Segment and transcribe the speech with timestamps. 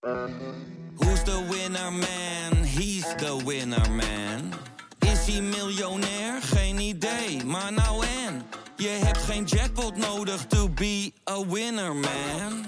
[0.00, 2.64] Who's the winner man?
[2.64, 4.52] He's the winner man.
[4.98, 6.42] Is hij miljonair?
[6.42, 8.42] Geen idee, maar nou en.
[8.76, 12.66] Je hebt geen jackpot nodig to be a winner man.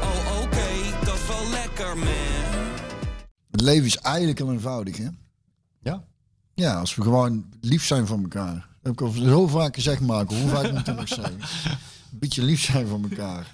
[0.00, 2.68] Oh oké, dat is wel lekker man.
[3.50, 5.08] Het leven is eigenlijk heel eenvoudig, hè?
[5.80, 6.04] Ja?
[6.54, 8.54] Ja, als we gewoon lief zijn voor elkaar.
[8.54, 10.34] Dat heb ik al zo vaak gezegd, Marco.
[10.34, 11.40] Hoe vaak moet ik nog zeggen?
[12.12, 13.46] Een beetje lief zijn voor elkaar.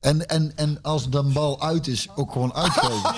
[0.00, 3.14] En, en, en als de bal uit is, ook gewoon uitgeven.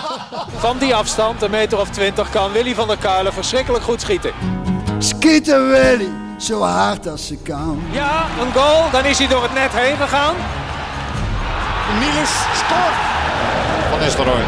[0.64, 4.32] Van die afstand, een meter of twintig, kan Willy van der Kuilen verschrikkelijk goed schieten.
[4.98, 7.82] Schieten Willy, zo hard als ze kan.
[7.90, 10.34] Ja, een goal, dan is hij door het net heen gegaan.
[12.00, 12.98] Niels scoort.
[13.90, 14.44] Van Nistelrooy.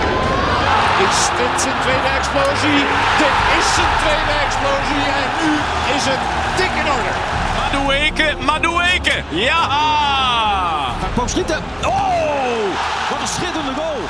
[1.09, 2.81] Is dit zijn tweede explosie?
[3.23, 5.51] Dit is zijn tweede explosie en nu
[5.97, 6.23] is het
[6.59, 7.13] dik in orde.
[7.59, 9.23] Madueke, Madueke.
[9.31, 10.95] Ja!
[10.99, 11.59] Hij kwam schieten.
[11.85, 14.01] Oh, wat een schitterende goal.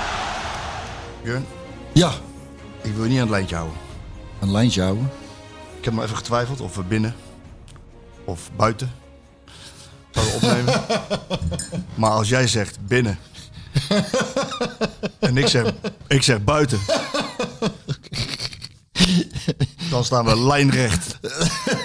[1.92, 2.10] Ja,
[2.82, 3.76] ik wil je niet aan het lijntje houden.
[4.40, 5.10] een lijntje houden.
[5.78, 7.14] Ik heb maar even getwijfeld of we binnen
[8.24, 8.92] of buiten
[10.10, 10.82] zouden opnemen.
[12.00, 13.18] maar als jij zegt binnen
[15.18, 15.72] en ik zeg,
[16.06, 16.78] ik zeg buiten,
[19.90, 21.18] dan staan we lijnrecht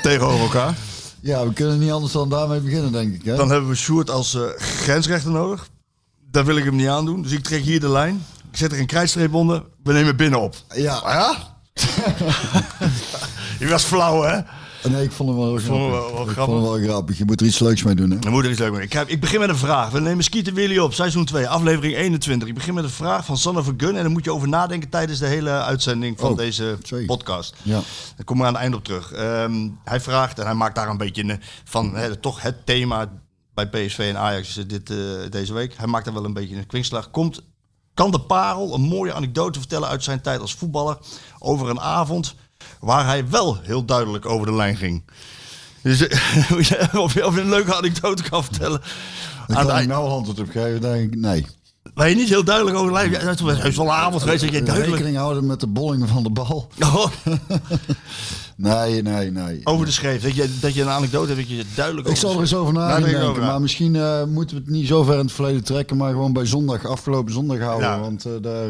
[0.02, 0.74] tegenover elkaar.
[1.22, 3.26] Ja, we kunnen niet anders dan daarmee beginnen, denk ik.
[3.26, 3.36] Hè?
[3.36, 5.70] Dan hebben we Sjoerd als eh, grensrechter nodig.
[6.32, 7.22] Daar wil ik hem niet aandoen.
[7.22, 8.26] Dus ik trek hier de lijn.
[8.52, 9.64] Ik zet er een krijtstreep onder.
[9.84, 10.56] We nemen binnen op.
[10.76, 11.38] Ja, Ah ja?
[13.60, 14.40] Je was flauw, hè?
[14.84, 15.90] Nee, ik vond hem wel vond grappig.
[15.90, 16.36] wel- wel ik grappig.
[16.36, 17.18] vond hem wel grappig.
[17.18, 18.30] Je moet er iets leuks mee doen, hè?
[18.30, 18.82] Moet er iets leuk mee.
[18.82, 19.90] Ik, heb- ik begin met een vraag.
[19.90, 22.48] We nemen Skieten Willy op, seizoen 2, aflevering 21.
[22.48, 23.96] Ik begin met een vraag van Sanne Vergun.
[23.96, 27.06] En daar moet je over nadenken tijdens de hele uitzending van Oh, deze sorry.
[27.06, 27.56] podcast.
[27.62, 27.82] Ja.
[28.16, 29.12] Daar komen we aan het eind op terug.
[29.12, 33.12] Ehm, hij vraagt, en hij maakt daar een beetje van toch het thema
[33.54, 34.98] bij PSV en Ajax dit, eh,
[35.30, 35.74] deze week.
[35.78, 37.12] Hij maakt daar wel een beetje een kwinkslag.
[37.12, 37.42] Komt,
[37.94, 40.98] kan de parel een mooie anekdote vertellen uit zijn tijd als voetballer
[41.40, 42.36] over een avond
[42.80, 45.04] waar hij wel heel duidelijk over de lijn ging?
[45.84, 48.82] Dus, eh, of, je, een leuke anekdote kan vertellen.
[49.48, 51.20] Aan kan ik nou antwoord op geven, denk ik.
[51.20, 51.46] Nee.
[51.94, 53.12] waar je niet heel duidelijk over de lijn...
[53.12, 54.94] Ja, het was wel een avond geweest dat je duidelijk...
[54.96, 56.68] Rekening houden met de bolling van de bal.
[56.80, 57.06] Oh,
[58.56, 59.62] Nee, nee, nee.
[59.64, 60.22] over de schreef.
[60.22, 62.74] Dat je, dat je een anekdote hebt dat je duidelijk Ik zal er eens over
[62.74, 63.30] na Daar gaan denk ik denken.
[63.30, 63.50] over na.
[63.50, 66.34] Maar misschien eh, moeten we het niet zo ver in het verleden trekken, maar gewoon
[66.34, 67.90] bij zondag, afgelopen zondag houden.
[67.90, 68.00] Ja.
[68.00, 68.70] Want eh, daar,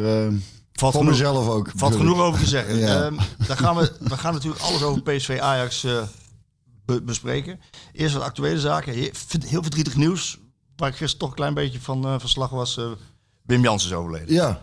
[0.80, 1.72] Valt voor genoeg- mezelf ook.
[1.76, 2.78] Valt genoeg over te zeggen.
[2.80, 3.04] Ja.
[3.04, 6.02] Ehm, gaan we, we gaan natuurlijk alles over PSV Ajax eh,
[6.86, 7.60] be- bespreken.
[7.94, 8.94] Eerst wat actuele zaken.
[8.94, 9.10] He-
[9.46, 10.38] Heel verdrietig nieuws.
[10.76, 12.78] Waar ik gisteren toch een klein beetje van eh verslag was.
[12.78, 12.86] eh,
[13.42, 14.34] Wim Jans is overleden.
[14.34, 14.62] Ja.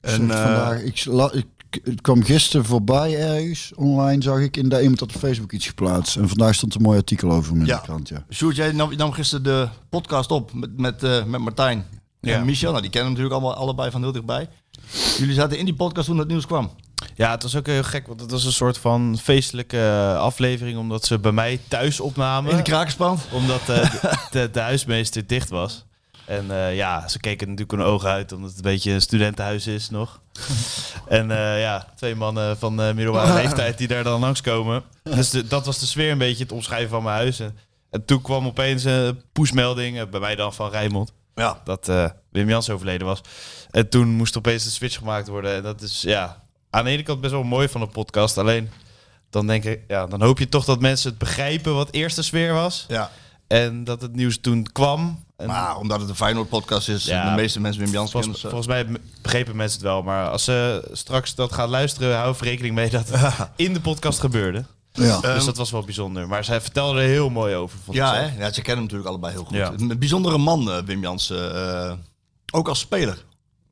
[0.00, 1.46] En, vandaag, ik, la- ik,
[1.84, 5.66] het kwam gisteren voorbij ergens online, zag ik in de iemand had op Facebook iets
[5.66, 6.16] geplaatst.
[6.16, 7.76] En vandaag stond een mooi artikel over hem in Ja.
[7.76, 8.08] de krant.
[8.08, 8.24] Ja.
[8.30, 11.86] Sjoerd, jij nam, nam gisteren de podcast op met, met, met Martijn
[12.20, 12.34] Ja.
[12.38, 12.70] en Michel.
[12.70, 14.48] Nou, die kennen hem natuurlijk allemaal allebei van heel dichtbij.
[15.18, 16.70] Jullie zaten in die podcast toen het nieuws kwam.
[17.14, 21.04] Ja, het was ook heel gek, want het was een soort van feestelijke aflevering, omdat
[21.04, 22.50] ze bij mij thuis opnamen.
[22.50, 23.22] In de krakenspand.
[23.32, 23.90] Omdat eh,
[24.52, 25.84] de, huismeester dicht was.
[26.26, 29.66] En eh, ja, ze keken natuurlijk hun ogen uit, omdat het een beetje een studentenhuis
[29.66, 30.20] is nog.
[31.08, 34.82] en eh, ja, twee mannen van eh middelbare leeftijd die daar dan langskomen.
[35.02, 37.40] Dus de- dat was de sfeer een beetje, het omschrijven van mijn huis.
[37.40, 37.56] En,
[37.90, 41.60] en toen kwam opeens een pushmelding, eh, bij mij dan van Rijnmond, Ja.
[41.64, 43.20] dat eh, Wim Jans overleden was.
[43.70, 45.54] En toen moest opeens de switch gemaakt worden.
[45.54, 48.38] En dat is ja, aan de ene kant best wel mooi van een podcast.
[48.38, 48.70] Alleen
[49.30, 52.22] dan denk ik, ja, dan hoop je toch dat mensen het begrijpen wat eerst de
[52.22, 52.84] sfeer was.
[52.88, 53.10] ja.
[53.46, 55.24] En dat het nieuws toen kwam.
[55.36, 57.30] En Maar omdat het een Feyenoord podcast is, Ja.
[57.30, 58.30] de meeste mensen Wim Jans kennen.
[58.38, 60.02] volgens, volgens mij begrepen mensen het wel.
[60.02, 63.80] Maar als ze straks dat gaan luisteren, hou even rekening mee dat het in de
[63.80, 64.64] podcast gebeurde.
[64.92, 65.20] Ja.
[65.20, 66.28] dus dat was wel bijzonder.
[66.28, 67.78] Maar zij vertelde er heel mooi over.
[67.84, 68.20] Vond ik Ja, hè?
[68.38, 69.56] ja, ze kennen hem natuurlijk allebei heel goed.
[69.56, 69.72] Ja.
[69.76, 71.54] Een bijzondere man, eh, Wim Jansen.
[71.54, 71.92] eh,
[72.52, 73.24] ook als speler.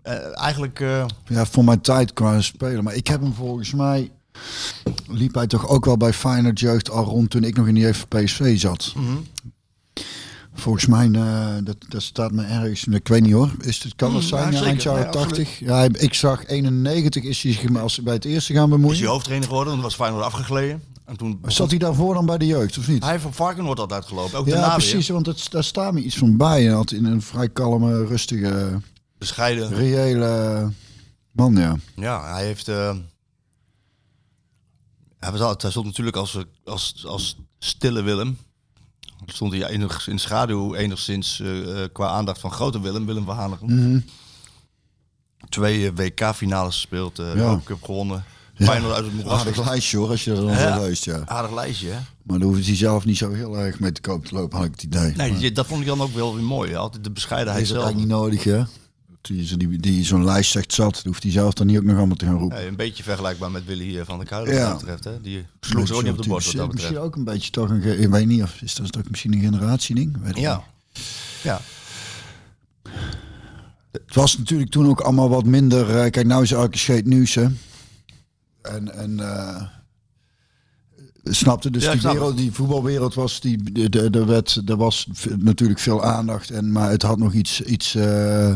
[0.03, 2.85] Eh, eigenlijk, eh, ja, voor mijn tijd qua spelen.
[2.85, 4.11] Maar ik heb hem volgens mij,
[5.09, 7.87] liep hij toch ook wel bij Feyenoord jeugd al rond toen ik nog in die
[7.87, 8.93] even PSV zat.
[8.97, 9.17] Mhm.
[10.55, 14.15] Volgens mij, eh, dat, dat staat me ergens, ik weet niet hoor, is het, kan
[14.15, 15.29] het Mm, zijn, ja, eind jaren Ja, absoluut.
[15.29, 15.59] 80?
[15.59, 18.95] Ja, ik zag 91 is hij zich als bij het eerste gaan bemoeien.
[18.95, 20.83] is hij hoofdtrainer geworden, want was Feyenoord afgegleden.
[21.09, 23.03] En toen Zat hij daarvoor dan bij de jeugd, of niet?
[23.03, 24.39] hij heeft van Varkenoord altijd gelopen.
[24.39, 26.63] Ook ja, precies, want het, daar staat me iets van bij.
[26.63, 28.81] Hij had in een vrij kalme, rustige.
[29.19, 29.69] Bescheiden.
[29.75, 30.73] reële
[31.33, 31.77] man, ja.
[31.95, 32.69] Ja, hij heeft...
[32.69, 32.97] eh,
[35.19, 38.39] hij, was altijd, hij stond natuurlijk als, als, als stille Willem.
[39.27, 43.37] Stond hij enigszins in schaduw enigszins eh, eh, qua aandacht van grote Willem, Willem van
[43.37, 43.75] Hanegem.
[43.75, 44.01] Mhm.
[45.49, 47.61] Twee WK-finales gespeeld, Ja.
[47.65, 48.25] Cup gewonnen.
[48.59, 49.39] Feyenoord uit het moeras.
[49.41, 50.79] Aardig lijstje hoor, als je er dan Ja.
[50.81, 51.23] leest, ja.
[51.25, 51.99] Aardig lijstje, hè?
[52.23, 54.67] Maar daar hoeft hij zelf niet zo heel erg mee te koop te lopen, had
[54.67, 55.13] ik het idee.
[55.17, 56.75] Nee, Maar dat vond ik dan ook wel weer mooi.
[56.75, 57.91] Altijd de bescheidenheid is dat zelf.
[57.93, 58.63] eigenlijk niet nodig, hè?
[59.21, 61.97] Die, die, die zo'n lijst zegt zat, dan hoeft hij zelf dan niet ook nog
[61.97, 62.67] allemaal te gaan roepen.
[62.67, 64.69] Een beetje vergelijkbaar met Willy eh, van der Kuilen wat Ja.
[64.69, 65.05] dat betreft.
[65.05, 65.21] Hè?
[65.21, 67.07] Die sloeg ze ook niet op de borst wat dat Misschien betreft.
[67.13, 70.17] ook een beetje toch een, ik weet niet of is dat ook misschien een generatieding?
[70.35, 70.63] Ja.
[70.93, 71.05] niet.
[71.43, 71.61] Ja.
[73.93, 75.89] Het was natuurlijk toen ook allemaal wat minder.
[75.91, 77.47] eh, kijk, nou is elke scheet nieuws, hè?
[78.69, 79.63] En, en eh,
[81.25, 85.81] snapte dus Ja, die wereld, die voetbalwereld was die de, de, wet, er was natuurlijk
[85.81, 88.55] veel aandacht en maar het had nog iets iets eh,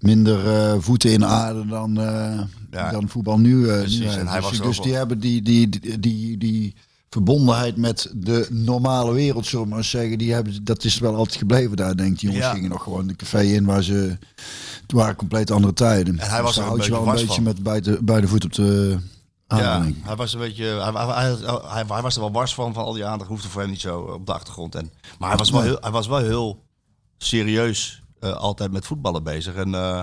[0.00, 1.94] minder eh, voeten in aarde dan
[2.70, 2.90] Ja.
[2.90, 3.62] dan voetbal nu.
[3.66, 6.74] Precies, nu en hij dus was dus die hebben die die die die, die
[7.14, 11.36] verbondenheid met de normale wereld, zullen we maar zeggen, die hebben dat is wel altijd
[11.36, 11.96] gebleven daar.
[11.96, 12.52] Denk die jongens Ja.
[12.54, 14.18] gingen nog gewoon de café in waar ze
[14.82, 16.18] het waren compleet andere tijden.
[16.18, 17.42] En hij was dus er je wel een beetje van.
[17.42, 18.98] met beide, beide voeten op de
[19.46, 22.74] Ja, hij was een beetje, hij, hij, hij, hij- hij was er wel wars van,
[22.74, 24.74] van al die aandacht hoefde voor hem niet zo op de achtergrond.
[24.74, 25.68] En, maar hij was wel Nee.
[25.68, 26.62] heel, hij was wel heel
[27.18, 29.54] serieus eh, altijd met voetballen bezig.
[29.54, 30.00] En eh,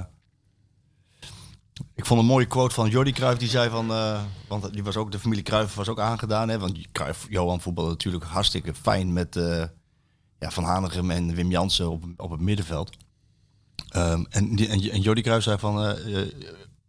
[2.01, 4.95] ik vond een mooie quote van Jordi Cruijff, die zei van, eh, want die was
[4.97, 6.49] ook, de familie Cruijff was ook aangedaan.
[6.49, 9.63] Hè, want Cruijff, Johan voetbalde natuurlijk hartstikke fijn met eh,
[10.39, 12.89] ja, Van Hanegem en Wim Jansen op, op het middenveld.
[13.89, 16.21] Ehm, en, die, en, en Jordi Cruijff zei van, eh,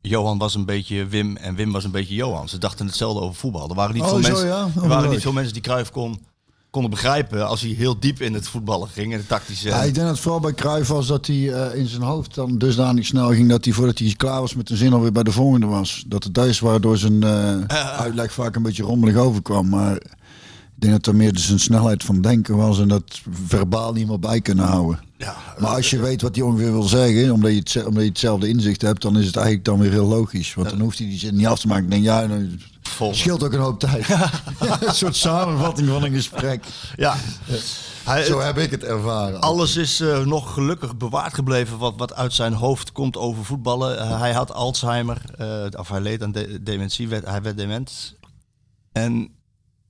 [0.00, 2.48] Johan was een beetje Wim en Wim was een beetje Johan.
[2.48, 3.68] Ze dachten hetzelfde over voetbal.
[3.68, 4.60] Er waren niet, Oh, veel, zo, mensen, ja?
[4.74, 5.10] er Oh, waren leuk.
[5.12, 6.24] niet veel mensen die Cruijff kon,
[6.72, 9.68] konden begrijpen als hij heel diep in het voetballen ging en de tactische.
[9.68, 12.34] Ja, ik denk dat het vooral bij Cruijff was dat hij eh, in zijn hoofd
[12.34, 15.22] dan dusdanig snel ging dat hij voordat hij klaar was met de zin alweer bij
[15.22, 16.04] de volgende was.
[16.06, 19.68] Dat het thuis waardoor zijn eh, uitleg vaak een beetje rommelig overkwam.
[19.68, 19.98] Maar
[20.82, 24.18] denk dat er meer dus zijn snelheid van denken was en dat verbaal niet meer
[24.18, 25.00] bij kunnen houden.
[25.16, 28.08] ja, Maar als je weet wat hij ongeveer wil zeggen, omdat je, het, omdat je
[28.08, 30.54] hetzelfde inzicht hebt, dan is het eigenlijk dan weer heel logisch.
[30.54, 31.84] Want dan hoeft hij die zin niet af te maken.
[31.84, 32.60] Ik denk, ja, dan
[33.10, 34.08] scheelt ook een hoop tijd.
[34.86, 36.64] een soort samenvatting van een gesprek.
[36.96, 37.16] ja.
[38.04, 39.40] Hij, Zo heb ik het ervaren.
[39.40, 43.98] Alles is eh, nog gelukkig bewaard gebleven wat, wat uit zijn hoofd komt over voetballen.
[43.98, 48.14] Eh, hij had Alzheimer, eh, of hij leed aan de- dementie, werd, hij werd dement.
[48.92, 49.28] En,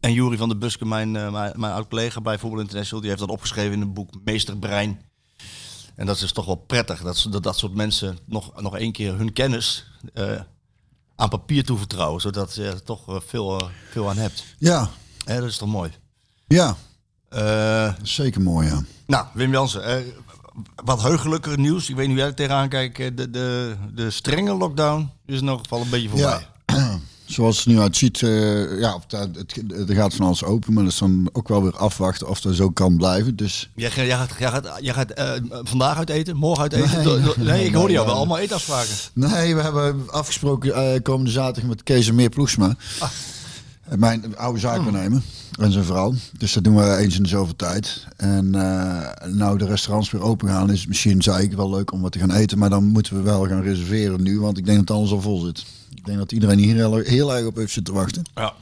[0.03, 3.23] en Jury van der Buske, mijn, eh, mijn, mijn oud-collega bij Voetbal International, die heeft
[3.23, 5.01] dat opgeschreven in een boek Meesterbrein.
[5.95, 8.93] En dat is toch wel prettig, dat, ze- dat dat soort mensen nog, nog één
[8.93, 10.41] keer hun kennis eh,
[11.17, 14.45] aan papier toevertrouwen, zodat je er toch eh, veel, veel aan hebt.
[14.59, 14.91] Ja,
[15.25, 15.91] Hè, dat is toch mooi.
[16.47, 16.77] ja,
[18.03, 18.83] zeker mooi, ja.
[19.07, 20.05] nou, Wim Jansen,
[20.85, 21.89] wat heugelijker nieuws.
[21.89, 22.97] Ik weet niet hoe jij er tegenaan kijkt.
[23.17, 26.47] De, de, de strenge lockdown is in elk geval een beetje voorbij.
[27.33, 28.99] Zoals het nu uitziet, eh ja,
[29.89, 32.55] er gaat van alles open, maar dat is dan ook wel weer afwachten of dat
[32.55, 33.37] zo kan blijven.
[33.37, 35.31] Dus Jij, ga- jij gaat, jij gaat, jij gaat eh,
[35.63, 36.91] vandaag uit eten, morgen uit eten?
[36.95, 38.95] Nee, Do- do- nee, nee, ik hoorde nee, jou wel allemaal eetafspraken.
[39.13, 42.77] nee, we hebben afgesproken eh, komende zaterdag met Kees en Meer Ploegsma.
[42.99, 43.09] Ah.
[43.97, 45.23] Mijn oude zaakwaarnemer
[45.61, 46.15] en zijn vrouw.
[46.39, 48.07] Dus dat doen we eens in de zoveel tijd.
[48.17, 48.51] En
[49.27, 52.19] nou de restaurants weer open gaan, is misschien, zei ik, wel leuk om wat te
[52.19, 52.59] gaan eten.
[52.59, 55.41] Maar dan moeten we wel gaan reserveren nu, want ik denk dat alles al vol
[55.41, 55.65] zit.
[55.95, 58.23] Ik denk dat iedereen hier heel, heel erg op heeft zitten wachten.
[58.35, 58.53] Ja.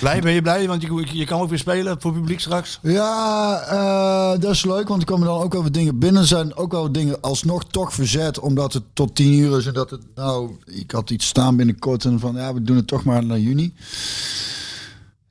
[0.00, 0.66] Blij, ben je blij?
[0.68, 2.78] Want je, je kan ook weer spelen voor publiek straks.
[2.82, 6.24] Ja, eh, dat is leuk, want er komen dan ook wel wat dingen binnen.
[6.26, 9.66] Zijn ook wel dingen alsnog toch verzet, omdat het tot tien uur is.
[9.66, 12.86] En dat het, nou, ik had iets staan binnenkort en van, ja, we doen het
[12.86, 13.74] toch maar naar juni.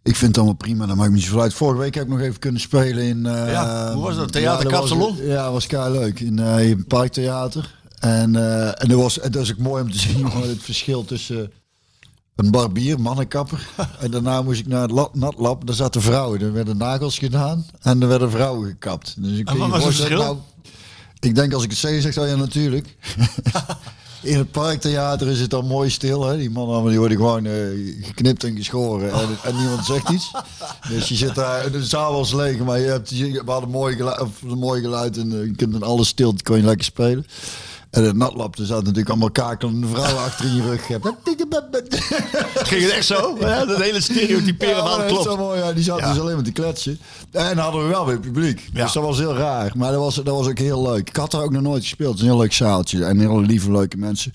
[0.04, 1.54] Ik vind het allemaal prima, dat maakt me niet zoveel uit.
[1.54, 3.25] Vorige week heb ik nog even kunnen spelen in...
[3.25, 4.31] eh, Ja, hoe was dat?
[4.31, 5.16] Theater dat was- Kapsalon?
[5.28, 6.19] Ja, dat was kei leuk.
[6.19, 7.79] In, in het Parktheater.
[8.00, 11.51] En, eh, en dat, was, dat is ook mooi om te zien, het verschil tussen...
[12.36, 13.68] Een barbier, mannenkapper.
[14.00, 15.65] En daarna moest ik naar het la- natlab.
[15.65, 16.41] Daar zaten vrouwen.
[16.41, 17.65] Er werden nagels gedaan.
[17.82, 19.15] En er werden vrouwen gekapt.
[19.18, 20.18] Dus ik En wat was het verschil?
[20.18, 20.38] Nou,
[21.20, 22.96] ik denk als ik het zeg, zegt hij ja natuurlijk.
[24.22, 26.25] In het parktheater is het dan mooi stil.
[26.27, 26.38] Hè?
[26.38, 27.53] Die mannen die worden gewoon eh,
[28.01, 29.12] geknipt en geschoren.
[29.12, 30.32] En, en niemand zegt iets.
[30.89, 32.58] Dus je zit daar, de zaal was leeg.
[32.58, 35.18] Maar je hebt, je, we hadden mooi geluid, of mooi geluid.
[35.18, 37.25] En eh, je kunt in alle stilte kon je lekker spelen.
[37.89, 40.86] En het natlab, er zaten natuurlijk allemaal kakelende vrouwen achter in je rug.
[42.67, 43.38] Ging het echt zo?
[43.39, 45.24] Ja, dat hele stereotyperen Ja, van klopt.
[45.24, 45.74] zo mooi, ja.
[45.74, 46.12] Die zaten Ja.
[46.13, 47.00] dus alleen maar te kletsen.
[47.31, 48.69] En hadden we wel weer publiek.
[48.74, 48.84] Ja.
[48.84, 49.72] Dus dat was heel raar.
[49.75, 51.10] Maar dat was, dat was ook heel leuk.
[51.10, 52.10] Ik had er ook nog nooit gespeeld.
[52.12, 53.05] Het is een heel leuk zaaltje.
[53.05, 54.31] En hele lieve, leuke mensen.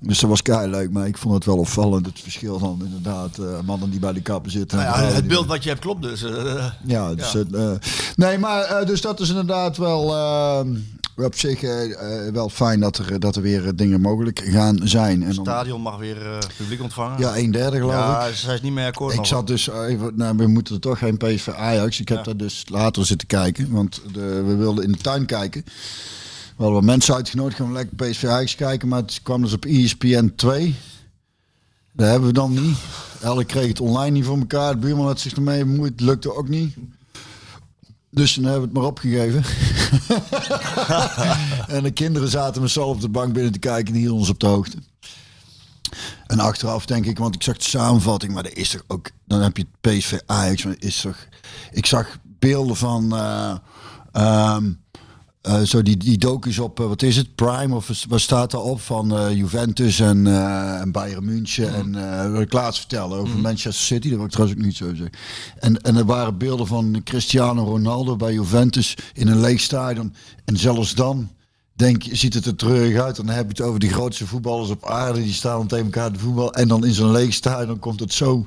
[0.00, 0.90] Dus dat was kei leuk.
[0.90, 2.06] Maar ik vond het wel opvallend.
[2.06, 4.78] Het verschil van inderdaad eh, mannen die bij de kappen zitten.
[4.78, 6.22] en Nou ja, het beeld wat je hebt klopt dus.
[6.22, 7.70] eh, Ja, dus, het, eh,
[8.16, 10.60] nee, maar dus dat is inderdaad wel eh,
[11.16, 11.92] op zich eh,
[12.26, 15.20] eh, wel fijn dat er, dat er weer eh, dingen mogelijk gaan zijn.
[15.22, 17.18] En Het stadion mag weer eh, publiek ontvangen.
[17.18, 17.98] ja, een derde geloof ik.
[18.00, 19.12] Ja, zij is niet meer akkoord.
[19.12, 19.26] Ik nog.
[19.26, 22.00] zat dus even, nou, we moeten er toch geen PSV Ajax.
[22.00, 22.24] Ik heb Ja.
[22.24, 25.62] daar dus later zitten kijken, want de, we wilden in de tuin kijken.
[25.64, 25.70] We
[26.62, 29.64] hadden wat mensen uitgenodigd, gaan we lekker PSV Ajax kijken, maar het kwam dus op
[29.64, 30.74] ESPN 2.
[31.92, 32.76] Dat hebben we dan niet.
[33.22, 34.72] Elk kreeg het online niet voor elkaar.
[34.72, 36.00] De buurman had zich ermee bemoeid.
[36.00, 36.74] Lukte ook niet.
[38.14, 39.44] Dus dan hebben we het maar opgegeven.
[41.76, 44.28] en de kinderen zaten met allen op de bank binnen te kijken en hielden ons
[44.28, 44.76] op de hoogte.
[46.26, 49.40] En achteraf denk ik, want ik zag de samenvatting, maar er is toch ook, dan
[49.40, 51.26] heb je het PSV Ajax, maar er is toch,
[51.72, 53.56] ik zag beelden van, eh,
[54.12, 54.72] ehm,
[55.44, 58.80] eh, zo die, die docus op, eh, wat is het, Prime of wat staat daarop
[58.80, 60.26] van eh, Juventus en,
[60.80, 64.32] en Bayern München en eh wat ik laatst vertellen over Manchester City, dat wil ik
[64.32, 65.10] trouwens ook niet zo zeggen.
[65.58, 70.56] En, en er waren beelden van Cristiano Ronaldo bij Juventus in een leeg stadion en
[70.56, 71.28] zelfs dan
[71.72, 73.16] denk je, ziet het er treurig uit.
[73.16, 75.22] Dan heb je het over de grootste voetballers op aarde.
[75.22, 76.52] Die staan tegen elkaar te voetbal.
[76.52, 78.46] En dan in zo'n leeg stadion komt het zo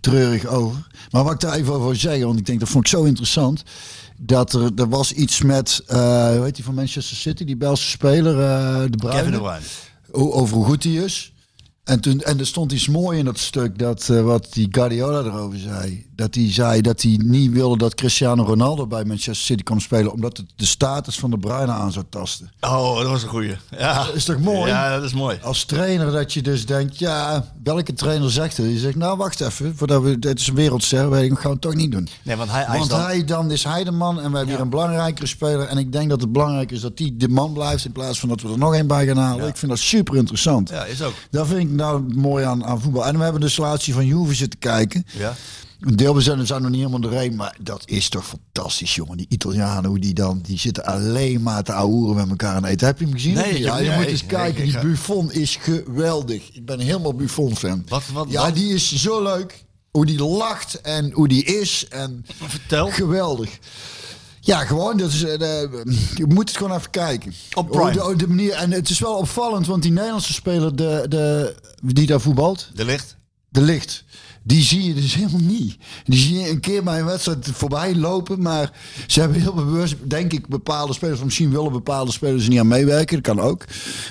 [0.00, 0.86] treurig over.
[1.10, 3.02] Maar wat ik daar even over wil zeggen, want ik denk dat vond ik zo
[3.02, 3.64] interessant.
[4.22, 5.96] Dat er, er was iets met, eh
[6.34, 9.16] hoe heet die van Manchester City, die Belgische speler, eh de Bruyne.
[9.18, 9.64] Kevin de Bruyne.
[10.12, 11.32] O- over hoe goed hij is.
[11.84, 15.18] En, toen, en er stond iets mooi in dat stuk, dat, eh, wat die Guardiola
[15.20, 16.06] erover zei.
[16.20, 20.12] Dat hij zei dat hij niet wilde dat Cristiano Ronaldo bij Manchester City kon spelen,
[20.12, 22.52] omdat het de status van de Bruyne aan zou tasten.
[22.60, 23.56] Oh, dat was een goeie.
[23.78, 24.04] Ja.
[24.04, 24.70] Dat is toch mooi?
[24.70, 25.38] Ja, dat is mooi.
[25.42, 28.66] Als trainer dat je dus denkt, ja, welke trainer zegt het?
[28.66, 31.48] Je zegt, nou wacht even, voordat we, dit is een wereldster, weet ik, gaan we
[31.48, 32.08] het toch niet doen.
[32.22, 33.00] Nee, want hij, hij is dan...
[33.00, 35.66] hij, dan is hij de man en we hebben hier een belangrijkere speler.
[35.66, 38.28] En ik denk dat het belangrijk is dat hij de man blijft in plaats van
[38.28, 39.48] dat we er nog één bij gaan halen.
[39.48, 40.68] Ik vind dat super interessant.
[40.68, 41.14] Ja, is ook.
[41.30, 43.06] Dat vind ik nou mooi aan, aan voetbal.
[43.06, 45.06] En we hebben dus de laatste van Juve zitten kijken.
[45.18, 45.34] Ja.
[45.80, 49.16] Een deel we zijn, nog niet helemaal doorheen, maar dat is toch fantastisch, jongen.
[49.16, 52.86] Die Italianen, hoe die dan, die zitten alleen maar te ouwen met elkaar aan eten.
[52.86, 53.34] Heb je hem gezien?
[53.34, 54.64] Nee, ja, je nee, moet eens kijken.
[54.64, 56.50] Die Buffon is geweldig.
[56.52, 57.84] Ik ben helemaal Buffon-fan.
[57.88, 59.64] Wat- wat ja, die is zo leuk.
[59.90, 61.86] Hoe die lacht en hoe die is.
[61.88, 62.90] En Vertel.
[62.90, 63.58] geweldig.
[64.40, 64.96] Ja, gewoon.
[64.96, 65.38] Dat is, eh,
[66.14, 67.32] je moet het gewoon even kijken.
[67.54, 67.72] Op
[68.18, 72.20] de manier, en het is wel opvallend, want die Nederlandse speler de, de, die daar
[72.20, 73.16] voetbalt, De licht.
[73.48, 74.04] de licht.
[74.42, 75.76] Die zie je dus helemaal niet.
[76.04, 78.42] Die zie je een keer bij een wedstrijd voorbij lopen.
[78.42, 78.72] Maar
[79.06, 81.22] ze hebben heel bewust, denk ik, bepaalde spelers.
[81.24, 83.22] Misschien willen bepaalde spelers er niet aan meewerken.
[83.22, 83.64] Dat kan ook.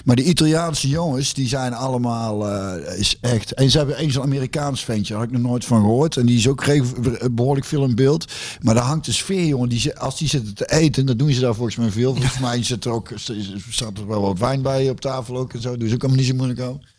[0.05, 3.53] Maar de Italiaanse jongens, die zijn allemaal eh, is echt.
[3.53, 5.13] En ze hebben eens een Amerikaans ventje.
[5.13, 6.17] Daar had ik nog nooit van gehoord.
[6.17, 8.25] En die is ook reg- behoorlijk veel in beeld.
[8.62, 9.69] Maar daar hangt de sfeer, jongen.
[9.69, 12.13] Die, als die zitten te eten, dat doen ze daar volgens mij veel.
[12.15, 13.12] Volgens mij zit er ook,
[13.69, 15.77] staat er wel wat wijn bij op tafel ook en zo.
[15.77, 16.98] Dus ook allemaal niet zo moeilijk over.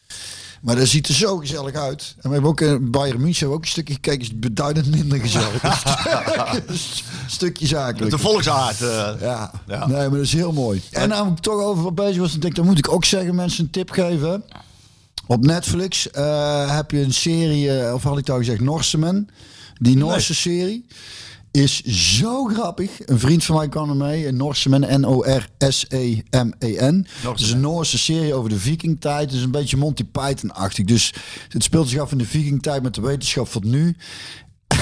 [0.61, 2.15] Maar dat ziet er zo gezellig uit.
[2.17, 4.21] En we hebben ook in Bayern München ook een stukje gekeken.
[4.21, 5.63] Is beduidend minder gezellig.
[5.63, 6.79] een
[7.27, 8.11] stukje zakelijk.
[8.11, 8.81] De volksaard.
[8.81, 9.13] eh.
[9.21, 9.51] Ja.
[9.67, 9.87] Ja.
[9.87, 10.83] nee, maar dat is heel mooi.
[10.91, 13.05] En nou ik toch over wat bezig was, dan denk ik, dan moet ik ook
[13.05, 14.45] zeggen, mensen een tip geven.
[15.27, 19.29] Op Netflix eh, heb je een serie, eh, of had ik het al gezegd, Norseman.
[19.79, 20.87] Die Noorse serie
[21.51, 21.83] is
[22.19, 22.91] zo grappig.
[23.07, 27.07] Een vriend van mij kwam er mee, een Norseman, N-O-R-S-E-M-E-N.
[27.23, 29.25] Het is een Noorse serie over de vikingtijd.
[29.25, 30.85] Het is een beetje Monty Python-achtig.
[30.85, 31.15] Dus
[31.49, 33.97] het speelt zich af in de vikingtijd met de wetenschap van nu.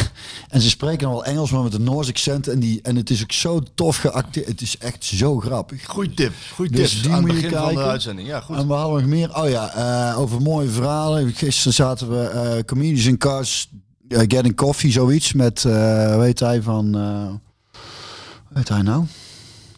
[0.49, 2.49] En ze spreken wel Engels, maar met een Noors accent.
[2.49, 4.47] En, die, en het is ook zo tof geacteerd.
[4.47, 5.85] Het is echt zo grappig.
[5.87, 6.33] Goeie tip.
[6.55, 7.03] Goeie Dus tip.
[7.03, 8.29] die Aan het moet je begin van de uitzending.
[8.29, 8.57] Ja, goed.
[8.57, 9.37] En we hadden nog meer.
[9.37, 9.71] Oh ja,
[10.11, 11.33] eh, over mooie verhalen.
[11.33, 13.69] Gisteren zaten we eh Comedians in Cars
[14.09, 15.33] eh, Getting Coffee, zoiets.
[15.33, 16.95] Met, hoe heet hij van...
[16.95, 17.29] eh
[18.49, 19.05] hoe heet hij nou?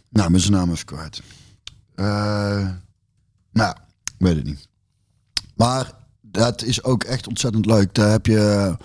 [0.08, 1.22] Nou, met zijn naam is kwijt.
[1.94, 2.68] Eh
[3.52, 4.68] nou, ik weet het niet.
[5.56, 7.94] Maar dat is ook echt ontzettend leuk.
[7.94, 8.76] Daar heb je...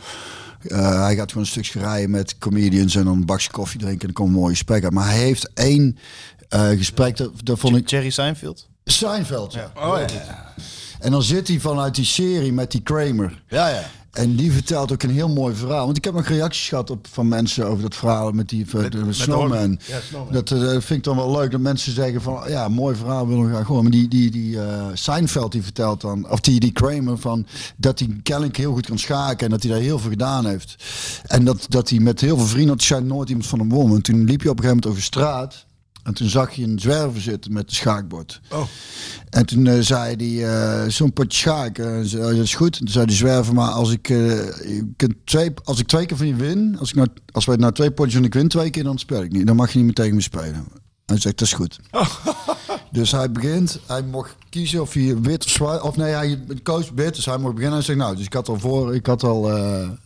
[0.68, 4.14] hij gaat gewoon een stukje rijden met comedians en dan een bakje koffie drinken en
[4.14, 4.94] dan komt een mooie gesprek uit.
[4.94, 5.98] Maar hij heeft één
[6.50, 7.90] eh, gesprek, dat, dat vond ik...
[7.90, 8.70] Jerry Seinfeld?
[8.84, 9.72] Seinfeld, ja.
[9.76, 10.54] Oh, ja.
[11.00, 13.44] En dan zit hij vanuit die serie met die Kramer.
[13.48, 13.84] Ja, ja.
[14.16, 15.86] En die vertelt ook een heel mooi verhaal.
[15.86, 18.92] Want ik heb nog reacties gehad op, van mensen over dat verhaal met die met,
[18.92, 19.80] de Snowman.
[19.86, 20.34] Ja, Snowman.
[20.34, 23.46] Dat eh, vind ik dan wel leuk dat mensen zeggen van ja, mooi verhaal willen
[23.46, 23.84] we graag horen.
[23.84, 27.46] Maar die, die, die eh, Seinfeld die vertelt dan, of die, die Kramer van
[27.78, 30.84] dat hij kennelijk heel goed kan schaken en dat hij daar heel veel gedaan heeft.
[31.26, 33.96] En dat, dat hij met heel veel vrienden, had schijnt nooit iemand van hem won.
[33.96, 35.66] En toen liep je op een gegeven moment over straat.
[36.06, 38.42] En toen zag je een zwerver zitten met een schaakbord.
[38.52, 38.64] Oh.
[39.30, 40.50] En toen eh, zei hij,
[40.84, 42.74] eh, zo'n potje schaak, eh, zei, oh, dat is goed.
[42.74, 46.28] En toen zei die zwerver, maar als ik, eh, twee, als ik twee keer van
[46.28, 48.84] je win, als, ik nou, als wij nou twee potjes en ik win twee keer,
[48.84, 49.48] dan speel ik niet.
[49.48, 50.68] Dan mag je niet meer tegen me spelen.
[51.06, 51.80] Hij zegt, dat is goed.
[52.92, 56.92] dus hij begint, hij mocht kiezen of hij wit of zwart, of nee, hij koos
[56.96, 57.78] wit, dus hij mocht beginnen.
[57.78, 59.42] Hij zegt, nou, dus ik had al voor, ik had al,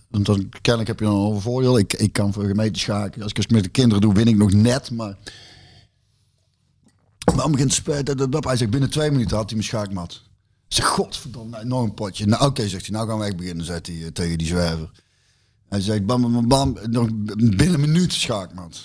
[0.09, 1.77] want dan, kennelijk heb je dan al een voordeel.
[1.77, 3.21] Ik, ik kan voor gemeente schaken.
[3.21, 5.17] Als ik het met de kinderen doe, win ik nog net, maar...
[7.25, 10.21] Begint dat- Hij zegt binnen twee minuten had hij mijn schaakmat.
[10.67, 12.25] Ik zeg, godverdomme, nog een potje.
[12.25, 14.91] Nou, oké, zegt hij, nou gaan we beginnen, zegt hij eh, tegen die zwerver.
[15.69, 18.81] Hij zegt, bam, bam, bam, nog binnen een minuut schaakmat.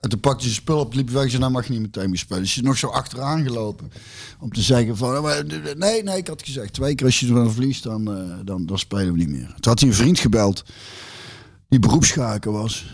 [0.00, 2.08] En toen pakte zijn spul op, liep weg en zei, nou mag je niet meteen
[2.10, 2.42] meer spelen.
[2.42, 3.92] Je is nog zo achteraan gelopen
[4.40, 5.44] om te zeggen van, maar,
[5.76, 8.78] nee, nee, ik had gezegd, twee keer als je ervan verliest, dan, eh, dan, dan
[8.78, 9.46] spelen we niet meer.
[9.46, 10.64] Toen had hij een vriend gebeld,
[11.68, 12.86] die beroepsschaker was.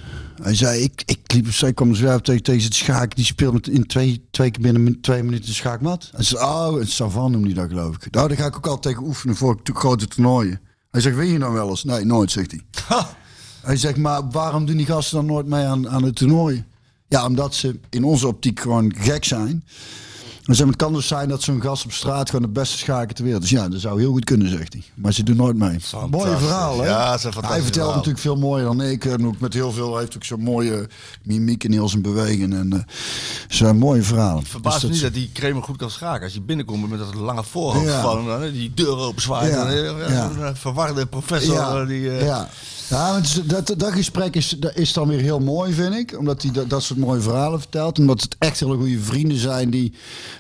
[0.42, 3.68] Hij zei, ik, ik liep zee, kwam zo tegen, tegen het schaak, die speelde met
[3.68, 6.10] in twee, twee keer binnen twee minuten schaakmat.
[6.14, 8.10] Hij zei, oh, het Savan noemde hij dat geloof ik.
[8.10, 10.60] Nou, daar ga ik ook altijd tegen oefenen voor grote toernooien.
[10.90, 11.84] Hij zegt, win je dan wel eens?
[11.84, 12.60] Nee, nooit, zegt hij.
[13.62, 16.64] Hij zegt, maar waarom doen die gasten dan nooit mee aan, aan het toernooi?
[17.08, 19.64] Ja, omdat ze in onze optiek gewoon gek zijn.
[20.42, 23.24] Dus het kan dus zijn dat zo'n gast op straat gewoon de beste schaker ter
[23.24, 23.50] wereld is.
[23.50, 24.82] Ja, dat zou heel goed kunnen, zegt hij.
[24.94, 25.78] Maar ze doen nooit mee.
[26.10, 26.86] Mooie verhaal, hè?
[26.86, 27.90] Ja, fantastisch Hij vertelt verhaal.
[27.94, 29.04] natuurlijk veel mooier dan ik.
[29.04, 30.88] En ook met heel veel, hij heeft ook zo'n mooie
[31.22, 32.52] mimiek en heel zijn bewegen.
[32.52, 32.78] En eh
[33.48, 34.42] zo'n mooie verhaal.
[34.44, 36.24] Verbaast Dus niet dat- die Kramer goed kan schaken.
[36.24, 38.00] Als je binnenkomt met dat lange voorhoofd Ja.
[38.02, 39.52] van hè, die deur open zwaait.
[39.52, 39.66] Ja.
[39.66, 40.30] en, eh, Ja.
[40.38, 41.54] Een verwarde professor.
[41.54, 42.48] Ja, eh, die, eh, ja.
[42.88, 46.18] Ja, het dat, dat gesprek is, is dan weer heel mooi, vind ik.
[46.18, 47.98] Omdat hij dat, dat soort mooie verhalen vertelt.
[47.98, 49.92] Omdat het echt hele goede vrienden zijn die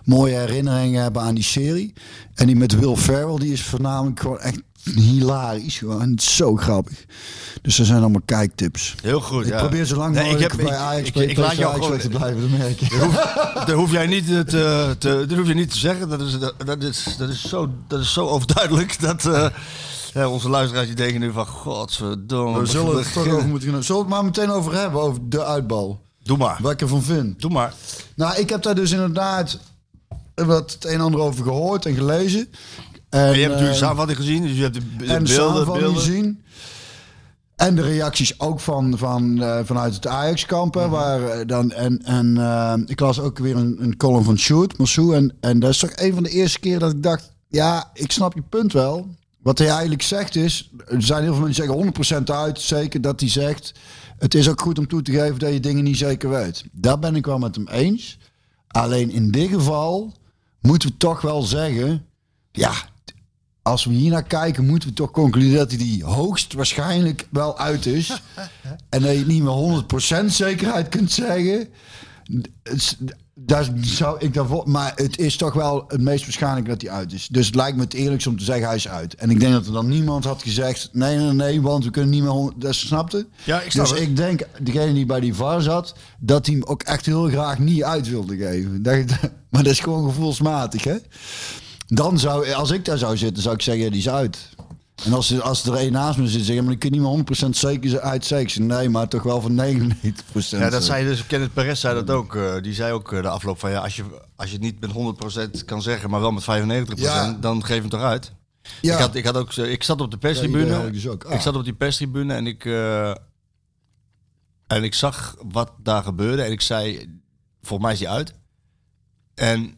[0.04, 1.92] mooie herinneringen hebben aan die serie.
[2.34, 4.60] En die met Will Ferrell, die is voornamelijk gewoon echt
[4.94, 5.78] hilarisch.
[5.78, 7.04] Gewoon zo grappig.
[7.62, 8.94] Dus er zijn allemaal kijktips.
[9.02, 9.58] Heel goed, Ik ja.
[9.58, 12.40] probeer zo lang Nee, ik mogelijk heb- bij Ajax, ik- laat jou gewoon- te blijven,
[12.40, 13.10] dat merk je.
[13.66, 14.44] Dat hoef jij niet te,
[14.98, 16.08] te, dat hoef je niet te zeggen.
[16.08, 19.46] Dat is, dat, dat is, dat is, zo, dat is zo overduidelijk dat eh,
[20.14, 21.46] ja, onze luisteraars die denken nu van...
[21.46, 22.58] Godverdomme.
[22.60, 23.82] We zullen het toch over moeten gaan.
[23.84, 26.00] Zullen we het maar meteen over hebben, over de uitbal.
[26.22, 26.58] Doe maar.
[26.60, 27.40] Wat ik ervan vind.
[27.40, 27.72] Doe maar.
[28.16, 29.58] Nou, ik heb daar dus inderdaad
[30.34, 32.48] wat het een en ander over gehoord en gelezen.
[33.08, 35.34] En, En je hebt natuurlijk eh, samenvatting gezien, dus je hebt de, de en de
[35.34, 35.64] beelden.
[35.64, 35.94] beelden.
[35.94, 36.42] gezien.
[37.56, 40.74] En de reacties ook van, van, eh, vanuit het Ajax-kamp.
[40.74, 40.84] Mhm.
[40.84, 44.78] hè, waar, eh, dan, en en ik las ook weer een, een column van Sjoerd,
[44.78, 45.14] Massou.
[45.14, 47.32] En, en dat is toch een van de eerste keer dat ik dacht...
[47.48, 49.06] Ja, ik snap je punt wel.
[49.42, 50.70] Wat hij eigenlijk zegt is...
[50.86, 52.60] Er zijn heel veel mensen die zeggen 100% uit.
[52.60, 53.72] Zeker dat hij zegt...
[54.22, 56.64] Het is ook goed om toe te geven dat je dingen niet zeker weet.
[56.72, 58.18] Daar ben ik wel met hem eens.
[58.68, 60.12] Alleen in dit geval
[60.62, 62.06] moeten we toch wel zeggen...
[62.52, 62.72] Ja,
[63.62, 67.58] als we hier naar kijken, moeten we toch concluderen dat hij die hoogst waarschijnlijk wel
[67.58, 68.08] uit is.
[68.90, 71.68] en dat je het niet met 100% zekerheid kunt zeggen.
[73.46, 77.12] Daar zou ik daarvoor, maar het is toch wel het meest waarschijnlijk dat hij uit
[77.12, 77.28] is.
[77.30, 79.14] Dus het lijkt me het eerlijkst om te zeggen hij is uit.
[79.14, 82.10] En ik denk dat er dan niemand had gezegd: nee, nee, nee, want we kunnen
[82.10, 82.50] niet meer.
[82.56, 83.26] Dat snapte.
[83.44, 84.08] Ja, ik snap dus het.
[84.08, 87.58] ik denk, degene die bij die VAR zat, dat hij hem ook echt heel graag
[87.58, 88.82] niet uit wilde geven.
[88.82, 89.04] Dat,
[89.50, 90.96] maar dat is gewoon gevoelsmatig, hè?
[91.86, 94.38] Dan zou, als ik daar zou zitten, zou ik zeggen, die is uit.
[95.04, 97.46] En als, er- als er een naast me zit, zeggen, maar ik kun niet meer
[97.46, 98.60] 100% zeker uit zeker.
[98.60, 100.48] Nee, maar toch wel van 99%.
[100.58, 102.34] Ja, dat zei dus, Kenneth Perez zei dat ook.
[102.36, 104.04] eh, die zei ook eh, de afloop van ja, als je,
[104.36, 104.90] als je het niet met
[105.60, 107.32] 100% kan zeggen, maar wel met 95%, Ja.
[107.40, 108.32] dan geef hem toch uit.
[108.80, 108.94] Ja.
[108.94, 110.86] Ik, had, ik, had ook, zo- ik zat op de perstribune.
[110.86, 111.24] ik dus ook.
[111.24, 111.34] Ah.
[111.34, 113.10] Ik zat op die perstribune en ik, eh,
[114.66, 116.42] en ik zag wat daar gebeurde.
[116.42, 117.08] En ik zei,
[117.62, 118.34] volgens mij is hij uit.
[119.34, 119.74] En,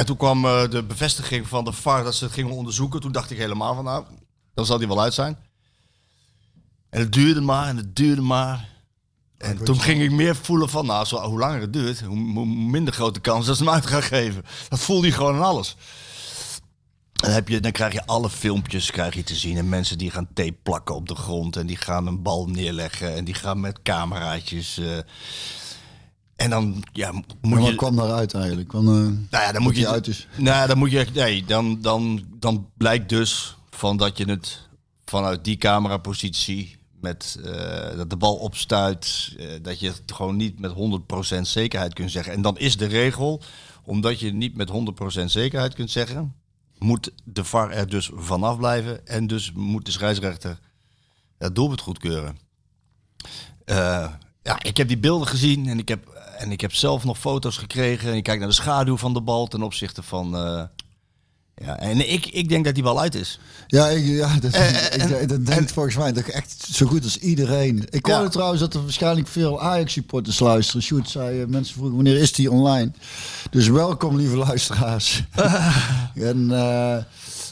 [0.00, 3.00] en toen kwam eh, de bevestiging van de VAR dat ze het gingen onderzoeken.
[3.00, 4.04] Toen dacht ik helemaal van nou,
[4.54, 5.36] dan zal hij wel uit zijn.
[6.90, 8.68] En het duurde maar en het duurde maar.
[9.38, 12.46] En toen ging ik meer voelen van, nou, zo, hoe langer het duurt, hoe, hoe
[12.46, 14.44] minder grote kans dat ze hem uit gaan geven.
[14.68, 15.76] Dat voelde je gewoon aan alles.
[17.12, 19.56] Dan, heb je, dan krijg je alle filmpjes krijg je te zien.
[19.56, 21.56] En mensen die gaan tape plakken op de grond.
[21.56, 23.14] En die gaan een bal neerleggen.
[23.14, 24.78] En die gaan met cameraatjes.
[24.78, 24.98] eh.
[26.40, 27.64] En dan ja, moet Maar je...
[27.64, 28.68] wat kwam daaruit eigenlijk?
[28.68, 29.88] Kwam, eh, Nou ja, dan moet je.
[29.88, 30.28] uit is.
[30.36, 31.06] Nou, dan moet je.
[31.14, 34.68] Nee, dan, dan, dan blijkt dus van dat je het
[35.04, 36.78] vanuit die camerapositie.
[37.00, 39.34] Met eh, dat de bal opstuit.
[39.38, 40.72] eh, dat je het gewoon niet met
[41.36, 42.32] 100% zekerheid kunt zeggen.
[42.32, 43.42] En dan is de regel,
[43.84, 44.70] omdat je niet met
[45.20, 46.34] 100% zekerheid kunt zeggen.
[46.78, 49.06] Moet de VAR er dus vanaf blijven.
[49.06, 50.58] En dus moet de scheidsrechter
[51.38, 52.38] het doelpunt goedkeuren.
[54.42, 57.56] Ja, ik heb die beelden gezien en ik heb, en ik heb zelf nog foto's
[57.56, 58.08] gekregen.
[58.10, 60.36] En je kijkt naar de schaduw van de bal ten opzichte van.
[60.36, 60.62] eh,
[61.64, 63.38] ja, en ik, ik denk dat die wel uit is.
[63.66, 67.04] Ja, ik, ja dat, Eh, ik, en- dat denkt volgens mij toch echt zo goed
[67.04, 67.86] als iedereen.
[67.90, 68.14] Ik Ja.
[68.14, 70.82] hoorde trouwens dat er waarschijnlijk veel Ajax-supporters luisteren.
[70.82, 72.90] Sjoerd zei, eh, mensen vroegen wanneer is die online?
[73.50, 75.22] Dus welkom lieve luisteraars.
[76.14, 76.50] en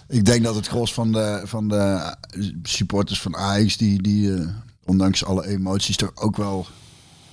[0.09, 2.14] ik denk dat het gros van de, van de
[2.62, 4.33] supporters van Ajax, die, die
[4.85, 6.66] ondanks alle emoties toch ook wel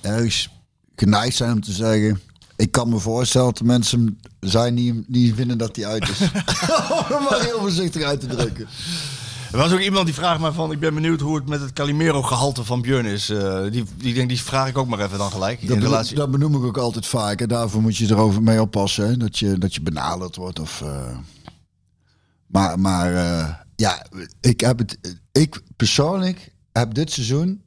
[0.00, 0.48] ergens
[0.96, 2.20] geneigd zijn om te zeggen...
[2.56, 6.20] Ik kan me voorstellen dat er mensen zijn die, die vinden dat die uit is.
[7.16, 8.66] Om maar heel voorzichtig uit te drukken.
[9.52, 11.72] Er was ook iemand die vraagt mij van, ik ben benieuwd hoe het met het
[11.72, 13.30] Calimero gehalte van Björn is.
[13.30, 15.60] Eh, die, die, denk, die vraag ik ook maar even dan gelijk.
[15.60, 16.16] Dat, in beno- relatie.
[16.16, 17.40] dat benoem ik ook altijd vaak.
[17.40, 19.06] En daarvoor moet je erover mee oppassen.
[19.06, 19.16] Hè?
[19.16, 20.60] Dat, je, dat je benaderd wordt.
[20.60, 21.16] Of, eh,
[22.46, 24.06] Maar, maar eh, ja,
[24.40, 24.98] ik heb het.
[25.32, 27.62] Ik persoonlijk heb dit seizoen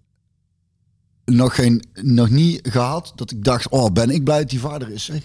[1.29, 4.91] nog, geen, nog niet gehad dat ik dacht, oh, ben ik blij dat die vader
[4.91, 5.03] is.
[5.03, 5.21] Zeg.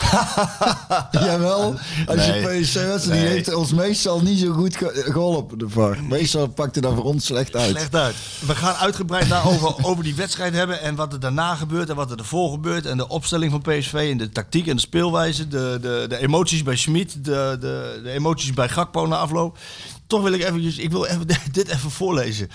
[1.10, 1.74] Jawel,
[2.06, 2.42] als je Nee.
[2.42, 6.02] Wedstrijd, die heeft ons meestal niet zo goed ge- geholpen, de VAR.
[6.04, 7.70] Meestal pakt hij dat voor ons slecht uit.
[7.70, 8.14] Slecht uit.
[8.46, 12.10] We gaan uitgebreid daarover over die wedstrijd hebben en wat er daarna gebeurt en wat
[12.10, 15.78] er ervoor gebeurt en de opstelling van PSV en de tactiek en de speelwijze, de,
[15.80, 19.58] de, de emoties bij Schmid, de, de, de emoties bij Gakpo na afloop.
[20.06, 22.48] Toch wil ik eventjes, ik wil even, dit even voorlezen.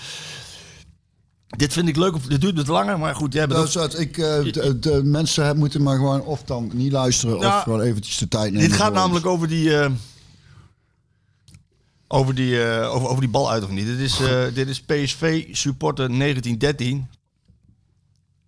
[1.46, 3.98] Dit vind ik leuk, of dit duurt wat langer, maar goed, jij bent Dat wat
[3.98, 8.18] ik, eh, de, de mensen moeten maar gewoon of dan niet luisteren of gewoon eventjes
[8.18, 8.68] de tijd nemen.
[8.68, 9.90] Dit gaat namelijk over die, eh,
[12.08, 13.86] over, die, eh, over, over die bal uit of niet.
[13.86, 14.20] Dit is,
[14.54, 17.06] dit is PSV supporter 1913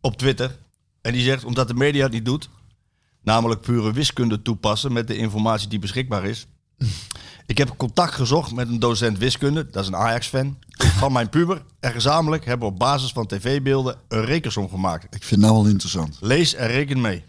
[0.01, 0.57] op Twitter.
[1.01, 2.49] En die zegt, omdat de media het niet doet,
[3.23, 6.47] namelijk pure wiskunde toepassen met de informatie die beschikbaar is.
[7.49, 11.63] Ik heb contact gezocht met een docent wiskunde, dat is een Ajax-fan, van mijn puber.
[11.81, 15.05] En gezamenlijk hebben we op basis van tv-beelden een rekensom gemaakt.
[15.05, 16.17] Ik vind het nou wel interessant.
[16.21, 17.25] Lees en reken mee.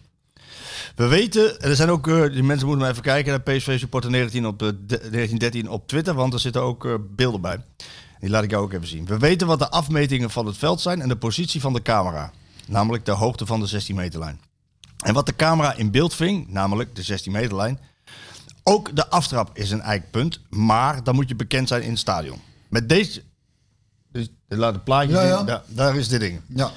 [0.95, 3.79] We weten, en er zijn ook, eh, die mensen moeten maar even kijken naar PSV
[3.79, 7.63] Supporter 19 op, eh, de- 1913 op Twitter, want er zitten ook eh, beelden bij.
[8.19, 9.05] Die laat ik jou ook even zien.
[9.05, 12.31] We weten wat de afmetingen van het veld zijn en de positie van de camera.
[12.67, 14.39] Namelijk de hoogte van de 16 meterlijn.
[14.99, 17.79] En wat de camera in beeld ving, namelijk de 16 meterlijn.
[18.63, 22.41] Ook de aftrap is een eikpunt, maar dan moet je bekend zijn in het stadion.
[22.69, 23.21] Met deze...
[24.11, 25.29] Dus, laat het plaatje Ja, zien.
[25.29, 25.43] ja.
[25.43, 26.41] Daar, daar is dit ding.
[26.47, 26.71] Ja.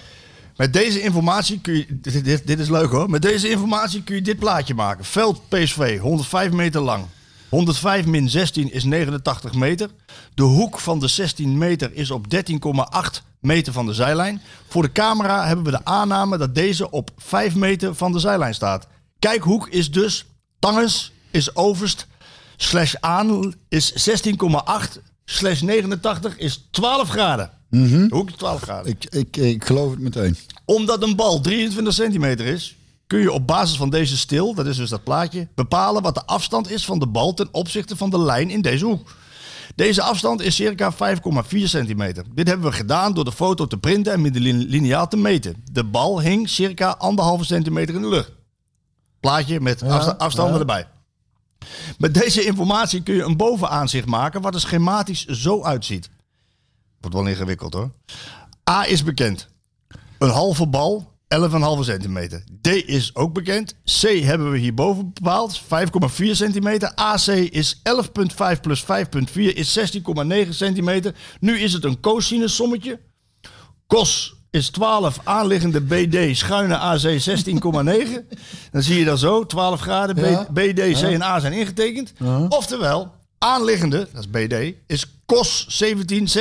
[0.57, 1.87] Met deze informatie kun je.
[2.01, 3.11] Dit, dit, dit is leuk hoor.
[3.11, 5.05] Met deze informatie kun je dit plaatje maken.
[5.05, 7.05] Veld PSV, 105 meter lang.
[7.49, 9.91] 105 min 16 is 89 meter.
[10.35, 14.41] De hoek van de 16 meter is op 13,8 meter van de zijlijn.
[14.69, 18.55] Voor de camera hebben we de aanname dat deze op 5 meter van de zijlijn
[18.55, 18.87] staat.
[19.19, 20.27] Kijkhoek is dus.
[20.59, 22.07] Tangens is overst.
[22.57, 25.01] Slash aan is 16,8.
[25.25, 27.51] Slash 89 is 12 graden.
[27.71, 30.37] De hoek is 12 graden Ik, ik, ik geloof het meteen.
[30.65, 34.77] omdat een bal 23 centimeter is, kun je op basis van deze stil, dat is
[34.77, 38.19] dus dat plaatje, bepalen wat de afstand is van de bal ten opzichte van de
[38.19, 39.15] lijn in deze hoek.
[39.75, 42.25] Deze afstand is circa 5,4 centimeter.
[42.35, 45.17] Dit hebben we gedaan door de foto te printen en met de lin- lineaal te
[45.17, 45.57] meten.
[45.73, 46.99] De bal hing circa
[47.41, 48.31] 1,5 centimeter in de lucht.
[49.21, 50.87] Plaatje met afsta- afstanden erbij.
[51.99, 56.11] Met deze informatie kun je een bovenaanzicht maken wat er schematisch zo uitziet.
[57.01, 57.91] Wordt wel ingewikkeld hoor.
[58.71, 59.49] A is bekend.
[60.19, 62.45] Een halve bal, 11,5 centimeter.
[62.61, 63.75] D is ook bekend.
[64.01, 65.67] C hebben we hierboven bepaald, 5,4
[66.31, 66.93] centimeter.
[66.95, 67.81] AC is
[68.55, 71.15] 11,5 plus 5,4 is 16,9 centimeter.
[71.41, 73.01] Nu is het een cosinus sommetje.
[73.87, 77.09] Cos is 12, aanliggende BD, schuine AC 16,9.
[78.73, 80.31] Dan zie je dat zo, 12 graden.
[80.31, 80.47] Ja.
[80.53, 82.13] BD, C en A zijn ingetekend.
[82.49, 84.55] Oftewel, aanliggende, dat is BD,
[84.87, 86.33] is cos 17, 16,9,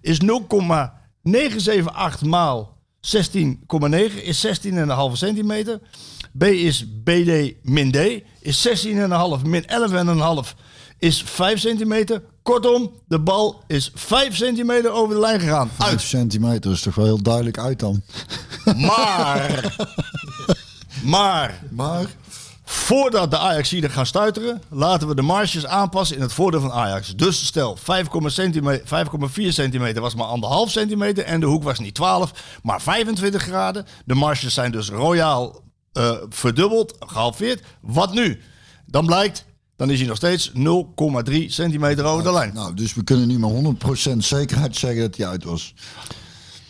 [0.00, 4.52] is 0,978 maal 16,9, is 16,5
[5.12, 5.80] centimeter.
[6.32, 7.96] B is BD min D,
[8.40, 8.74] is 16,5
[9.44, 10.54] min 11,5
[10.98, 12.22] is 5 centimeter.
[12.48, 15.70] Kortom, de bal is 5 centimeter over de lijn gegaan.
[15.76, 16.00] 5 Uit.
[16.00, 18.02] centimeter is toch wel heel duidelijk uit dan.
[18.76, 19.76] Maar,
[21.14, 22.06] maar, Maar
[22.64, 27.16] voordat de Ajaxiden gaan stuiteren, laten we de marges aanpassen in het voordeel van Ajax.
[27.16, 27.82] Dus stel, 5,4
[28.26, 29.06] centimeter,
[29.40, 32.32] 5,4 centimeter was maar anderhalf centimeter en de hoek was niet 12,
[32.62, 33.86] maar 25 graden.
[34.04, 35.60] De marges zijn dus royaal
[35.92, 37.62] eh, verdubbeld, gehalveerd.
[37.80, 38.40] Wat nu?
[38.86, 39.44] Dan blijkt,
[39.78, 42.54] dan is hij nog steeds 0,3 centimeter over de lijn.
[42.54, 43.76] Nou, dus we kunnen nu met
[44.10, 45.74] 100% zekerheid zeggen dat hij uit was.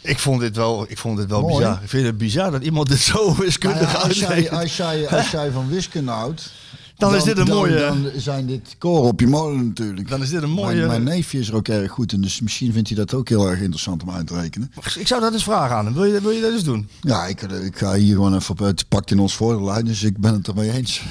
[0.00, 1.56] Ik vond dit wel, ik vond dit wel Mooi.
[1.56, 1.82] bizar.
[1.82, 5.08] Ik vind het bizar dat iemand dit zo wiskundig Nou ja, als, jij, als, jij,
[5.08, 6.50] als jij van wiskunde houdt...
[6.98, 10.08] Dan is dit een dan, mooie- Dan zijn dit koren op je molen natuurlijk.
[10.08, 12.40] Dan is dit een mooie- Mijn, mijn neefje is er ook erg goed in, dus
[12.40, 14.72] misschien vindt hij dat ook heel erg interessant om uit te rekenen.
[14.98, 15.94] Ik zou dat eens vragen aan hem.
[15.94, 16.88] Wil je, wil je dat eens doen?
[17.00, 20.02] Ja, ik, ik ga hier gewoon even op het pakt in ons voordeel uit, dus
[20.02, 21.02] ik ben het ermee eens.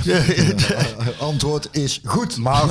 [1.19, 2.37] Antwoord is goed.
[2.37, 2.63] Maar,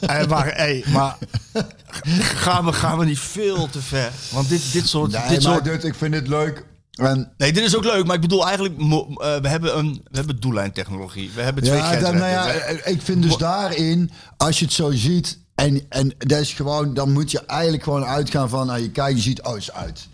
[0.00, 1.16] Eh, maar, hey, maar
[2.44, 4.10] gaan, we, gaan we niet veel te ver?
[4.32, 5.12] Want dit, dit soort...
[5.12, 6.64] Nee, dit soort dit, ik vind het leuk.
[6.98, 8.80] En nee, dit is ook leuk, maar ik bedoel eigenlijk...
[8.80, 11.30] eh, we, hebben een, we hebben doellijntechnologie.
[11.34, 12.94] We hebben twee ja, dan, nou ja, grensrechters.
[12.94, 17.12] ik vind dus daarin, als je het zo ziet, en, en dat is gewoon, dan
[17.12, 20.08] moet je eigenlijk gewoon uitgaan van, nou, je kijkt, je ziet, oh, is uit.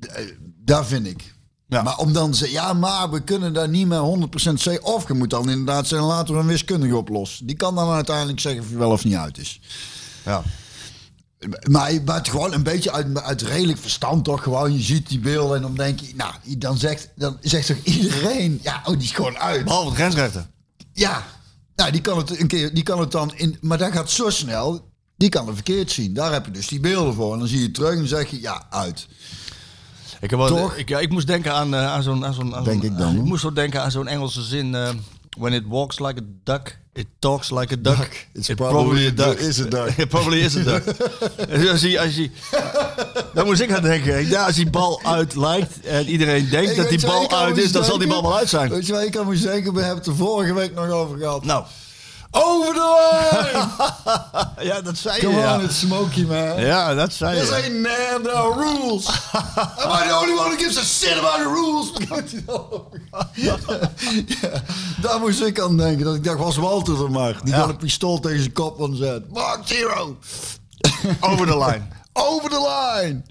[0.00, 0.24] Eh,
[0.64, 1.34] Daar vind ik.
[1.68, 1.82] Ja.
[1.82, 4.84] Maar om dan te zeggen, ja, maar we kunnen daar niet meer 100% zeggen.
[4.84, 7.46] Of je moet dan inderdaad zeggen, laten we een wiskundige oplossen.
[7.46, 9.60] Die kan dan uiteindelijk zeggen of hij wel of niet uit is.
[10.24, 10.42] Ja.
[11.70, 14.72] Maar, maar het gewoon een beetje uit, uit redelijk verstand toch gewoon.
[14.74, 18.58] Je ziet die beelden en dan denk je, nou, dan zegt, dan zegt toch iedereen,
[18.62, 19.64] ja, oh, die is gewoon uit.
[19.64, 20.46] Behalve de grensrechter.
[20.92, 21.24] Ja,
[21.76, 24.30] nou, die kan het een keer, die kan het dan in, maar dat gaat zo
[24.30, 24.92] snel.
[25.16, 26.14] Die kan het verkeerd zien.
[26.14, 27.32] Daar heb je dus die beelden voor.
[27.32, 29.06] En dan zie je het terug en dan zeg je, ja, uit.
[30.20, 30.74] Ik, heb wel, Toch?
[30.74, 32.24] Ik, ja, ik moest denken aan, eh, aan zo'n...
[32.24, 34.74] Aan zo'n aan Denk zo'n- ik dan, Ik moest zo denken aan zo'n Engelse zin.
[34.74, 34.88] eh,
[35.36, 37.96] When it walks like a duck, it talks like a duck.
[37.96, 38.26] Duck.
[38.32, 39.38] It's It probably- a duck.
[39.38, 39.88] is a duck.
[39.98, 40.84] It probably is a duck.
[41.50, 42.30] Dus als je, als je,
[43.34, 44.28] daar moest ik aan denken.
[44.28, 47.72] Ja, als die bal uit lijkt en iedereen denkt Ik dat die bal uit is,
[47.72, 48.70] dan zal die bal wel uit zijn.
[48.70, 49.72] Weet je waar ik aan moest denken?
[49.74, 51.44] We hebben het er vorige week nog over gehad.
[51.44, 51.64] Nou,
[52.36, 52.80] Over de
[53.40, 53.68] line!
[54.70, 55.26] ja, dat zei je.
[55.26, 56.60] Come Ja, on, it's smoky, man.
[56.60, 57.54] ja dat zei This je.
[57.54, 59.06] ain't man, rules.
[59.84, 61.92] Am I the only one who gives a shit about the rules?
[63.34, 63.56] ja,
[65.00, 66.04] daar moest ik aan denken.
[66.04, 67.38] Dat ik dacht, was Walter er maar.
[67.44, 67.60] Die Ja.
[67.60, 69.32] had een pistool tegen zijn kop van zet.
[69.32, 70.16] Mark Zero.
[71.20, 71.82] Over de line.
[72.12, 72.60] Over de
[72.94, 73.22] line.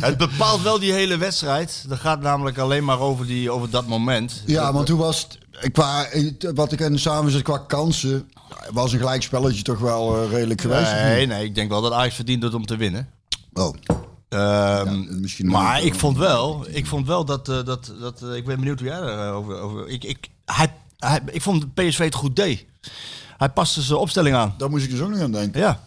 [0.00, 1.84] Het bepaalt wel die hele wedstrijd.
[1.88, 4.42] Dat gaat namelijk alleen maar over, die, over dat moment.
[4.46, 5.38] Ja, want toen was het,
[5.72, 6.06] qua,
[6.54, 8.30] wat ik in de qua kansen,
[8.72, 10.92] was een gelijkspelletje toch wel eh, redelijk geweest.
[10.92, 13.08] Nee, nee, ik denk wel dat Ajax verdient het om te winnen.
[13.52, 13.74] Oh,
[14.34, 15.86] Ehm, misschien maar wel.
[15.86, 18.88] ik vond wel, ik vond wel dat, eh, dat, dat eh, ik ben benieuwd hoe
[18.88, 22.64] jij daarover, over, ik, ik, hij, hij, ik vond dat PSV het goed deed.
[23.36, 24.54] Hij paste zijn opstelling aan.
[24.58, 25.60] daar moest ik dus ook nog aan denken.
[25.60, 25.82] Ja,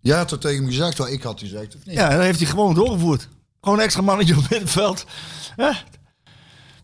[0.00, 1.94] Jij had er tegen me gezegd, wat ik had gezegd, of niet?
[1.94, 3.28] ja en dan heeft hij gewoon doorgevoerd.
[3.60, 5.04] Gewoon een extra mannetje op middenveld.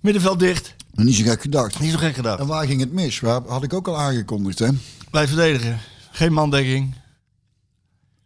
[0.01, 0.75] Middenveld dicht.
[1.05, 1.81] Niet zo gek gedacht.
[1.81, 2.39] Niet zo gek gedaan.
[2.39, 3.21] En waar ging het mis?
[3.21, 4.69] Waar had ik ook al aangekondigd, hè?
[5.11, 5.79] Blijf verdedigen.
[6.13, 6.95] Geen mandekking.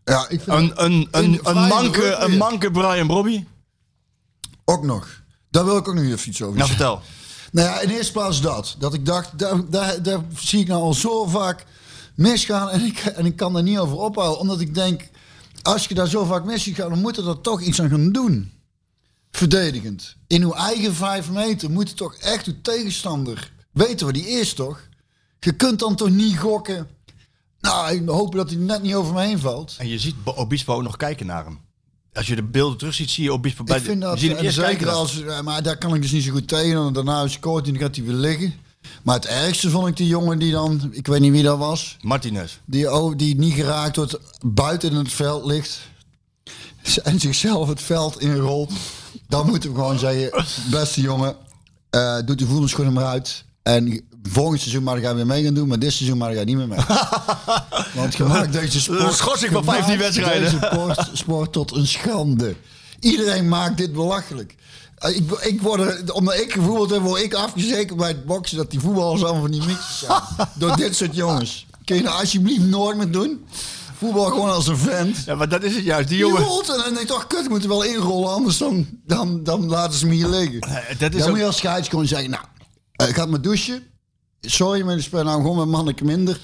[0.04, 3.44] Ja, ik vind Een, een, een, een, manke, een manke Brian Brobby.
[4.64, 5.20] ook nog.
[5.50, 6.86] Daar wil ik ook nog even iets over Nou, zeggen.
[6.86, 7.02] vertel.
[7.52, 8.76] Nou ja, in eerste plaats dat.
[8.78, 11.64] Dat ik dacht, daar, daar, daar zie ik nou al zo vaak
[12.14, 12.70] misgaan.
[12.70, 14.38] En ik, en ik kan daar niet over ophouden.
[14.40, 15.08] Omdat ik denk,
[15.62, 18.12] als je daar zo vaak mis ziet gaan, dan moet er toch iets aan gaan
[18.12, 18.52] doen.
[19.32, 20.16] Verdedigend.
[20.26, 24.88] In uw eigen vijf meter moet toch echt uw tegenstander weten waar die is, toch?
[25.40, 26.88] Je kunt dan toch niet gokken.
[27.60, 29.74] Nou, ik hoop dat hij net niet over me heen valt.
[29.78, 31.58] En je ziet Obispo ook nog kijken naar hem.
[32.12, 34.36] Als je de beelden terug ziet, zie je Obispo bij Ik vind de, dat, en
[34.36, 36.86] eerst zeker als, eh, maar daar kan ik dus niet zo goed tegen.
[36.86, 38.54] En daarna scoort hij en dan gaat hij weer liggen.
[39.02, 41.96] Maar het ergste vond ik die jongen die dan, ik weet niet wie dat was,
[42.00, 42.58] Martinez.
[42.64, 45.80] die, oh, die niet geraakt wordt, buiten in het veld ligt
[47.02, 48.72] en zichzelf het veld inrolt.
[49.32, 51.36] Dan moeten we gewoon zeggen, beste jongen,
[51.90, 53.44] eh doet de voetbalschoenen maar uit.
[53.62, 56.42] En volgend seizoen maar ga je weer mee gaan doen, maar dit seizoen maar ga
[56.42, 56.78] niet meer mee.
[57.94, 59.14] Want je maakt deze sport...
[59.14, 60.42] Schorsing van 15 je maakt wedstrijden.
[60.60, 62.56] Deze sport, sport tot een schande.
[63.00, 64.54] Iedereen maakt dit belachelijk.
[64.98, 68.56] Eh, Ik, ik word er, omdat ik gevoeld heb, word ik afgezekerd bij het boksen
[68.56, 70.20] dat die voetballers allemaal van die mixjes zijn.
[70.58, 71.66] Door dit soort jongens.
[71.84, 73.44] Kun je nou alsjeblieft nooit meer doen?
[74.02, 75.16] Voetbal gewoon als een vent.
[75.26, 76.08] Ja, maar dat is het juist.
[76.08, 76.42] Die jongen...
[76.42, 79.42] rolt en dan denk ik toch, kut, ik moet er wel inrollen, anders dan, dan,
[79.42, 80.60] dan laten ze me hier liggen.
[80.60, 81.28] Eh, Dat is Dan ook...
[81.28, 82.42] moet je als scheids gewoon zeggen, nou,
[82.92, 83.82] eh, ik ga maar douchen.
[84.40, 86.40] Sorry, maar ik speel nou gewoon met manneke minder.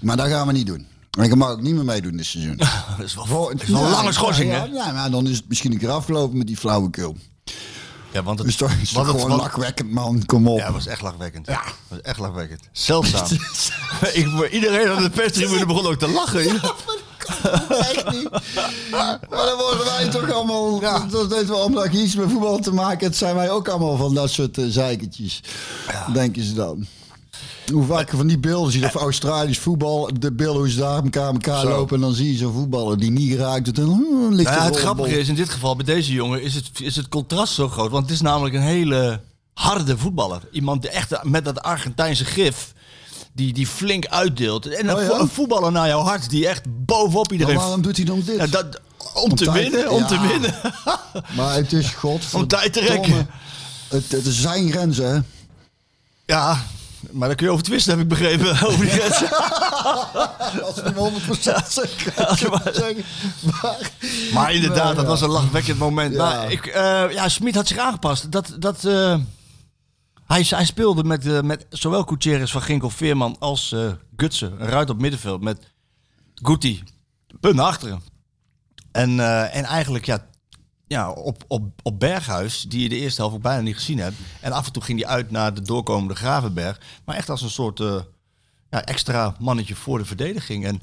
[0.00, 0.86] Maar dat gaan we niet doen.
[1.18, 2.56] En ik mag ook niet meer meedoen dit seizoen.
[2.96, 4.64] Dat is wel, Voor- dat is wel een Ja, lange schorsing, ja, hè?
[4.64, 7.16] Ja, maar dan is het misschien een keer afgelopen met die flauwekul.
[8.12, 10.24] Ja, want het, Dus toch is het want het- gewoon lachwekkend, man.
[10.26, 10.58] Kom op.
[10.58, 11.46] Ja, was echt lachwekkend.
[11.46, 11.62] Ja.
[11.88, 12.60] Was echt lachwekkend.
[12.72, 13.26] Zeldzaam.
[14.12, 16.60] ik, iedereen aan de perstribune begon ook te lachen.
[17.68, 18.28] Echt niet.
[18.90, 20.80] Maar dan worden wij toch allemaal...
[21.10, 23.16] Dat is wel omdat iets met voetbal te maken hebt...
[23.16, 25.42] zijn wij ook allemaal van dat soort uh.
[26.12, 26.86] Denken ze dan.
[27.70, 31.02] Hoe vaak je van die beelden ziet, of Australisch voetbal, de beelden hoe ze daar
[31.02, 31.68] elkaar, elkaar Zo.
[31.68, 34.60] lopen en dan zie je zo'n voetballer die niet geraakt wordt en dan ligt Nou
[34.60, 37.54] ja, het grappige is, in dit geval bij deze jongen, is het, is het contrast
[37.54, 37.90] zo groot.
[37.90, 39.20] Want het is namelijk een hele
[39.54, 40.42] harde voetballer.
[40.52, 42.72] Iemand die echt met dat Argentijnse gif,
[43.32, 44.66] die, die flink uitdeelt.
[44.66, 45.18] En een, Oh ja?
[45.20, 47.56] een voetballer naar jouw hart, die echt bovenop Maar iedereen...
[47.56, 48.36] waarom doet hij dan dit?
[48.36, 48.80] Ja, dat,
[49.14, 50.54] om, te tijd- winnen, om te winnen.
[51.36, 52.24] Maar het is god.
[52.32, 53.28] Om tijd te rekken.
[53.88, 55.20] Het, het zijn grenzen, hè?
[56.26, 56.62] Ja,
[57.10, 58.50] maar daar kun je over twisten, heb ik begrepen.
[58.68, 59.02] Over die.
[60.64, 62.36] Als we hem 100% zeggen.
[62.36, 63.04] zeggen.
[63.62, 63.90] Maar,
[64.32, 65.10] Maar inderdaad, Nou, dat ja.
[65.10, 66.14] was een lachwekkend moment.
[66.14, 66.18] Ja.
[66.18, 68.32] Maar ik, eh, ja, Smit had zich aangepast.
[68.32, 69.18] Dat, dat, eh,
[70.26, 73.74] hij, hij speelde met, eh, met zowel Gutierrez van Ginkel Veerman als
[74.16, 74.52] Gutsen.
[74.58, 75.66] Een ruit op middenveld met
[76.34, 76.82] Guti.
[77.40, 78.02] Punt achteren.
[78.92, 80.26] En, en eigenlijk ja,
[80.92, 84.16] ja, op, op, op Berghuis, die je de eerste helft ook bijna niet gezien hebt.
[84.40, 86.80] En af en toe ging hij uit naar de doorkomende Gravenberg.
[87.04, 87.94] Maar echt als een soort eh,
[88.70, 90.64] ja, extra mannetje voor de verdediging.
[90.64, 90.80] En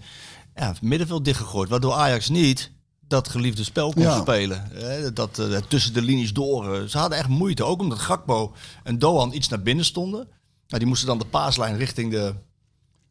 [0.55, 1.69] ja, middenveld dichtgegooid.
[1.69, 2.71] Waardoor Ajax niet
[3.07, 4.19] dat geliefde spel kon Ja.
[4.19, 4.71] spelen.
[4.71, 6.89] Eh, Dat eh, tussen de linies door.
[6.89, 7.63] Ze hadden echt moeite.
[7.63, 10.27] Ook omdat Gakpo en Doan iets naar binnen stonden.
[10.67, 12.33] Nou, die moesten dan de paaslijn richting de,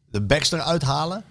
[0.09, 1.23] de backster uithalen.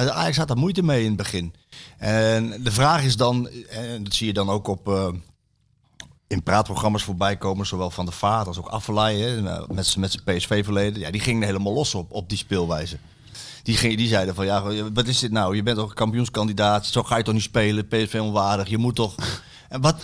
[0.00, 1.54] De Ajax had moeite mee in het begin.
[1.98, 5.08] En de vraag is dan, en dat zie je dan ook op eh,
[6.26, 10.24] in praatprogramma's voorbij komen, zowel van de Vaart als ook Affelay, hè, met met zijn
[10.24, 11.00] PSV-verleden.
[11.00, 12.96] Ja, die gingen helemaal los op, op die speelwijze.
[13.62, 15.56] Die, ging, die zeiden van, ja, wat is dit nou?
[15.56, 19.14] Je bent toch kampioenskandidaat, zo ga je toch niet spelen, PSV onwaardig, je moet toch...
[19.68, 20.02] En wat,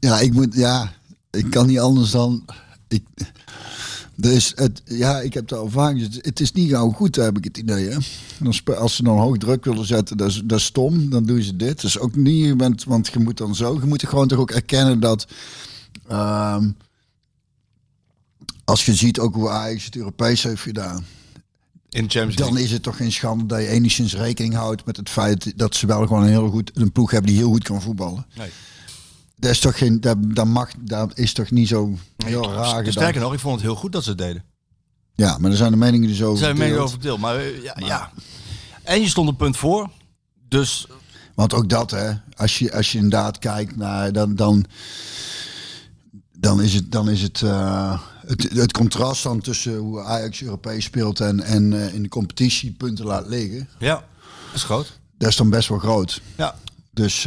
[0.00, 0.92] Ja, ik moet, ja,
[1.30, 2.44] ik kan niet anders dan.
[2.88, 3.04] Ik,
[4.16, 5.94] dus het, ja, ik heb vaak.
[5.94, 7.88] gezegd, Het is niet gauw goed, heb ik het idee.
[7.88, 7.96] Hè?
[8.38, 11.10] Dan als ze dan hoog druk willen zetten, dat is, dat is stom.
[11.10, 11.82] Dan doen ze dit.
[11.82, 13.74] Is ook niet, bent, want je moet dan zo.
[13.80, 15.26] Je moet er gewoon toch ook erkennen dat.
[16.08, 16.70] ehm,
[18.64, 21.04] als je ziet ook hoe Ajax het Europees heeft gedaan.
[21.90, 22.64] In de Champions Dan League.
[22.64, 25.86] is het toch geen schande dat je enigszins rekening houdt met het feit dat ze
[25.86, 28.26] wel gewoon een heel goed een ploeg hebben die heel goed kan voetballen.
[28.36, 28.50] Nee.
[29.38, 31.94] Dat is toch geen, dat, dat mag, dat is toch niet zo
[32.24, 32.92] heel raar gedaan.
[32.92, 34.44] Sterker nog, ik vond het heel goed dat ze het deden.
[35.14, 36.38] Ja, maar er zijn de meningen dus over.
[36.38, 37.14] Ze zijn meningen verdeeld.
[37.14, 37.54] over verdeeld.
[37.54, 38.10] Maar, eh, ja, ja.
[38.82, 39.90] En je stond een punt voor.
[40.48, 40.86] Dus
[41.34, 44.64] Want ook dat, hè, als je, als je inderdaad kijkt naar, dan, dan,
[46.38, 50.84] dan is het, dan is het, eh, het, het contrast dan tussen hoe Ajax Europees
[50.84, 53.68] speelt en, en eh, in de competitie punten laat liggen.
[53.78, 53.94] ja,
[54.46, 54.98] dat is groot.
[55.18, 56.20] Dat is dan best wel groot.
[56.36, 56.54] Ja.
[56.90, 57.26] Dus,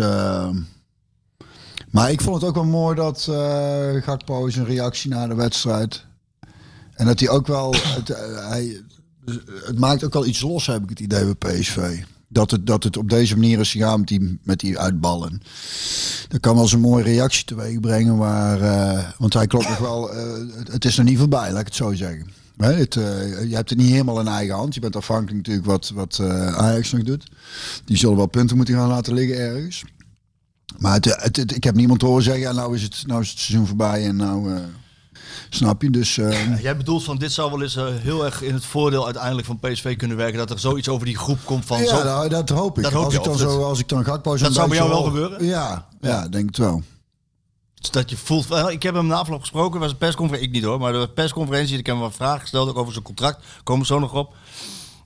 [1.91, 6.05] maar ik vond het ook wel mooi dat eh Gakpo zijn reactie na de wedstrijd.
[6.93, 8.81] En dat hij ook wel, het, eh, hij,
[9.65, 12.03] het maakt ook wel iets los, heb ik het idee bij PSV.
[12.27, 15.41] Dat het, dat het op deze manier is gegaan met die, met die uitballen.
[16.27, 18.17] Dat kan wel eens een mooie reactie teweeg brengen.
[18.17, 20.23] Waar, eh, want hij klopt nog wel, eh,
[20.71, 22.27] het, is nog niet voorbij, laat ik het zo zeggen.
[22.67, 24.73] Het, eh, je hebt het niet helemaal in eigen hand.
[24.73, 27.31] Je bent afhankelijk natuurlijk wat, wat eh, Ajax nog doet.
[27.85, 29.83] Die zullen wel punten moeten gaan laten liggen ergens.
[30.79, 33.29] Maar het, het, het- ik heb niemand horen zeggen, ja, nou, is het, nou is
[33.29, 34.53] het seizoen voorbij en nou...
[34.55, 34.61] eh,
[35.49, 35.89] snap je?
[35.89, 39.05] Dus eh, Jij bedoelt van dit zou wel eens eh, heel erg in het voordeel
[39.05, 40.37] uiteindelijk van PSV kunnen werken.
[40.37, 42.03] Dat er zoiets over die groep komt van ja, zo.
[42.03, 42.83] nou, dat hoop ik.
[42.83, 44.67] Dat hoop als, je, ik dan zo, dat- als ik dan Gakpo zo'n Dat zou
[44.69, 45.45] bij jou wel gebeuren?
[45.45, 46.83] Ja, ja, denk het wel.
[47.91, 48.47] Dat je voelt.
[48.69, 49.79] Ik heb hem na afloop gesproken.
[49.79, 50.47] Was een persconferentie.
[50.49, 50.79] Ik niet hoor.
[50.79, 51.77] Maar de persconferentie.
[51.77, 52.69] Ik heb hem wat vragen gesteld.
[52.69, 53.45] Ook over zijn contract.
[53.63, 54.33] Komen we zo nog op.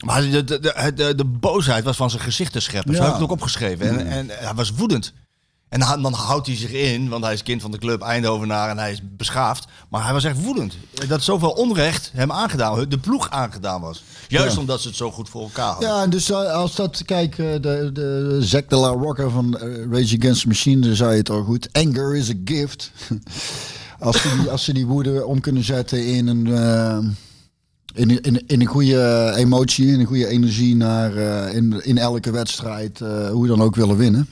[0.06, 2.96] Maar de, de, de, boosheid was van zijn gezicht te scheppen.
[2.96, 3.06] Zo Ja.
[3.06, 3.88] heb ik het ook opgeschreven.
[3.90, 5.14] En, en hij was woedend.
[5.74, 8.78] En dan, houdt hij zich in, want hij is kind van de club Eindhovenaar en
[8.78, 9.68] hij is beschaafd.
[9.90, 10.74] Maar hij was echt woedend.
[11.08, 14.04] Dat zoveel onrecht hem aangedaan, de ploeg aangedaan was.
[14.28, 14.60] Juist Ja.
[14.60, 15.90] omdat ze het zo goed voor elkaar hadden.
[15.90, 19.58] Ja, en dus eh, als dat, kijk, eh, de, de Zack de la Rocca van
[19.58, 21.70] eh, Rage Against the Machine, zei het al goed.
[21.72, 22.92] Anger is a gift.
[24.00, 26.48] als, ze die, als ze die woede om kunnen zetten in een,
[27.94, 31.16] in, in, in een goede emotie, in een goede energie naar,
[31.54, 34.28] in, in elke wedstrijd, eh, hoe dan ook willen winnen.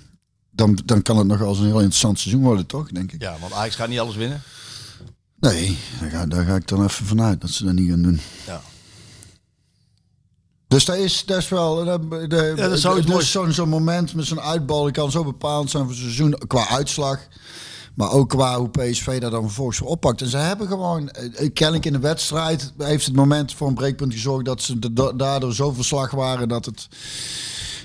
[0.51, 2.91] Dan, dan kan het nog eens een heel interessant seizoen worden, toch?
[2.91, 3.21] Denk ik.
[3.21, 4.41] Ja, want Ajax gaat niet alles winnen.
[5.39, 8.19] Nee, daar ga, daar ga ik dan even vanuit dat ze dat niet gaan doen.
[8.47, 8.61] Ja.
[10.67, 11.75] Dus dat is, dat is wel.
[11.75, 15.23] De, de, Ja, dat is dus zo'n zo'n moment met zo'n uitbal die kan zo
[15.23, 17.19] bepalend zijn voor het seizoen qua uitslag.
[17.93, 20.21] Maar ook qua hoe PSV dat dan vervolgens oppakt.
[20.21, 24.13] En ze hebben gewoon, eh, kennelijk in de wedstrijd, heeft het moment voor een breekpunt
[24.13, 26.87] gezorgd dat ze daardoor zo verslag waren dat, het,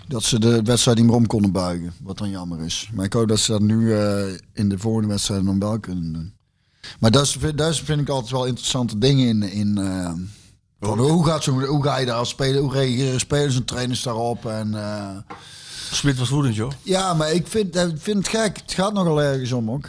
[0.09, 1.93] dat ze de wedstrijd niet meer om konden buigen.
[2.03, 2.89] Wat dan jammer is.
[2.93, 6.13] Maar ik hoop dat ze dat nu eh, in de volgende wedstrijd dan wel kunnen
[6.13, 6.35] doen.
[7.01, 7.23] Maar dat
[7.69, 9.43] is, vind ik altijd wel interessante dingen in.
[9.43, 10.13] in eh,
[10.81, 14.03] van hoe, gaat zo, hoe ga je daar als speler, hoe reageren spelers en trainers
[14.03, 14.47] daarop?
[14.47, 15.17] En, eh,
[15.93, 16.73] Smit was woedend, joh.
[16.83, 18.57] ja, maar ik vind, ik vind het gek.
[18.57, 19.89] Het gaat nogal ergens om ook.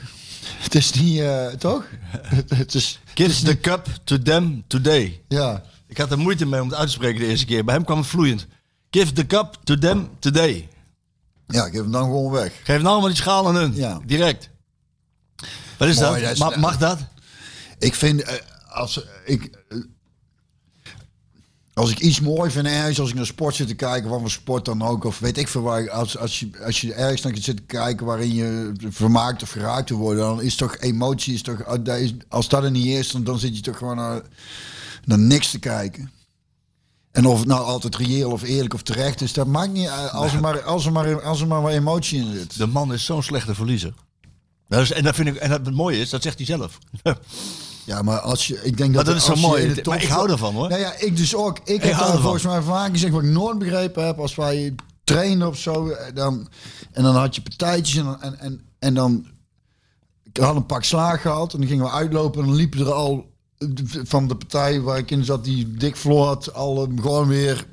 [0.58, 1.22] Het is niet,
[1.60, 1.84] toch?
[2.56, 5.22] het is, Give the cup to them today.
[5.28, 5.64] ja.
[5.88, 7.66] Ik had er moeite mee om het uit te spreken de eerste keer.
[7.66, 8.48] Bij hem kwam het vloeiend.
[8.92, 10.68] Give the cup to them today.
[11.48, 12.54] ja, geef hem dan gewoon weg.
[12.64, 13.76] Geef nou maar die schaal aan hun.
[13.76, 14.00] Ja.
[14.06, 14.50] Direct.
[15.78, 16.22] Wat is Mooi, dat?
[16.22, 17.00] dat is- Ma- mag dat?
[17.80, 18.34] Ik vind, eh,
[18.70, 19.78] als ik, eh,
[21.74, 24.30] als ik iets mooi vind ergens, als ik naar sport zit te kijken, wat voor
[24.32, 27.34] sport dan ook, of weet ik veel waar, als, als, je, als je ergens naar
[27.38, 31.42] zit te kijken waarin je vermaakt of geraakt te worden, dan is toch emotie, is
[31.42, 31.66] toch,
[32.30, 34.22] als dat er niet is, dan, dan zit je toch gewoon naar,
[35.06, 36.12] naar niks te kijken.
[37.18, 40.12] En of het nou altijd reëel of eerlijk of terecht is, dat maakt niet uit,
[40.12, 42.58] als er maar, als er maar, als er maar wat emotie in zit.
[42.58, 43.94] De man is zo'n slechte verliezer.
[44.68, 46.78] Dat is, en, dat vind ik, en dat, het mooie is, dat zegt hij zelf.
[47.86, 49.82] Ja, maar als je, ik denk Maar dat, dat is zo als je mooi.
[49.84, 50.70] Maar ik hou ervan, hoor.
[50.70, 51.60] Nou ja, ik dus ook.
[51.64, 55.48] Ik, heb daar volgens mij vaak gezegd wat ik nooit begrepen heb als wij trainen
[55.48, 55.88] of zo.
[55.90, 56.48] eh, Dan,
[56.92, 59.26] en dan had je partijtjes en, en, en, en dan
[60.24, 62.92] ik had een pak slaag gehad en dan gingen we uitlopen en dan liepen er
[62.92, 63.26] al
[64.04, 67.68] van de partij waar ik in zat die dik verloor had al eh, gewoon weer.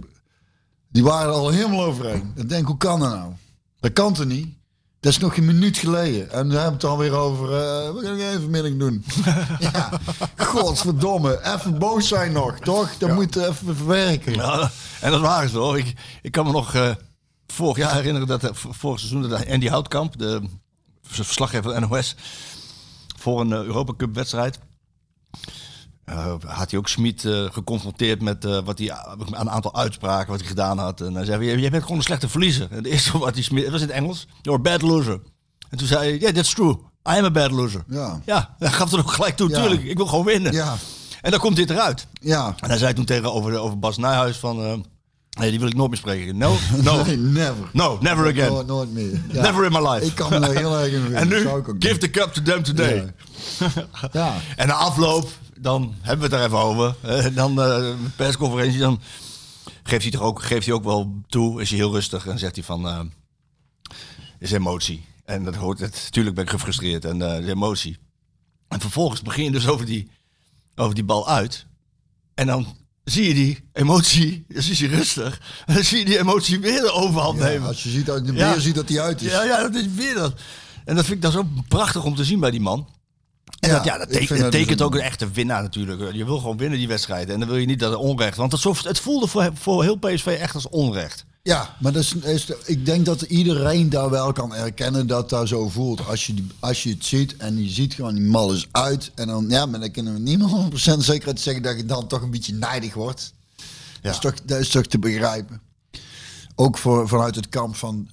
[0.89, 2.33] Die waren er al helemaal overheen.
[2.37, 3.33] Ik denk, hoe kan dat nou?
[3.81, 4.49] Dat kan toch niet?
[5.01, 6.31] Dat is nog een minuut geleden.
[6.31, 7.45] En we hebben het alweer over.
[7.45, 9.05] eh we gaan even vanmiddag doen.
[9.73, 10.01] ja,
[10.37, 11.41] godverdomme.
[11.55, 12.99] Even boos zijn nog, toch?
[12.99, 14.35] Dat moet je even verwerken.
[14.35, 14.71] Ja,
[15.01, 15.77] en dat waren ze wel.
[15.77, 16.95] Ik, ik kan me nog eh,
[17.47, 20.43] vorig jaar herinneren dat vorig seizoen dat Andy Houtkamp, de
[21.03, 22.17] verslaggever van NOS,
[23.17, 24.59] voor een eh, Europa Cup wedstrijd.
[26.05, 30.31] Eh, had hij ook Smit eh, geconfronteerd met eh, wat hij aan een aantal uitspraken
[30.31, 31.01] wat hij gedaan had.
[31.01, 32.67] En hij zei: Jij bent gewoon een slechte verliezer.
[32.71, 35.21] En het eerste wat hij Smit, het was in het Engels, you're a bad loser.
[35.71, 36.73] En toen zei hij: Yeah, that's true.
[37.09, 37.85] I am a bad loser.
[37.89, 38.21] Ja.
[38.25, 39.49] Ja, hij gaf er ook gelijk toe.
[39.49, 39.61] Ja.
[39.61, 40.53] Tuurlijk, ik wil gewoon winnen.
[40.53, 40.77] Ja.
[41.21, 42.07] En dan komt dit eruit.
[42.21, 42.55] Ja.
[42.61, 44.87] En hij zei toen tegen over, Bas Nijhuis van...
[45.39, 46.37] nee, die wil ik nooit meer spreken.
[46.37, 47.69] No, no, Nee, never.
[47.73, 48.53] no, never again.
[48.53, 49.23] Nooit, nooit meer.
[49.33, 49.43] Ja.
[49.43, 50.07] Never in my life.
[50.07, 51.15] Ik kan me daar heel erg in.
[51.17, 51.49] En nu,
[51.79, 53.15] give the cup to them today.
[54.13, 54.35] Ja.
[54.57, 55.29] En na afloop,
[55.61, 56.95] dan hebben we het er even over.
[57.03, 59.01] Eh, dan eh, de persconferentie, dan
[59.83, 61.61] geeft hij, toch ook, geeft hij ook wel toe.
[61.61, 62.89] Is hij heel rustig en zegt hij van...
[62.89, 63.01] eh,
[64.39, 65.05] is emotie.
[65.25, 66.01] En dat hoort het.
[66.05, 67.99] Natuurlijk ben ik gefrustreerd en is emotie.
[68.69, 70.11] En vervolgens begin je dus over die,
[70.75, 71.67] over die bal uit.
[72.35, 75.41] En dan zie je die emotie, dan is hij rustig.
[75.67, 77.69] En dan zie je die emotie weer de overhand Ja, nemen.
[77.69, 78.51] als je ziet, de Ja.
[78.53, 79.31] weer ziet dat hij uit is.
[79.33, 80.41] Ja, ja, dat is weer dat.
[80.85, 82.89] En dat vind ik dan zo prachtig om te zien bij die man.
[83.65, 85.31] En Ja, dat, ja, dat ik teken- vind dat dat tekent dus ook een- echte
[85.31, 86.13] winnaar natuurlijk.
[86.15, 87.29] Je wil gewoon winnen die wedstrijd.
[87.31, 88.37] En dan wil je niet dat er onrecht.
[88.37, 91.25] Want het, het voelde voor, voor heel PSV echt als onrecht.
[91.43, 95.49] Ja, maar dat is, is, ik denk dat iedereen daar wel kan erkennen dat dat
[95.49, 96.07] zo voelt.
[96.07, 99.11] Als je, als je het ziet en je ziet gewoon die mal is uit.
[99.15, 102.07] En dan, ja, maar dan kunnen we niet meer 100% zekerheid zeggen dat je dan
[102.07, 103.33] toch een beetje nijdig wordt.
[104.01, 105.61] Dat, is toch, dat is toch te begrijpen.
[106.55, 108.09] Ook voor, vanuit het kamp van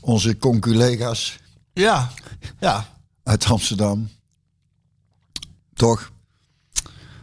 [0.00, 1.36] onze conculega's
[1.72, 2.10] Ja,
[2.60, 2.88] ja.
[3.22, 4.08] uit Amsterdam.
[5.74, 6.12] Toch?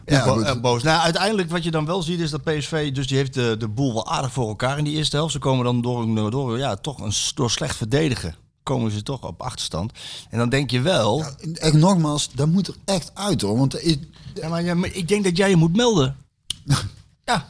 [0.06, 0.82] Ja, Bo- boos.
[0.82, 3.68] Nou, uiteindelijk wat je dan wel ziet is dat PSV, dus die heeft de, de
[3.68, 5.32] boel wel aardig voor elkaar in die eerste helft.
[5.32, 9.40] Ze komen dan door, door, ja, toch een, door slecht verdedigen, komen ze toch op
[9.42, 9.92] achterstand.
[10.30, 11.24] En dan denk je wel,
[11.54, 13.58] Echt nogmaals, dat moet er echt uit hoor.
[13.58, 13.96] Want is-
[14.34, 16.16] ja, maar, ja, maar ik denk dat jij je moet melden.
[17.24, 17.46] ja,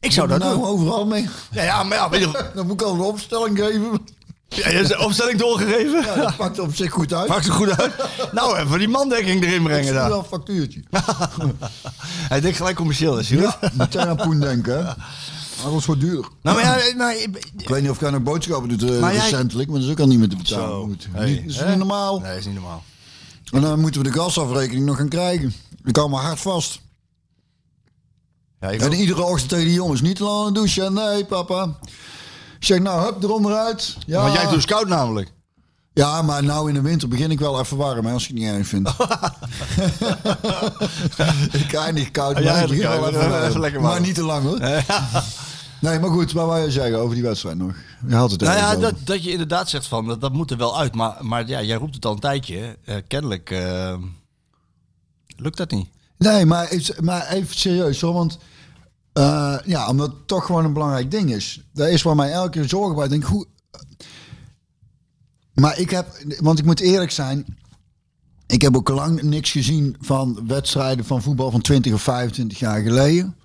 [0.00, 0.64] ik zou dat nou doen.
[0.64, 1.28] overal mee.
[1.50, 4.00] Ja, ja, maar ja, Dan moet ik al een opstelling geven.
[4.48, 6.02] Ja, je hebt de opstelling doorgegeven.
[6.04, 7.28] Ja, dat pakt op zich goed uit.
[7.28, 7.92] Maakt het goed uit.
[8.32, 10.08] Nou, even die mandekking erin brengen daar.
[10.08, 10.82] wel een factuurtje.
[12.28, 14.86] Hij denkt gelijk commercieel, is hij Ja, meteen aan Poen denken.
[14.86, 14.92] hè.
[15.64, 16.28] Alles wordt duur.
[16.42, 17.16] Nou, maar ja, maar,
[17.56, 19.92] Ik weet niet of jij nog boodschappen doet eh, Maar jij- recentelijk, maar dat is
[19.94, 20.68] ook al niet meer te betalen.
[20.68, 20.82] Zo.
[20.84, 21.08] Goed.
[21.12, 21.68] Hey, Niet- dat is hè?
[21.68, 22.20] niet normaal.
[22.20, 22.84] Nee, is niet normaal.
[23.52, 25.52] En dan moeten we de gasafrekening nog gaan krijgen.
[25.84, 26.80] Ik hou maar hard vast.
[28.60, 30.92] Ja, ik En wil- iedere ochtend tegen die jongens, niet te lang aan douchen.
[30.92, 31.78] Nee, papa.
[32.58, 33.96] Ik zeg, nou, hup, eronder uit.
[34.06, 34.22] Ja.
[34.22, 35.32] Want jij doet scout namelijk.
[35.92, 38.38] Ja, maar nou in de winter begin ik wel even warm, hè, als ik het
[38.38, 38.88] niet erg vind.
[41.64, 43.60] ik eindig koud, maar Ja, ik begin koud, wel even, even warm.
[43.60, 44.58] lekker Maar niet te lang, hoor.
[45.80, 47.72] Nee, maar goed, wat wou je zeggen over die wedstrijd nog?
[48.08, 50.56] Je had het Nou ja, dat, dat je inderdaad zegt van, dat, dat moet er
[50.56, 50.94] wel uit.
[50.94, 52.76] Maar, maar ja, jij roept het al een tijdje.
[52.84, 53.94] Eh, kennelijk eh,
[55.36, 55.88] lukt dat niet.
[56.16, 58.38] Nee, maar, even- maar even serieus hoor, want
[59.18, 61.60] eh, ja, omdat het toch gewoon een belangrijk ding is.
[61.72, 63.04] Dat is waar mij elke keer zorgen bij.
[63.04, 63.46] Ik denk, hoe...
[65.54, 66.06] Maar ik heb,
[66.40, 67.58] want ik moet eerlijk zijn,
[68.46, 72.80] ik heb ook lang niks gezien van wedstrijden van voetbal van 20 of 25 jaar
[72.82, 73.36] geleden.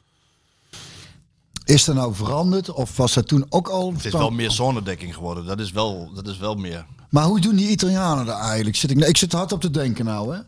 [1.65, 3.93] Is dat nou veranderd of was dat toen ook al?
[3.93, 5.45] Het is wel meer zonnedekking geworden.
[5.45, 6.85] Dat is wel, dat is wel meer.
[7.09, 8.75] Maar hoe doen die Italianen dat eigenlijk?
[8.75, 10.41] Zit ik, ik zit hard op te denken nou, hè?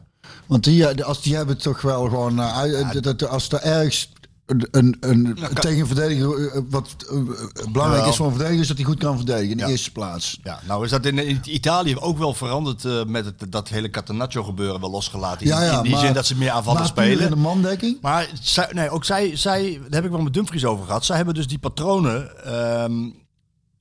[0.45, 4.11] Want die, eh, als die hebben toch wel gewoon, eh, als er ergens
[4.45, 8.67] een, een, een kan- tegenverdediger eh, wat eh, eh, belangrijk is voor een verdediger, is
[8.67, 9.69] dat hij goed kan verdedigen in de Ja.
[9.69, 10.39] eerste plaats.
[10.43, 13.89] Ja, nou is dat in, in Italië ook wel veranderd eh, met het, dat hele
[13.89, 15.45] Catenaccio gebeuren wel losgelaten.
[15.47, 17.23] In, in die zin dat ze meer aanvallen spelen.
[17.23, 17.97] in de mandekking.
[18.01, 21.05] Maar zij, nee, ook zij, zij, daar heb ik wel met Dumfries over gehad.
[21.05, 23.09] Zij hebben dus die patronen ehm,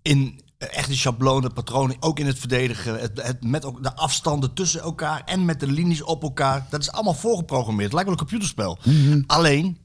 [0.03, 3.01] in eh, echte schablonen, patronen, ook in het verdedigen.
[3.01, 6.67] Het, het, met ook de afstanden tussen elkaar en met de linies op elkaar.
[6.71, 7.93] Dat is allemaal voorgeprogrammeerd.
[7.93, 8.79] Het lijkt wel een computerspel.
[8.85, 9.23] Mhm.
[9.27, 9.79] Alleen,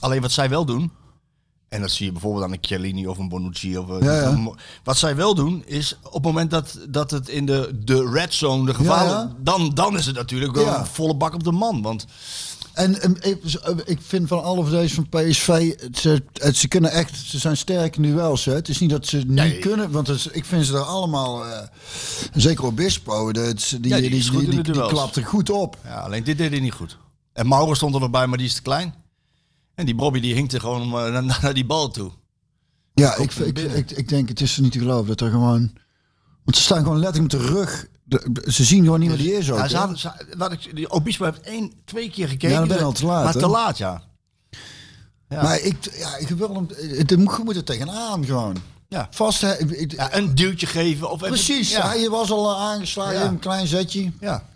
[0.00, 0.92] alleen wat zij wel doen.
[1.68, 3.78] En dat zie je bijvoorbeeld aan een Chiellini of een Bonucci.
[3.78, 4.52] Of Ja, ja.
[4.84, 8.34] Wat zij wel doen is op het moment dat, dat het in de, de red
[8.34, 9.34] zone, de gevaren, Ja.
[9.40, 11.82] Dan, dan is het natuurlijk wel een volle bak op de man.
[11.82, 12.06] Want
[12.72, 13.44] En ehm, ik,
[13.84, 17.96] ik vind van alle verdedigers van PSV, ze, het- ze kunnen echt, ze zijn sterk
[17.96, 18.44] in duels.
[18.44, 18.54] Hè.
[18.54, 19.58] Het is niet dat ze niet Nee.
[19.58, 21.66] kunnen, want het ik vind ze er allemaal, eh,
[22.34, 24.00] zeker Obispo, die, die, die, die
[24.62, 24.74] die,
[25.14, 25.76] er goed op.
[25.84, 26.96] Ja, alleen dit deed hij niet goed.
[27.32, 28.94] En Mauro stond er nog bij, maar die is te klein.
[29.78, 32.10] En die Bobby die hinkte gewoon eh, naar, naar die bal toe.
[32.94, 35.30] Ja, ik, er ik, ik, ik denk het is er niet te geloven dat er
[35.30, 35.72] gewoon...
[36.44, 37.86] Want ze staan gewoon letterlijk met de rug.
[38.04, 39.58] De- ze zien gewoon niet waar die is ook.
[39.58, 42.50] Ja, ze hadden, ze, laat ik, die Obispo heeft één, twee keer gekeken.
[42.50, 43.38] Ja, dan ben je al te laat, Maar hè?
[43.38, 44.02] te laat, ja.
[45.28, 45.42] ja.
[45.42, 46.66] Maar ik, ja, ik wil hem...
[46.98, 48.56] Het, je moet er tegenaan gewoon.
[48.88, 49.08] Ja.
[49.10, 49.42] Vast...
[49.42, 51.10] ik- ja, een duwtje geven.
[51.10, 51.70] Of even- precies.
[51.70, 51.88] Ja.
[51.88, 53.14] Hij was al eh, aangeslagen.
[53.18, 53.24] Ja.
[53.26, 54.12] Een klein zetje.
[54.20, 54.48] ja.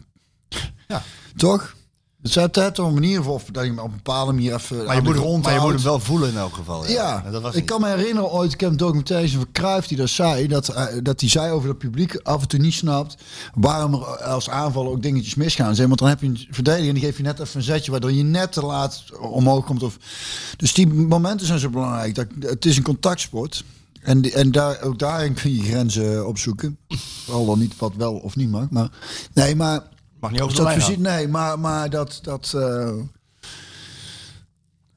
[0.88, 1.02] ja.
[1.36, 1.74] Toch?
[2.22, 5.02] Het is altijd een manier voor dat je op een bepaalde manier even Maar, je
[5.02, 6.86] moet, hem- grond maar je moet hem wel voelen in elk geval.
[6.86, 6.92] Ja,
[7.24, 9.96] Ja, dat was ik kan me herinneren ooit, ik heb een documentaire van Cruijff die
[9.96, 13.16] dat zei, dat, eh, dat hij zei over het publiek af en toe niet snapt
[13.54, 15.88] waarom er als aanvallen ook dingetjes misgaan zijn.
[15.88, 18.12] Want dan heb je een verdediger en die geeft je net even een zetje waardoor
[18.12, 19.82] je net te laat omhoog komt.
[19.82, 19.96] Of,
[20.56, 22.14] dus die momenten zijn zo belangrijk.
[22.14, 23.64] Dat, het is een contactsport.
[24.02, 26.78] En, die- en daar, ook daarin kun je grenzen opzoeken.
[27.30, 28.70] Al dan niet wat wel of niet mag.
[28.70, 28.88] Maar,
[29.32, 29.82] nee, maar
[30.22, 32.18] Mag niet over de dat lijn nee, maar, maar dat.
[32.22, 32.92] dat eh,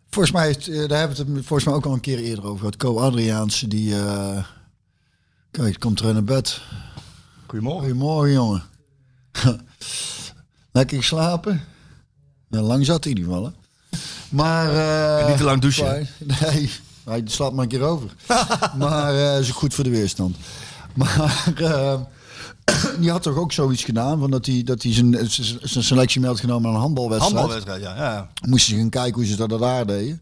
[0.10, 2.46] volgens mij, heeft, eh, daar hebben we het volgens mij ook al een keer eerder
[2.46, 2.76] over gehad.
[2.76, 3.96] Co Adriaanse, die.
[3.96, 4.44] eh,
[5.52, 6.62] kijk, komt terug naar bed.
[7.48, 7.82] Goedemorgen.
[7.82, 8.64] Goedemorgen, jongen.
[10.72, 11.64] Lekker geslapen?
[12.50, 13.52] Ja, lang zat hij in ieder geval, hè?
[14.30, 15.28] Maar...
[15.28, 16.08] niet te lang douchen.
[16.42, 16.72] Nee,
[17.04, 18.10] hij slaapt maar een keer over.
[18.78, 20.36] maar eh is goed voor de weerstand.
[20.94, 21.44] Maar
[23.00, 25.18] die had toch ook zoiets gedaan, van dat hij, dat hij zijn,
[25.62, 27.34] zijn selectie mee had genomen aan een handbalwedstrijd.
[27.36, 27.96] Handbalwedstrijd, ja.
[27.96, 28.30] ja.
[28.48, 30.22] Moesten ze gaan kijken hoe ze dat daar deden.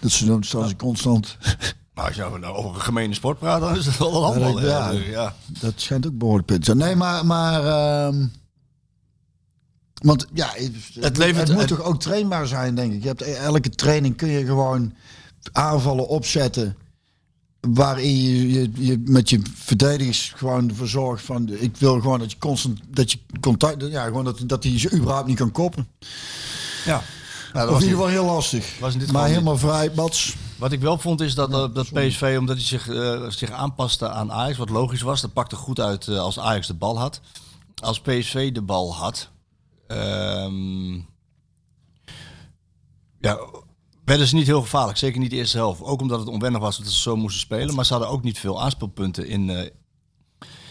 [0.00, 1.36] Dat ze dan staan ze constant...
[1.94, 4.60] Maar als je nou over een gemene sport praat, dan is het wel een handbal.
[4.60, 5.34] Ja, Ja, ja.
[5.60, 6.76] Dat schijnt ook behoorlijk te zijn.
[6.76, 7.26] Nee, maar...
[7.26, 8.26] maar ehm,
[10.02, 13.02] want ja, het, het, levert- moet het- toch ook trainbaar zijn, denk ik.
[13.02, 14.92] Je hebt, elke training kun je gewoon
[15.52, 16.76] aanvallen opzetten...
[17.60, 21.48] waarin je, je, je met je verdedigers gewoon ervoor zorgt van...
[21.48, 22.80] ik wil gewoon dat je constant...
[22.88, 23.82] dat je contact...
[23.90, 25.88] ja, gewoon dat, dat hij ze überhaupt niet kan koppen.
[26.84, 27.02] ja.
[27.52, 28.78] Nou, of dat in was ieder geval heel lastig.
[28.78, 30.36] was in dit maar helemaal vrij, Bats.
[30.58, 34.32] Wat ik wel vond is dat, dat PSV, omdat hij zich, eh, zich aanpaste aan
[34.32, 37.20] Ajax, wat logisch was, dat pakte goed uit eh, als Ajax de bal had.
[37.82, 39.30] Als PSV de bal had,
[39.86, 40.94] ehm,
[43.20, 43.38] ja,
[44.06, 44.98] werden ze niet heel gevaarlijk.
[44.98, 45.80] Zeker niet de eerste helft.
[45.82, 47.74] Ook omdat het onwennig was dat ze zo moesten spelen.
[47.74, 49.50] Maar ze hadden ook niet veel aanspeelpunten in.
[49.50, 49.70] eh,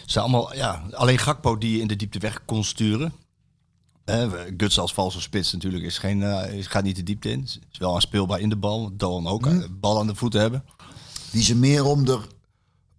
[0.06, 3.12] ze allemaal, ja, alleen Gakpo die je in de diepte weg kon sturen.
[4.04, 6.22] Eh, Guts als valse spits natuurlijk is geen,
[6.52, 7.42] is- gaat niet de diepte in.
[7.42, 8.90] Is wel aanspeelbaar in de bal.
[8.96, 9.46] Doan ook.
[9.46, 10.64] eh, bal aan de voeten hebben.
[11.32, 12.26] Die ze meer om, er,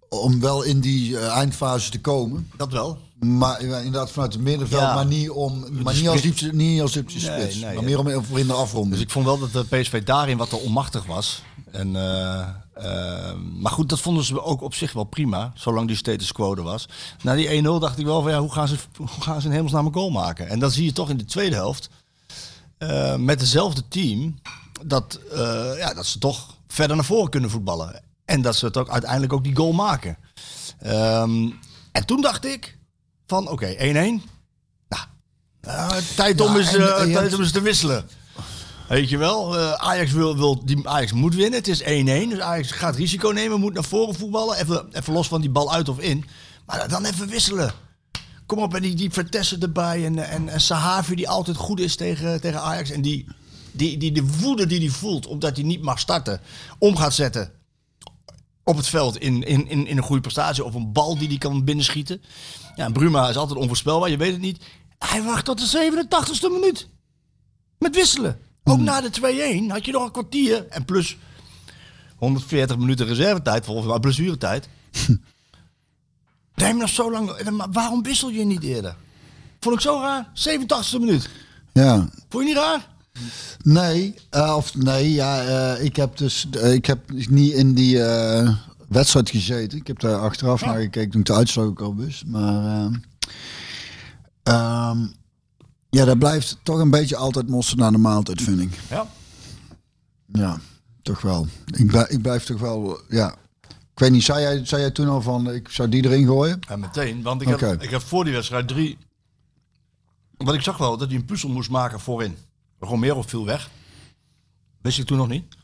[0.09, 2.49] om wel in die eindfase te komen.
[2.57, 2.97] Dat wel.
[3.19, 4.93] Maar inderdaad vanuit het middenveld, Ja.
[4.93, 7.55] maar niet, om, maar niet als diepte, niet als diepte Nee, spits.
[7.55, 8.93] nee, maar meer om voor in de afronding.
[8.93, 11.41] Dus ik vond wel dat de PSV daarin wat te onmachtig was.
[11.71, 12.39] En, eh,
[12.73, 16.55] eh, maar goed, dat vonden ze ook op zich wel prima, zolang die status quo
[16.55, 16.85] er was.
[17.23, 19.53] Na die 1-0 dacht ik wel van ja, hoe gaan ze, hoe gaan ze in
[19.53, 20.47] hemelsnaam een goal maken?
[20.49, 21.89] En dan zie je toch in de tweede helft,
[22.77, 24.39] eh, met hetzelfde team,
[24.85, 28.01] dat, eh, ja, dat ze toch verder naar voren kunnen voetballen.
[28.25, 30.17] En dat ze het ook uiteindelijk ook die goal maken.
[30.79, 31.49] Ehm,
[31.91, 32.76] en toen dacht ik
[33.27, 34.21] van oké, 1-1.
[34.89, 35.03] Nou,
[35.61, 38.09] eh, tijd om Ja, eens, en- eh, en tijd om eens te wisselen.
[38.87, 41.59] Weet je wel, eh, Ajax, wil, wil, die, Ajax moet winnen.
[41.59, 42.29] Het is 1-1.
[42.29, 44.57] Dus Ajax gaat risico nemen, moet naar voren voetballen.
[44.57, 46.25] Even, even los van die bal uit of in.
[46.65, 47.73] Maar dan even wisselen.
[48.45, 50.05] Kom op, en die, die Vertessen erbij.
[50.05, 52.89] En, en, en Sahavi die altijd goed is tegen, tegen Ajax.
[52.89, 53.27] En die,
[53.71, 56.41] die, die de woede die hij voelt, omdat hij niet mag starten,
[56.77, 57.51] om gaat zetten
[58.63, 60.63] op het veld in, in, in, in een goede prestatie.
[60.63, 62.21] Of een bal die hij kan binnenschieten.
[62.77, 64.63] Ja, Bruma is altijd onvoorspelbaar, je weet het niet.
[64.97, 66.87] Hij wacht tot de 87ste minuut.
[67.79, 68.39] Met wisselen.
[68.63, 69.09] Ook na de
[69.67, 70.67] 2-1 had je nog een kwartier.
[70.67, 71.17] En plus
[72.15, 74.69] 140 minuten reservetijd, volgens mij blessuretijd.
[76.55, 77.49] Neem nog zo lang.
[77.49, 78.95] maar Waarom wissel je niet eerder?
[79.59, 80.27] Vond ik zo raar.
[80.33, 81.29] 87ste minuut.
[81.73, 82.09] Ja.
[82.29, 82.87] Vond je niet raar?
[83.61, 87.97] Nee, eh, of nee, ja, eh, ik heb dus eh, ik heb niet in die
[88.87, 89.77] wedstrijd gezeten.
[89.77, 92.25] Ik heb daar achteraf naar gekeken toen ik de uitslag ook al wist.
[92.25, 92.93] Maar ehm,
[94.43, 95.07] ehm,
[95.89, 98.79] ja, daar blijft toch een beetje altijd mosterd naar de maaltijd, vind ik.
[98.89, 99.07] Ja.
[100.25, 100.59] Ja,
[101.01, 101.47] toch wel.
[101.65, 103.35] Ik, blijf, ik blijf toch wel, ja.
[103.93, 106.59] Ik weet niet, zei jij, zei jij toen al van, ik zou die erin gooien?
[106.67, 107.21] Ja, meteen.
[107.21, 108.97] Want ik, heb, ik heb voor die wedstrijd drie...
[110.37, 112.37] Want ik zag wel dat hij een puzzel moest maken voorin.
[112.79, 113.69] Romero viel weg.
[114.81, 115.55] Wist ik toen nog niet.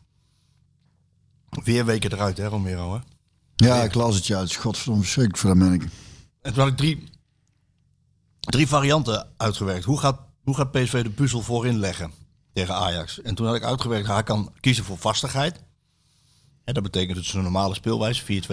[1.63, 2.99] Weer weken eruit, hè, Romero, hè?
[3.55, 4.27] Ja, ik las het.
[4.27, 5.91] Het is godverdomme verschrikkelijk voor dat merken.
[6.41, 7.03] En toen had ik drie,
[8.39, 9.83] drie varianten uitgewerkt.
[9.83, 12.11] Hoe gaat, hoe gaat PSV de puzzel voorin leggen
[12.53, 13.21] tegen Ajax?
[13.21, 15.59] En toen had ik uitgewerkt, hij kan kiezen voor vastigheid.
[16.63, 18.43] En dat betekent dus een normale speelwijze,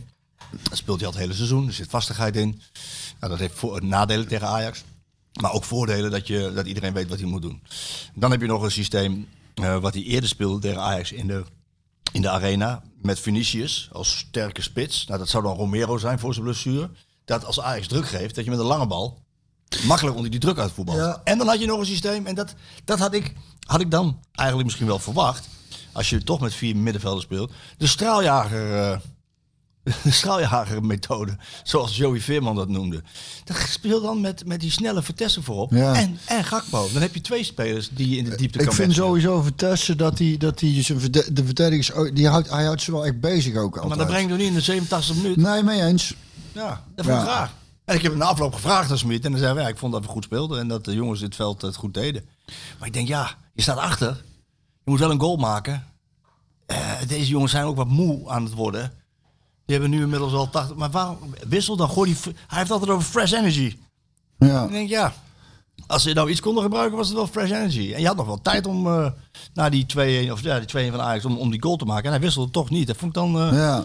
[0.00, 0.14] 4-2-3-1.
[0.62, 2.60] Dat speelt hij al het hele seizoen, er zit vastigheid in.
[3.20, 4.84] Nou, dat heeft voor, nadelen tegen Ajax.
[5.40, 7.62] Maar ook voordelen dat, je, dat iedereen weet wat hij moet doen.
[8.14, 11.44] Dan heb je nog een systeem eh, wat hij eerder speelde tegen Ajax in de,
[12.12, 12.82] in de arena.
[13.02, 15.06] Met Vinicius als sterke spits.
[15.06, 16.90] Nou, dat zou dan Romero zijn voor zijn blessure.
[17.24, 19.24] Dat als Ajax druk geeft, dat je met een lange bal
[19.86, 20.98] makkelijk onder die druk uit voetbalt.
[20.98, 21.20] Ja.
[21.24, 22.26] En dan had je nog een systeem.
[22.26, 22.54] En dat,
[22.84, 25.48] dat had, ik, had ik dan eigenlijk misschien wel verwacht.
[25.92, 27.52] Als je toch met vier middenvelders speelt.
[27.78, 28.76] De straaljager...
[28.76, 28.98] eh,
[30.02, 33.02] de straaljager-methode, zoals Joey Veerman dat noemde.
[33.44, 35.70] Dat speel dan met, met die snelle vertessen voorop.
[35.72, 35.94] Ja.
[35.94, 36.88] En, en Gakpo.
[36.92, 39.04] Dan heb je twee spelers die je in de diepte Ik kan vind wegzetten.
[39.22, 42.92] sowieso Vertessen dat hij dat hij zijn verde- de verdedigers die houdt hij houdt ze
[42.92, 43.88] wel echt bezig ook altijd.
[43.88, 45.36] Maar dat brengt nog niet in de 87 minuut.
[45.36, 46.14] Nee, mee eens.
[46.52, 47.32] Ja, dat vond ik Ja.
[47.34, 47.52] raar.
[47.84, 49.24] En ik heb in de afloop gevraagd aan Smit.
[49.24, 50.58] En dan zei hij, ja, ik vond dat we goed speelden.
[50.60, 52.24] En dat de jongens het veld het goed deden.
[52.78, 54.22] Maar ik denk, ja, je staat achter.
[54.84, 55.84] Je moet wel een goal maken.
[56.66, 58.92] Eh, deze jongens zijn ook wat moe aan het worden.
[59.66, 60.76] Die hebben nu inmiddels al 80.
[60.76, 61.88] Maar waarom wissel dan?
[61.90, 63.76] Gooi die, hij heeft altijd over fresh energy.
[64.38, 64.64] Ja.
[64.64, 65.12] Ik denk, ja,
[65.86, 67.92] Als ze nou iets konden gebruiken, was het wel fresh energy.
[67.94, 69.06] En je had nog wel tijd om eh
[69.54, 69.86] na die
[70.28, 72.04] 2-1 of ja, die 2-1 van Ajax om, om die goal te maken.
[72.04, 72.86] En hij wisselde toch niet.
[72.86, 73.40] Dat vond ik dan.
[73.40, 73.84] eh, Ja.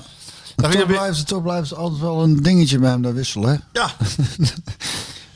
[0.56, 3.50] Toch, blijft toch blijft het altijd wel een dingetje bij hem, dat wisselen.
[3.50, 3.58] Hè?
[3.80, 3.92] Ja.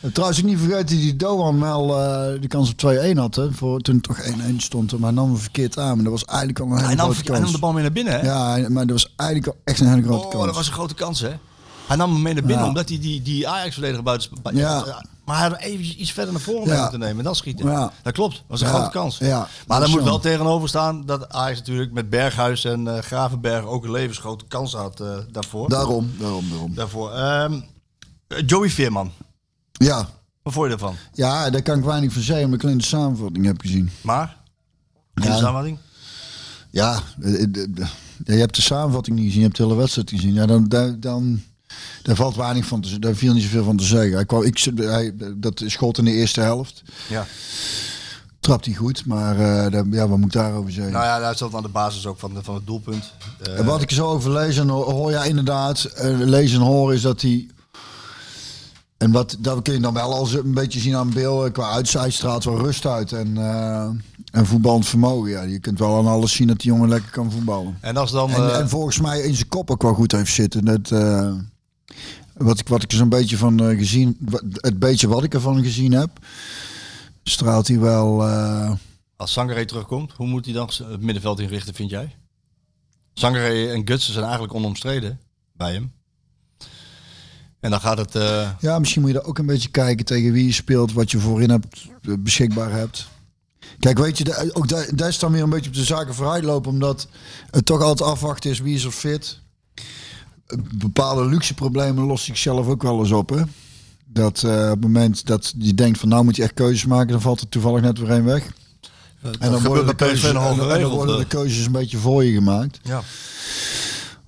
[0.06, 2.78] En Trouwens, ik niet vergeten die Doan wel eh de kans op
[3.14, 3.36] 2-1 had.
[3.36, 4.91] Hè, voor, toen het toch 1-1 stond.
[4.91, 5.95] Maar hij nam hem verkeerd aan.
[5.95, 7.51] Maar dat was eigenlijk al een hele Hij nam, grote hij nam kans.
[7.53, 8.22] de bal mee naar binnen, hè?
[8.26, 10.45] Ja, maar dat was eigenlijk al echt een hele grote Oh, kans.
[10.45, 11.32] dat was een grote kans, hè?
[11.88, 12.68] Hij nam hem mee naar binnen Ja.
[12.68, 14.30] omdat hij die, die Ajax-verdediger buiten...
[14.53, 15.03] Ja.
[15.26, 16.82] Maar hij had even iets verder naar voren Ja.
[16.82, 17.66] moeten nemen en dan schieten.
[17.70, 17.91] Ja.
[18.03, 19.18] Dat klopt, dat was een grote kans.
[19.18, 23.66] Ja, maar is moet wel tegenover staan dat Ajax natuurlijk met Berghuis en eh, Gravenberg
[23.66, 25.70] ook een levensgrote kans had eh, daarvoor.
[25.70, 26.74] Daarom, daarom, daarom.
[26.76, 27.12] daarvoor.
[27.12, 27.60] Ehm,
[28.45, 29.12] Joey Veerman,
[29.78, 30.09] Ja.
[30.43, 30.95] wat vond je ervan?
[31.13, 33.89] ja, daar kan ik weinig van zeggen, omdat ik alleen de samenvatting heb gezien.
[34.01, 34.38] Maar,
[35.13, 35.21] Ja.
[35.21, 35.78] de samenvatting?
[36.69, 37.86] Ja, eh, eh, de-
[38.26, 40.34] je hebt de samenvatting niet gezien, je hebt de hele wedstrijd gezien.
[40.34, 41.41] Ja, dan, dan, dan
[42.03, 43.05] daar valt weinig van te zeggen.
[43.07, 44.13] Daar viel niet zoveel van te zeggen.
[44.13, 46.84] Hij kwam, ik, hij, dat schot in de eerste helft.
[47.09, 47.26] Ja.
[48.39, 49.38] Trapt hij goed, maar
[49.71, 50.93] daar- ja, wat moet ik daarover zeggen?
[50.93, 53.13] Nou ja, daar zat aan de basis ook van, de- van het doelpunt.
[53.55, 57.01] En wat ik zo over lees en hoor, ja inderdaad, eh, lezen en horen is
[57.01, 57.47] dat hij...
[58.98, 61.52] En wat, dat kun je dan wel al zo een beetje zien aan beelden.
[61.52, 63.89] Qua uitzij straalt wel rust uit en, eh
[64.32, 65.30] en voetballend vermogen.
[65.30, 67.78] Ja, je kunt wel aan alles zien dat die jongen lekker kan voetballen.
[67.82, 68.30] en als dan...
[68.32, 70.66] En, eh, en volgens mij in zijn kop ook wel goed heeft zitten.
[70.66, 71.34] Dat, eh,
[72.34, 74.18] wat ik, wat ik er zo'n beetje van eh, gezien,
[74.54, 76.10] het beetje wat ik ervan gezien heb,
[77.24, 78.28] straalt hij wel.
[78.28, 78.72] eh,
[79.16, 82.16] Als Sangaré terugkomt, hoe moet hij dan het middenveld inrichten, vind jij?
[83.14, 85.20] Sangaré en Gutsen zijn eigenlijk onomstreden
[85.54, 85.91] bij hem.
[87.66, 88.16] En dan gaat het...
[88.16, 91.11] eh, ja, misschien moet je er ook een beetje kijken tegen wie je speelt, wat
[91.11, 93.07] je voorin hebt, eh, beschikbaar hebt.
[93.80, 96.43] Kijk, weet je, ook daar, daar is dan weer een beetje op de zaken vooruit
[96.43, 97.07] lopen, omdat
[97.51, 99.39] het toch altijd afwachten is wie is er fit.
[100.47, 103.41] Eh, Bepaalde luxe problemen lost zichzelf ook wel eens op, hè.
[104.05, 107.22] Dat op het moment dat je denkt van nou moet je echt keuzes maken, dan
[107.22, 108.43] valt er toevallig net weer een weg.
[109.39, 111.72] En dan, worden de, keuzes, nogal en dan- en dan geregeld, worden de keuzes een
[111.72, 112.80] beetje voor je gemaakt.
[112.84, 113.01] ja.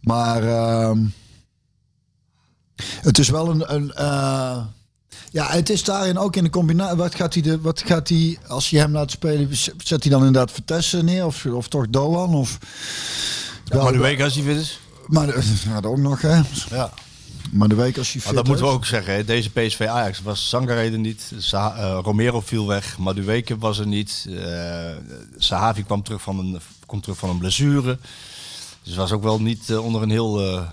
[0.02, 1.00] Maar ehm,
[3.02, 3.74] het is wel een.
[3.74, 4.58] een eh,
[5.32, 6.98] ja, het is daarin ook in de combinatie.
[6.98, 10.26] Wat gaat hij, de, wat gaat hij als je hem laat spelen, zet hij dan
[10.26, 11.26] inderdaad Vertessen neer?
[11.26, 12.36] Of, of toch Doan?
[12.36, 12.58] Of,
[13.74, 14.80] Maar de week als hij fit is.
[15.08, 16.42] Maar de, ja, dat ook nog, hè?
[16.70, 16.92] Ja.
[17.52, 19.14] Maar de week als hij Maar fit dat moeten we ook zeggen.
[19.14, 19.24] Hè.
[19.24, 21.32] Deze PSV Ajax was Sangaré niet.
[21.38, 22.98] Sa eh, Romero viel weg.
[22.98, 24.28] Madueke was er niet.
[24.30, 24.96] eh
[25.38, 27.98] Sahavi kwam terug van een, komt terug van een blessure.
[28.84, 30.66] Dus was ook wel niet onder een heel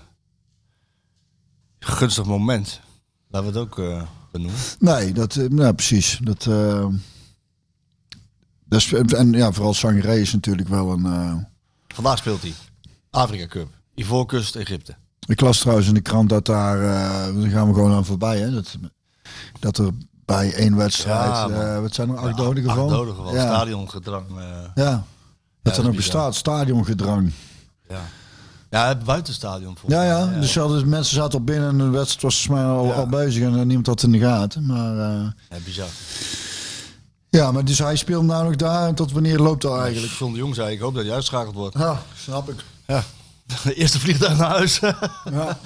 [1.84, 2.80] gunstig moment.
[3.28, 4.60] Laten we het ook eh, benoemen.
[4.78, 6.18] Nee, dat, eh, nou, precies.
[6.22, 6.86] Dat, eh,
[8.64, 11.06] dat is, en ja, vooral Sangaré is natuurlijk wel een.
[11.06, 11.34] eh,
[11.88, 12.52] Vandaag speelt hij.
[13.10, 13.68] Afrika Cup.
[13.94, 14.96] Ivoorkust, Egypte.
[15.26, 16.80] Ik las trouwens in de krant dat daar,
[17.34, 18.50] daar gaan we gewoon aan voorbij, hè?
[18.50, 18.76] Dat,
[19.60, 19.90] dat er
[20.24, 22.96] bij één wedstrijd, Ja, wat zijn er, acht Ja, doden acht gevallen?
[22.96, 23.40] doden gevallen.
[23.40, 24.26] Ja, Stadiongedrang.
[24.74, 25.04] ja.
[25.62, 25.94] dat er nog bizar.
[25.96, 27.32] bestaat, stadiongedrang.
[27.88, 28.00] ja.
[28.74, 30.40] Ja, het buitenstadion Ja, ja, mij.
[30.40, 32.92] dus mensen zaten al binnen en de wedstrijd was volgens mij al, Ja.
[32.92, 34.66] al bezig en eh, niemand had het in de gaten.
[34.66, 35.86] Maar eh, Ja, bizar.
[37.30, 40.12] ja, maar dus hij speelt nou nog daar en tot wanneer loopt dat eigenlijk?
[40.12, 41.78] John de Jong zei, ik hoop dat hij uitschakeld wordt.
[41.78, 42.64] Ja, snap ik.
[42.86, 43.02] Ja.
[43.64, 44.78] De eerste vliegtuig naar huis.
[44.78, 44.98] Ja,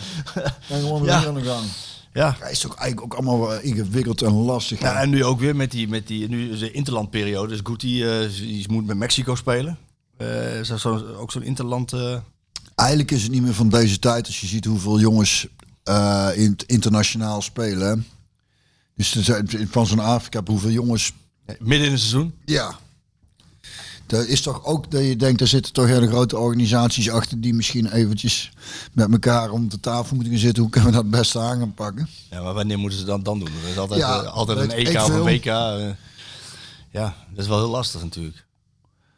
[0.68, 1.26] en gewoon weer Ja.
[1.26, 1.64] aan de gang.
[2.12, 2.36] ja.
[2.38, 4.80] Hij is toch eigenlijk ook allemaal ingewikkeld en lastig.
[4.80, 7.48] Ja, en nu ook weer met die, met die nu is de interlandperiode.
[7.48, 9.78] Dus Guti eh, die moet met Mexico spelen.
[10.16, 11.92] Eh, is dat zo, ook zo'n interland...
[12.78, 15.46] Eigenlijk is het niet meer van deze tijd als je ziet hoeveel jongens
[16.34, 18.06] in, internationaal spelen.
[18.96, 21.12] Dus er zijn- van zo'n Afrika, hoeveel jongens.
[21.58, 22.34] midden in het seizoen.
[22.44, 22.78] Ja.
[24.06, 27.54] Dat is toch ook dat je denkt, er zitten toch hele grote organisaties achter die
[27.54, 28.50] misschien eventjes
[28.92, 30.62] met elkaar om de tafel moeten gaan zitten.
[30.62, 32.08] Hoe kunnen we dat het beste aan gaan pakken?
[32.30, 33.48] Ja, maar wanneer moeten ze dat dan doen?
[33.62, 35.22] Dat is altijd, Ja, eh, altijd een EK ik of een.
[35.22, 35.44] WK.
[35.44, 35.88] eh.
[36.90, 38.46] ja, dat is wel heel lastig natuurlijk.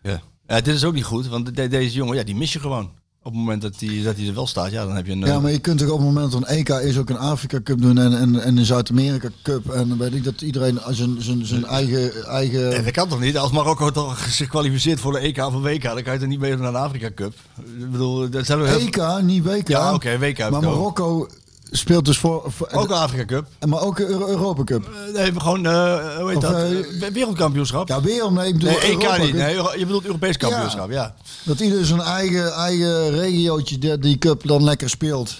[0.02, 0.20] Ja.
[0.46, 2.90] ja dit is ook niet goed, want de- deze jongen, ja, die mis je gewoon.
[3.22, 5.20] Op het moment dat hij dat er wel staat, ja, dan heb je een...
[5.20, 7.60] Ja, maar je kunt toch op het moment dat een EK is ook een Afrika
[7.62, 9.70] Cup doen en, en, en een Zuid-Amerika Cup.
[9.70, 13.20] En dan weet ik dat iedereen zijn, zijn, zijn eigen, eigen Nee, dat kan toch
[13.20, 13.38] niet?
[13.38, 16.28] Als Marokko toch zich kwalificeert voor de EK of een WK, dan kan je toch
[16.28, 17.34] niet meedoen aan de Afrika Cup?
[17.78, 18.68] Ik bedoel, dat zijn we.
[18.68, 19.68] EK, niet WK.
[19.68, 20.62] Ja, oké, WK heb Maar.
[20.62, 21.28] Marokko
[21.70, 22.44] speelt dus voor...
[22.46, 23.46] voor Ook Afrika Cup.
[23.68, 24.84] maar ook Euro- Europa Cup.
[24.84, 25.72] Eh, Nee, gewoon, eh
[26.18, 26.54] hoe heet Of, dat?
[27.02, 27.88] eh, Wereldkampioenschap.
[27.88, 29.30] Ja, nee, ik bedoel nee, EK niet.
[29.30, 29.32] Cup.
[29.32, 31.14] Nee, je bedoelt Europees kampioenschap, ja.
[31.42, 35.38] Dat ieder zijn eigen, eigen regiootje die, die cup dan lekker speelt.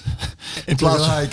[0.67, 1.29] In plaats van...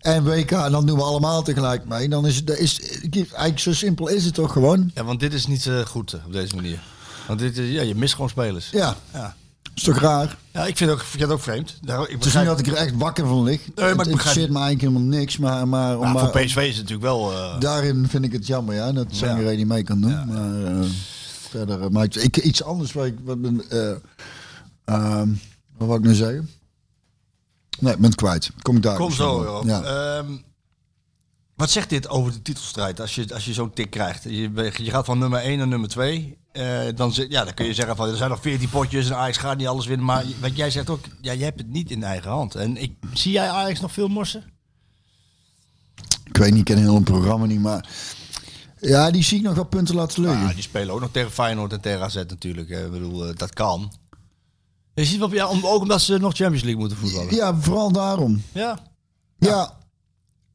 [0.00, 2.08] En WK, en dan doen we allemaal tegelijk mee.
[2.08, 2.80] Dan is het, is,
[3.10, 4.90] eigenlijk zo simpel is het toch gewoon?
[4.94, 6.78] Ja, want dit is niet goed op deze manier.
[7.26, 8.68] Want dit is, ja, je mist gewoon spelers.
[8.70, 8.96] Ja.
[9.12, 9.34] Ja.
[9.74, 10.36] Is toch raar?
[10.52, 11.78] Ja, ik vind, ook, ik vind het ook vreemd.
[11.82, 13.58] Daar, ik Het is niet dat ik er echt wakker van lig.
[13.58, 15.36] maar ik het begrijp- interesseert me eigenlijk helemaal niks.
[15.38, 17.32] Maar, maar, Nou, maar voor PSV is het natuurlijk wel...
[17.32, 20.26] eh, daarin vind ik het jammer ja, dat Sangaré niet mee kan doen.
[20.26, 20.86] Maar eh,
[21.48, 21.82] verder...
[21.82, 23.14] eh, maar ik, ik- iets anders waar ik...
[23.24, 23.62] Wat, ben,
[24.84, 25.28] ehm,
[25.76, 26.50] wat wou ik nu zeggen?
[27.80, 28.50] Nee, ik ben het kwijt.
[28.62, 29.64] Kom ik daar Kom misschien zo, joh.
[29.66, 29.82] Ja.
[29.82, 30.32] Ehm,
[31.56, 34.22] wat zegt dit over de titelstrijd als je, als je zo'n tik krijgt?
[34.22, 36.38] Je, je gaat van nummer 1 naar nummer 2.
[36.94, 39.36] dan, zit- ja, dan kun je zeggen van er zijn nog 14 potjes en Ajax
[39.36, 40.06] gaat niet alles winnen.
[40.06, 42.54] Maar wat jij zegt ook, ja, je hebt het niet in eigen hand.
[42.54, 44.44] En ik, zie jij Ajax nog veel morsen?
[46.24, 47.88] Ik weet niet, ik ken heel een programma niet, maar...
[48.80, 50.40] Ja, die zie ik nog wel punten laten liggen.
[50.40, 52.68] Ja, die spelen ook nog tegen Feyenoord en tegen AZ natuurlijk.
[52.68, 53.92] Ik bedoel, eh, dat kan.
[54.94, 57.34] Je ziet wel, ja, om, ook omdat ze nog Champions League moeten voetballen.
[57.34, 58.42] Ja, vooral daarom.
[58.52, 58.78] Ja.
[59.38, 59.78] Ja.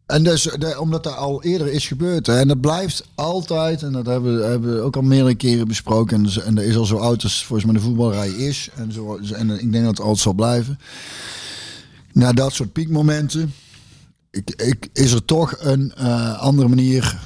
[0.08, 2.28] En dus, de- omdat dat al eerder is gebeurd.
[2.28, 6.18] En dat blijft altijd, en dat hebben, we- hebben we ook al meerdere keren besproken.
[6.18, 8.70] En, dus- en dat is al zo oud als volgens mij de voetbalrij is.
[8.76, 10.80] En, zo, en ik denk dat het altijd zal blijven.
[12.14, 13.54] Na dat soort piekmomenten
[14.32, 17.20] ik, ik, is er toch een eh, andere manier.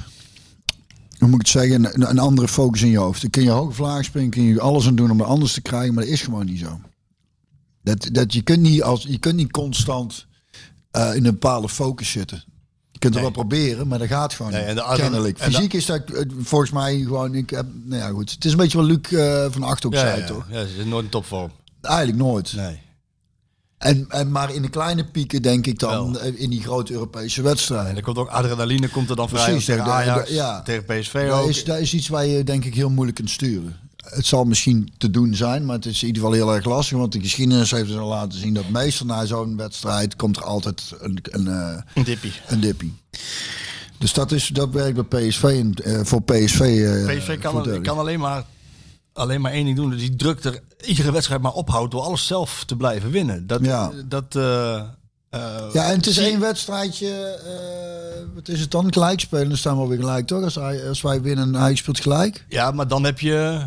[1.18, 2.08] Hoe moet ik het zeggen?
[2.10, 3.20] Een, andere focus in je hoofd.
[3.20, 5.60] Dan kun je hoge vlagen springen, kun je alles aan doen om er anders te
[5.60, 5.94] krijgen.
[5.94, 6.80] Maar dat is gewoon niet zo.
[7.82, 10.26] Dat, dat je, kunt niet als, je kunt niet constant
[10.90, 12.44] eh, in een bepaalde focus zitten.
[13.02, 13.44] Je kunt het Nee.
[13.44, 15.38] wel proberen, maar dat gaat gewoon Nee, en de Kennelijk.
[15.38, 17.34] en Fysiek is dat eh, volgens mij gewoon...
[17.34, 18.30] Ik heb, nou ja, goed.
[18.30, 20.46] Het is een beetje wat Luc eh, van Acht ook Ja, zei, ja, toch?
[20.50, 21.50] ja, ze zijn nooit in topvorm.
[21.82, 22.52] Eigenlijk nooit.
[22.52, 22.80] Nee.
[23.78, 26.20] En, en, maar in de kleine pieken denk ik dan Wel.
[26.22, 27.96] eh, in die grote Europese En wedstrijden.
[27.96, 30.62] er komt ook adrenaline komt er dan vrij Precies, tegen de- Ajax, de- ja.
[30.62, 31.48] tegen PSV Dat ook.
[31.48, 33.76] is, dat is iets waar je denk ik heel moeilijk kunt sturen.
[34.02, 36.98] Het zal misschien te doen zijn, maar het is in ieder geval heel erg lastig.
[36.98, 40.44] Want de geschiedenis heeft dus al laten zien dat meestal na zo'n wedstrijd komt er
[40.44, 42.32] altijd een, een, eh, Een dippie.
[42.48, 42.94] een dippie.
[43.98, 46.60] Dus dat, is, dat werkt bij PSV en, eh, voor PSV.
[46.60, 48.44] eh, PSV kan, kan alleen, maar,
[49.12, 49.96] alleen maar één ding doen.
[49.96, 53.46] Die druk er iedere wedstrijd maar ophoudt door alles zelf te blijven winnen.
[53.46, 53.90] Dat, Ja.
[54.08, 54.24] dat,
[55.72, 57.38] Ja, en het is één wedstrijdje.
[58.34, 58.92] wat is het dan?
[58.92, 59.48] Gelijk spelen.
[59.48, 60.42] Dan staan we weer gelijk, toch?
[60.42, 62.44] Als, hij, als wij winnen en hij speelt gelijk.
[62.48, 63.66] Ja, maar dan heb je,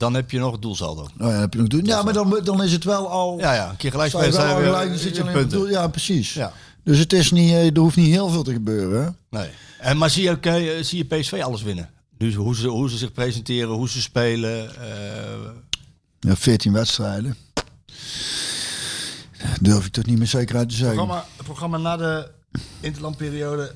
[0.00, 1.02] dan heb je nog het doelsaldo.
[1.02, 1.84] Oh ja, heb je nog doen.
[1.84, 3.38] Ja, maar dan, dan is het wel al.
[3.38, 5.48] Ja, ja, een keer gelijk wel zijn al we gelijk, dan zit je punten.
[5.58, 5.68] doel.
[5.68, 6.32] Ja, precies.
[6.34, 6.52] Ja.
[6.84, 9.16] Dus het is niet, eh, er hoeft niet heel veel te gebeuren.
[9.30, 9.48] Nee.
[9.78, 11.90] En, maar zie je, ook, eh, zie je PSV alles winnen?
[12.18, 14.76] Dus hoe ze, hoe ze zich presenteren, hoe ze spelen.
[14.80, 15.50] eh,
[16.20, 17.36] Ja, 14 wedstrijden.
[19.60, 20.96] Durf ik toch niet meer zeker uit te zeggen.
[20.96, 22.30] programma, het programma na de
[22.80, 23.74] interlandperiode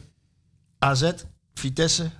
[0.78, 1.10] AZ,
[1.54, 2.10] Vitesse,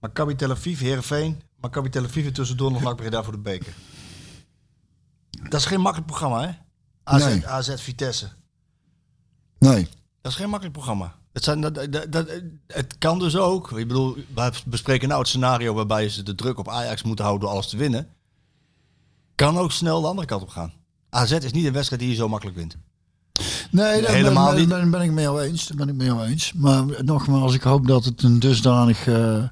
[0.00, 3.74] Maccabi Tel Aviv, Heerenveen, Maccabi Tel Aviv en tussendoor nog NAC Breda voor de beker.
[5.30, 6.50] Dat is geen makkelijk programma, hè?
[7.04, 7.46] AZ, Nee.
[7.46, 8.28] AZ Vitesse.
[9.58, 9.88] Nee.
[10.20, 11.14] Dat is geen makkelijk programma.
[11.32, 12.28] Het, zijn, dat, dat, dat-
[12.66, 13.70] het kan dus ook.
[13.70, 17.46] Ik bedoel, we bespreken nou het scenario waarbij ze de druk op Ajax moeten houden
[17.46, 18.08] door alles te winnen.
[19.34, 20.72] Kan ook snel de andere kant op gaan.
[21.10, 22.76] AZ is niet een wedstrijd die je zo makkelijk wint.
[23.70, 24.68] Nee, daar Helemaal ben, niet.
[24.68, 25.66] Ben, ben ik mee eens.
[25.66, 26.52] Daar ben ik mee eens.
[26.52, 29.42] Maar nogmaals, ik hoop dat het een dusdanig eh,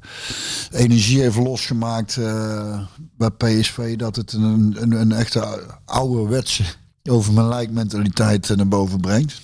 [0.71, 2.81] energie heeft losgemaakt eh,
[3.17, 3.97] bij PSV.
[3.97, 6.65] Dat het een, een, een echte ouderwetse
[7.11, 9.41] over mijn lijk mentaliteit eh, naar boven brengt.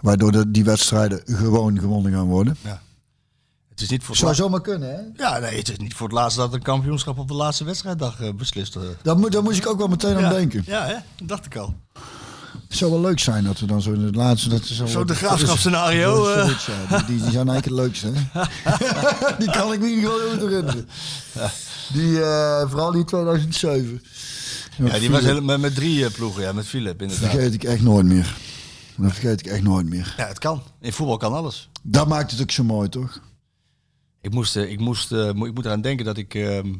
[0.00, 2.56] Waardoor de, die wedstrijden gewoon gewonnen gaan worden.
[3.68, 5.22] Het is niet voor het Zou zomaar kunnen, hè?
[5.22, 8.34] Ja, nee, het is niet voor het laatst dat een kampioenschap op de laatste wedstrijddag
[8.34, 8.96] beslist wordt.
[9.02, 10.30] Daar, moet, daar moest ik ook wel meteen aan ja.
[10.30, 10.62] denken.
[10.66, 10.92] Ja, hè?
[10.92, 11.74] dat dacht ik al.
[12.70, 14.48] Het zou wel leuk zijn dat we dan zo in het laatste...
[14.48, 16.90] Dat is Zo de graafschapscenario, Dat is- eh.
[16.90, 16.96] ja.
[16.98, 18.12] Die, die, zijn eigenlijk het leukste,
[19.44, 20.88] die kan ik me heel goed herinneren.
[21.92, 24.02] Die, eh, vooral die 2007.
[24.76, 27.30] Ja, die was helemaal met, met drie eh, ploegen, ja, met Philip inderdaad.
[27.30, 28.34] vergeet ik echt nooit meer.
[28.96, 30.14] Dat vergeet ik echt nooit meer.
[30.16, 30.62] Ja, het kan.
[30.80, 31.68] In voetbal kan alles.
[31.82, 33.20] Dat maakt het ook zo mooi, toch?
[34.20, 36.34] Ik moest, ik moest, mo- ik moet eraan denken dat ik...
[36.34, 36.72] ehm,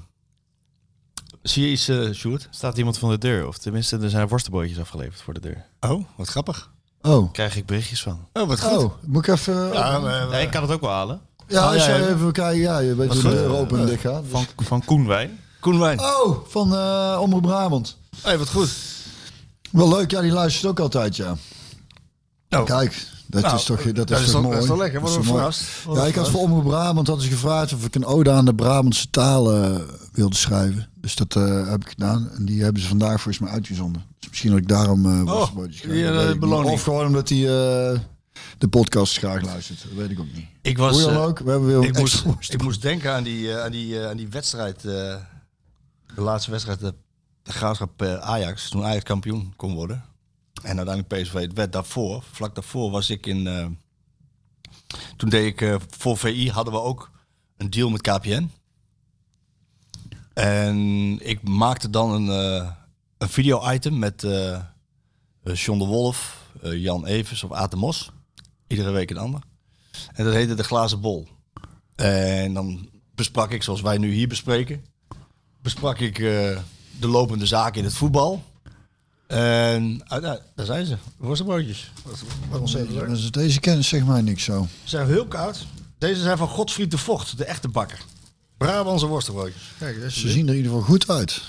[1.43, 2.49] Zie je iets, eh Sjoerd?
[2.51, 3.47] Staat iemand van de deur?
[3.47, 5.64] Of tenminste, er zijn worstenbootjes afgeleverd voor de deur.
[5.80, 6.70] Oh, wat grappig.
[7.03, 7.32] Oh.
[7.32, 8.28] Krijg ik berichtjes van.
[8.32, 8.78] Oh, wat goed.
[8.78, 9.55] Oh, moet ik even...
[9.55, 11.20] Ja, Ja, maar, Ja, ik kan het ook wel halen.
[11.38, 12.09] als ja, jij ja.
[12.09, 12.61] even kijken.
[12.61, 14.24] Ja, je weet hoe de deur open en dicht gaat.
[14.30, 15.41] Van, van Koen Wijn.
[15.61, 16.01] Koen Wijn.
[16.01, 17.97] Oh, van eh Omroep Brabant.
[18.22, 18.70] Hey, wat goed.
[19.70, 21.36] Wel leuk, ja, die luistert ook altijd, ja.
[22.49, 24.54] Nou, Kijk, dat Nou, is toch, dat dat is is toch toch- mooi.
[24.54, 25.62] dat is toch lekker, Dat wat een verrast.
[25.94, 26.40] Ja, ik had voor.
[26.40, 29.80] Omroep Brabant had ze gevraagd of ik een ode aan de Brabantse taal eh,
[30.12, 30.88] wilde schrijven.
[31.00, 32.30] Dus dat eh, heb ik gedaan.
[32.36, 34.04] En die hebben ze vandaag volgens mij uitgezonden.
[34.18, 36.40] Dus misschien dat ik daarom die, dat eh, weet ik niet.
[36.40, 36.72] beloning.
[36.72, 37.98] Of gewoon omdat hij eh,
[38.58, 39.82] de podcast graag luistert.
[39.82, 40.46] Dat weet ik ook niet.
[40.62, 41.02] Ik was...
[41.02, 44.00] Hoe dan ook, we hebben weer ik, moest, ik moest denken aan die, aan die,
[44.06, 44.80] aan die wedstrijd.
[44.80, 45.18] de
[46.16, 46.94] laatste wedstrijd, de,
[47.42, 48.68] de graafschap Ajax.
[48.68, 50.04] Toen Ajax kampioen kon worden.
[50.62, 52.24] En uiteindelijk PSV het werd daarvoor.
[52.32, 53.46] Vlak daarvoor was ik in...
[53.46, 53.66] eh,
[55.16, 57.11] toen deed ik eh, voor VI hadden we ook
[57.56, 58.50] een deal met KPN.
[60.34, 60.76] En
[61.28, 62.70] ik maakte dan een, eh,
[63.18, 64.20] een video-item met
[65.42, 68.11] John de Wolf, Jan Evers of de Mos.
[68.66, 69.40] Iedere week een ander.
[70.12, 71.28] En dat heette De Glazen Bol.
[71.94, 74.84] En dan besprak ik, zoals wij nu hier bespreken,
[75.62, 78.44] besprak ik de lopende zaken in het voetbal.
[79.30, 81.92] En ah, daar, daar zijn ze, worstenbroodjes.
[82.64, 82.86] Zeg?
[82.86, 84.68] Dus Deze kennis zegt mij niks zo.
[84.82, 85.66] Ze zijn heel koud.
[85.98, 88.00] Deze zijn van Godfried de Vocht, de echte bakker.
[88.56, 89.62] Brabantse worstenbroodjes.
[89.78, 91.40] Kijk, Ze zien er in ieder geval goed uit.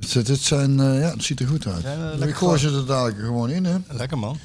[0.00, 1.82] Het, het zijn, eh, ja, het ziet er goed uit.
[1.82, 3.76] Ja, eh, ik gooi ze er dadelijk gewoon in, hè.
[3.88, 4.38] Lekker man.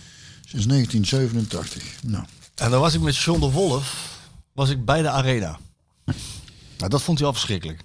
[0.45, 1.83] Sinds 1987.
[2.03, 4.17] Nou, En dan was ik met John de Wolf
[4.53, 5.59] was ik bij de arena.
[6.77, 7.81] Nou, dat vond hij al verschrikkelijk.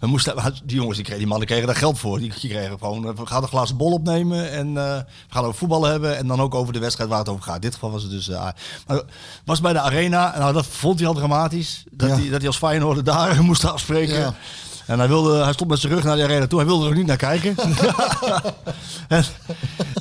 [0.00, 2.18] We moesten, die jongens, die, kregen, die mannen kregen daar geld voor.
[2.18, 5.44] Die, die kregen gewoon, eh, we gaan een glazen bol opnemen en eh, we gaan
[5.44, 6.16] over voetbal hebben.
[6.16, 7.54] En dan ook over de wedstrijd waar het over gaat.
[7.54, 8.28] In dit geval was het dus...
[8.28, 8.48] eh,
[8.86, 9.02] maar
[9.44, 10.34] was bij de arena.
[10.34, 11.84] En nou, dat vond hij al dramatisch.
[11.90, 12.14] Dat, Ja.
[12.14, 14.18] hij, dat hij als Feyenoorder daar moest afspreken.
[14.18, 14.34] Ja.
[14.86, 16.58] En hij, wilde, hij stond met zijn rug naar de arena toe.
[16.58, 17.56] Hij wilde er ook niet naar kijken.
[19.08, 19.24] en,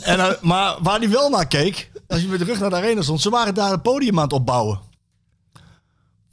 [0.02, 3.02] en, maar waar hij wel naar keek, als je met de rug naar de arena
[3.02, 4.80] stond, ze waren daar een podium aan het opbouwen.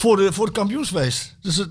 [0.02, 1.36] Voor de, voor de kampioensfeest.
[1.40, 1.68] Dus het,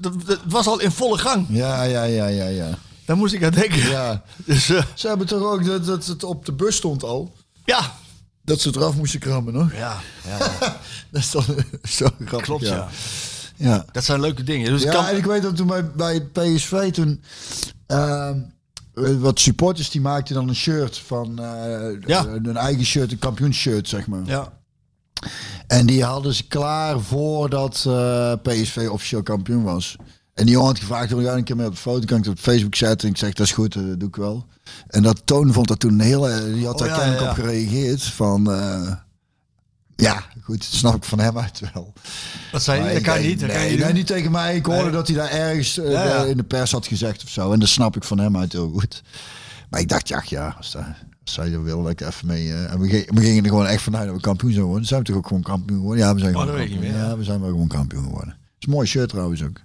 [0.47, 1.45] was al in volle gang.
[1.49, 2.69] ja, ja, ja, ja, ja.
[3.05, 3.89] Daar moest ik aan denken.
[3.89, 4.23] Ja.
[4.45, 7.33] Dus eh, Ze hebben toch ook dat, dat het op de bus stond al.
[7.65, 7.91] ja.
[8.43, 9.73] Dat ze het eraf moesten krabben, nog?
[9.73, 10.37] Ja, ja,
[11.11, 11.45] Dat is toch
[11.97, 12.41] zo grappig.
[12.41, 12.89] klopt ja.
[13.55, 13.85] ja.
[13.91, 14.71] Dat zijn leuke dingen.
[14.71, 17.23] Dus ik Ja, kan, en ik weet dat toen bij, bij het PSV toen...
[17.87, 18.39] ehm,
[19.19, 21.39] wat supporters die maakten dan een shirt van...
[21.39, 22.25] eh, Ja.
[22.25, 24.21] Een eigen shirt, een kampioensshirt, zeg maar.
[24.25, 24.59] ja.
[25.71, 29.95] En die hadden ze klaar voordat eh, PSV officieel kampioen was.
[30.33, 32.05] En die jongen had gevraagd, wil jij een keer mee op de foto?
[32.05, 33.07] Kan ik het op Facebook zetten?
[33.07, 34.45] En ik zeg, dat is goed, eh, dat doe ik wel.
[34.87, 36.29] En dat Toon vond dat toen een heel...
[36.29, 37.43] eh, Die had Oh, daar ja, kennelijk ja, op ja.
[37.43, 38.03] gereageerd.
[38.03, 38.43] Van,
[39.95, 41.93] ja, goed, dat snap ik van hem uit wel.
[42.51, 43.39] Dat, zei, Maar dat kan niet.
[43.39, 43.95] Dat nee, kan je niet nee, doen.
[43.97, 44.55] niet tegen mij.
[44.55, 44.91] Ik hoorde Nee.
[44.91, 46.23] dat hij daar ergens Ja, ja.
[46.23, 47.51] in de pers had gezegd of zo.
[47.51, 49.01] En dat snap ik van hem uit heel goed.
[49.69, 50.83] Maar ik dacht, ja, ja als, dat,
[51.33, 52.47] zij wil, lekker even mee.
[52.53, 54.87] eh, en we, gingen- we gingen er gewoon echt vanuit dat we kampioen zouden worden.
[54.87, 56.05] Zijn we toch ook gewoon kampioen geworden?
[56.05, 56.91] Ja, we zijn Oh, gewoon ik kampioen.
[56.91, 58.29] meer, Ja, we zijn wel gewoon kampioen geworden.
[58.29, 59.61] Het is een mooi shirt trouwens ook.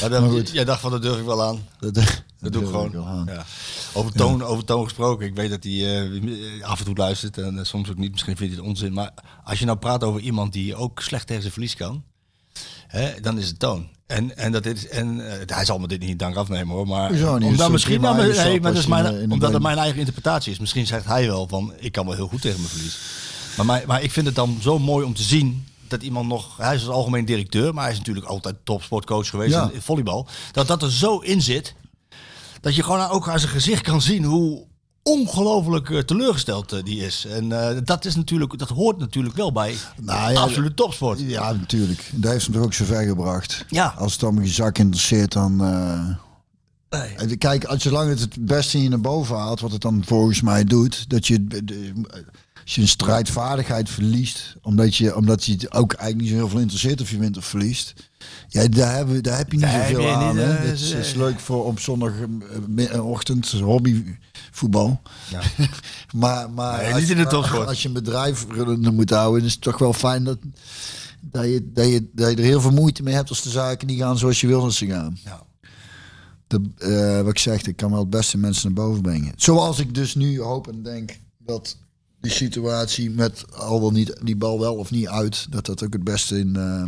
[0.00, 0.50] Dan, Maar goed.
[0.50, 1.58] Jij dacht van, dat durf ik wel aan.
[1.78, 1.94] Dat,
[2.40, 3.24] Dat doe ik gewoon.
[3.26, 3.44] Ja.
[3.92, 5.26] Over, toon, over toon gesproken.
[5.26, 8.10] Ik weet dat hij eh, af en toe luistert en eh, soms ook niet.
[8.12, 8.92] Misschien vindt hij het onzin.
[8.92, 9.10] Maar
[9.44, 12.02] als je nou praat over iemand die ook slecht tegen zijn verlies kan,
[12.94, 13.88] hè, dan is het toon.
[14.06, 16.86] En, en, dat is, en eh, hij zal me dit niet dank afnemen hoor.
[16.86, 17.40] Maar Hoezo niet?
[17.40, 19.52] Dat omdat is misschien, nou, nee, maar dat is mijn, in de- in de omdat
[19.52, 20.58] het mijn eigen interpretatie is.
[20.58, 22.98] Misschien zegt hij wel van ik kan wel heel goed tegen mijn verlies.
[23.56, 26.74] Maar, maar ik vind het dan zo mooi om te zien dat iemand nog, hij
[26.74, 29.70] is als algemeen directeur, maar hij is natuurlijk altijd topsportcoach geweest Ja.
[29.72, 30.26] in volleybal.
[30.52, 31.74] Dat dat er zo in zit,
[32.60, 34.66] dat je gewoon ook aan zijn gezicht kan zien hoe
[35.04, 37.26] ongelooflijk eh, teleurgesteld eh, die is.
[37.26, 41.20] En eh, dat is natuurlijk, dat hoort natuurlijk wel bij Nou ja, absoluut topsport.
[41.20, 42.10] Ja, natuurlijk.
[42.12, 43.64] Dat heeft hem toch ook zo ver gebracht.
[43.68, 43.94] Ja.
[43.98, 45.56] Als het dan je zak interesseert, dan...
[46.88, 47.36] Nee.
[47.36, 50.40] Kijk, als zolang het het beste in je naar boven haalt, wat het dan volgens
[50.40, 51.46] mij doet, dat je,
[52.64, 56.48] als je een strijdvaardigheid verliest, omdat je, omdat je het ook eigenlijk niet zo heel
[56.48, 57.94] veel interesseert of je wint of verliest,
[58.48, 60.34] ja, daar, hebben, daar heb je niet Daar zoveel aan.
[60.34, 60.54] niet, hè.
[60.54, 65.00] eh, Het is, leuk voor op zondagochtend hobbyvoetbal.
[65.30, 65.40] Ja.
[66.20, 67.66] maar maar Nee, als, niet in de topsport.
[67.68, 70.38] als je een bedrijf runnende moet houden, is het toch wel fijn dat,
[71.20, 73.86] dat, je, dat, je, dat je er heel veel moeite mee hebt als de zaken
[73.86, 75.18] niet gaan zoals je wil dat ze gaan.
[75.24, 75.42] Ja.
[76.46, 79.32] De, eh, wat ik zeg, ik kan wel het beste mensen naar boven brengen.
[79.36, 81.76] Zoals ik dus nu hoop en denk dat
[82.24, 85.92] die situatie met al wel niet die bal wel of niet uit, dat dat ook
[85.92, 86.82] het beste in eh,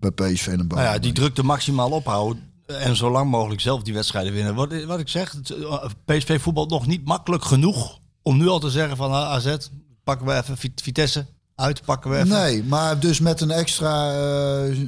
[0.00, 2.50] bij PSV naar boven Nou ja, die drukte maximaal ophouden.
[2.66, 4.54] En zo lang mogelijk zelf die wedstrijden winnen.
[4.54, 8.70] Wat, wat ik zeg, eh, PSV voetbalt nog niet makkelijk genoeg om nu al te
[8.70, 9.56] zeggen van ah, AZ,
[10.04, 12.28] pakken we even Vit- Vitesse uit, pakken we even.
[12.28, 14.78] Nee, maar dus met een extra, eh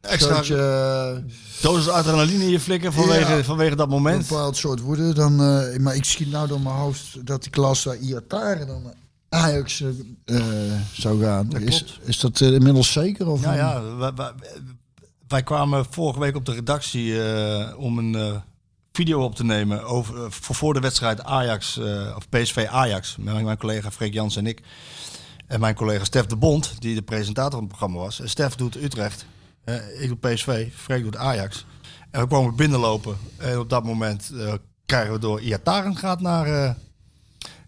[0.00, 1.16] Extra- eh,
[1.60, 3.44] Dosis adrenaline in je flikken vanwege, Ja.
[3.44, 4.28] vanwege dat een moment.
[4.28, 5.12] bepaald soort woede.
[5.14, 8.82] Dan, eh, maar ik schiet nou door mijn hoofd dat die klas daar Iataren dan
[9.30, 9.80] Ajax
[10.24, 10.36] eh,
[10.92, 11.48] zou gaan.
[11.48, 13.26] Dat is, is dat eh, inmiddels zeker?
[13.28, 13.82] Of Ja, ja.
[13.96, 14.32] Wij, wij-
[15.28, 18.42] wij kwamen vorige week op de redactie eh, om een
[18.92, 21.78] video op te nemen over, voor, voor de wedstrijd Ajax,
[22.16, 23.16] of PSV Ajax.
[23.18, 24.60] Met mijn collega Freek Jans en ik.
[25.46, 28.20] En mijn collega Stef de Bond, die de presentator van het programma was.
[28.20, 29.26] En Stef doet Utrecht.
[30.00, 31.64] ik doe PSV, Freek doet Ajax.
[32.10, 33.16] En we kwamen binnenlopen.
[33.36, 34.32] En op dat moment
[34.86, 36.76] krijgen we door Iataren gaat naar,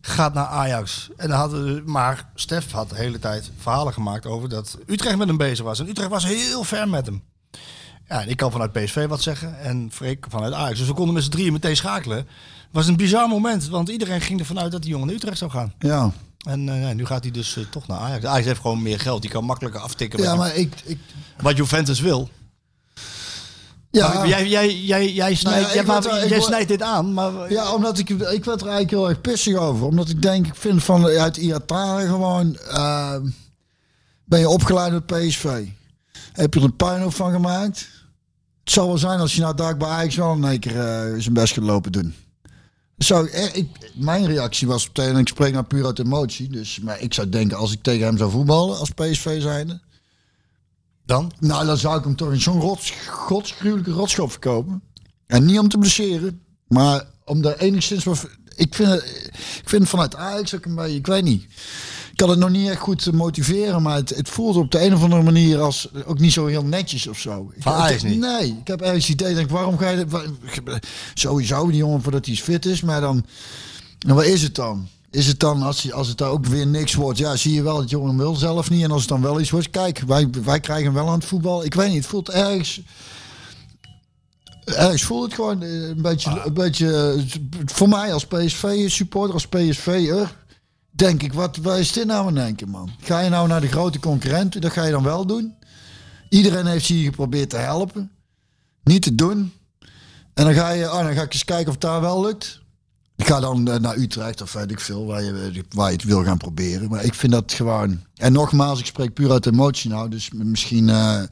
[0.07, 1.09] gaat naar Ajax.
[1.17, 5.17] En dan hadden we, maar Stef had de hele tijd verhalen gemaakt over dat Utrecht
[5.17, 5.81] met hem bezig was.
[5.81, 7.23] En Utrecht was heel ver met hem.
[8.09, 10.79] Ja, en ik kan vanuit PSV wat zeggen en Freek vanuit Ajax.
[10.79, 12.17] Dus we konden met z'n drieën meteen schakelen.
[12.17, 12.27] Het
[12.71, 15.51] was een bizar moment, want iedereen ging ervan uit dat die jongen naar Utrecht zou
[15.51, 15.73] gaan.
[15.79, 16.13] ja.
[16.43, 18.25] En eh, nu gaat hij dus eh, toch naar Ajax.
[18.25, 19.23] Ajax heeft gewoon meer geld.
[19.23, 20.99] Die kan makkelijker aftikken ja maar ik, ik,
[21.43, 22.29] wat Juventus wil.
[23.93, 24.15] Ja.
[24.15, 27.53] Maar jij, jij, jij, jij, snijdt, Nou ja, jij, maar- word- snijdt dit aan, maar...
[27.53, 29.87] Ja, omdat ik, ik werd er eigenlijk heel erg pissig over.
[29.87, 32.57] Omdat ik denk, ik vind van uit Iataren gewoon...
[32.57, 33.17] eh,
[34.25, 35.65] ben je opgeleid met PSV?
[36.33, 37.89] Heb je er een puinhoop van gemaakt?
[38.65, 41.35] Het zou wel zijn als je nou daar bij Ajax wel één keer eh, zijn
[41.35, 42.15] best gaat lopen doen.
[42.97, 46.49] Zou ik, eh, ik, mijn reactie was meteen, en ik spreek nou puur uit emotie.
[46.49, 49.81] Dus, maar ik zou denken, als ik tegen hem zou voetballen als PSV zijnde...
[51.07, 51.33] Dan?
[51.41, 54.83] Nou, dan zou ik hem toch in zo'n rots, godsgruwelijke rotschop verkopen.
[55.27, 58.05] En niet om te blesseren, maar om daar enigszins...
[58.05, 59.03] wat- Ik vind, het,
[59.63, 60.97] ik vind het vanuit Ajax ook een beetje...
[60.97, 61.43] Ik weet niet.
[62.11, 64.85] Ik kan het nog niet echt goed eh, motiveren, maar het, het voelt op de
[64.85, 67.53] een of andere manier als ook niet zo heel netjes of zo.
[67.57, 68.19] Ik- Van Ajax niet?
[68.19, 69.97] Nee, ik heb ergens het idee, denk, waarom ga je...
[69.97, 70.79] dit- wa-
[71.15, 73.25] Sowieso die jongen voordat hij fit is, maar dan...
[74.07, 74.89] En wat is het dan?
[75.13, 77.77] Is het dan, als, als het daar ook weer niks wordt, ja, zie je wel
[77.77, 78.83] dat jongen wil zelf niet.
[78.83, 81.25] En als het dan wel iets wordt, kijk, wij, wij krijgen hem wel aan het
[81.25, 81.65] voetbal.
[81.65, 82.81] Ik weet niet, het voelt ergens...
[84.65, 89.47] Ergens voelt het gewoon eh, een beetje, een beetje eh, voor mij als PSV-supporter, als
[89.47, 90.37] PSV'er,
[90.91, 92.91] denk ik, wat, wat is dit nou in één keer, man?
[93.01, 95.55] Ga je nou naar de grote concurrenten, dat ga je dan wel doen.
[96.29, 98.11] Iedereen heeft je hier geprobeerd te helpen.
[98.85, 99.53] Niet te doen.
[100.35, 102.62] En dan ga je, oh, dan ga ik eens kijken of het daar wel lukt.
[103.23, 106.05] Ik ga dan eh, naar Utrecht of weet ik veel, waar je, waar je het
[106.05, 106.89] wil gaan proberen.
[106.89, 108.01] Maar ik vind dat gewoon...
[108.17, 110.09] En nogmaals, ik spreek puur uit emotie nou.
[110.09, 111.23] Dus misschien eh,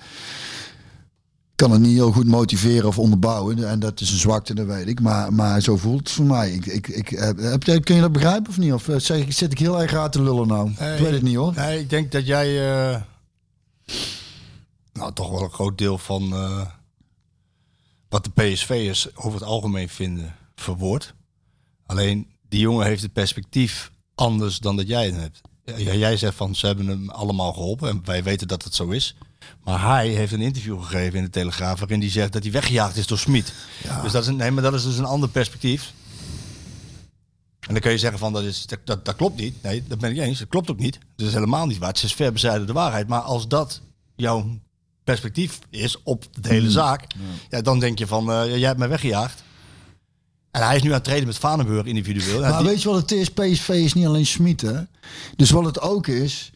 [1.54, 3.68] kan het niet heel goed motiveren of onderbouwen.
[3.68, 5.00] En dat is een zwakte, dat weet ik.
[5.00, 6.52] Maar, maar zo voelt het voor mij.
[6.52, 8.72] Ik, ik, ik, heb, heb kun je dat begrijpen of niet?
[8.72, 10.70] Of eh, zeg, zit ik heel erg raar te lullen nou?
[10.70, 11.54] ik weet het niet hoor.
[11.54, 12.54] Nee, ik denk dat jij...
[14.92, 16.34] nou, toch wel een groot deel van...
[18.08, 21.14] wat de PSV'ers over het algemeen vinden, verwoord.
[21.90, 25.40] Alleen, die jongen heeft het perspectief anders dan dat jij het hebt.
[25.64, 27.88] Ja, jij zegt van, ze hebben hem allemaal geholpen.
[27.88, 29.16] En wij weten dat het zo is.
[29.64, 31.78] Maar hij heeft een interview gegeven in de Telegraaf...
[31.78, 33.52] waarin hij zegt dat hij weggejaagd is door Smit.
[34.02, 35.92] Dus dat is, een, nee, maar dat is dus een ander perspectief.
[37.60, 39.62] En dan kun je zeggen van dat, is, dat, dat, dat klopt niet.
[39.62, 40.38] Nee, dat ben ik eens.
[40.38, 40.98] Dat klopt ook niet.
[41.16, 41.88] Dat is helemaal niet waar.
[41.88, 43.08] Het is ver bezijden de waarheid.
[43.08, 43.80] Maar als dat
[44.16, 44.58] jouw
[45.04, 47.06] perspectief is op de hele zaak,
[47.50, 47.60] ja.
[47.60, 49.42] dan denk je van eh, jij hebt mij weggejaagd.
[50.50, 52.40] En hij is nu aan het treden met Vanenburg individueel.
[52.40, 53.30] Maar die- weet je wat het is?
[53.30, 54.80] PSV is niet alleen Smit, hè?
[55.36, 56.52] Dus wat het ook is...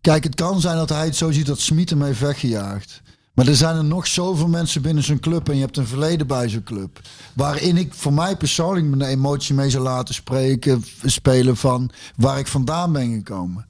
[0.00, 3.02] Kijk, het kan zijn dat hij het zo ziet dat Smit hem heeft weggejaagd.
[3.34, 5.48] Maar er zijn er nog zoveel mensen binnen zijn club...
[5.48, 7.00] en je hebt een verleden bij zo'n club...
[7.34, 10.84] waarin ik voor mij persoonlijk mijn emotie mee zou laten spreken...
[11.04, 13.66] spelen van waar ik vandaan ben gekomen.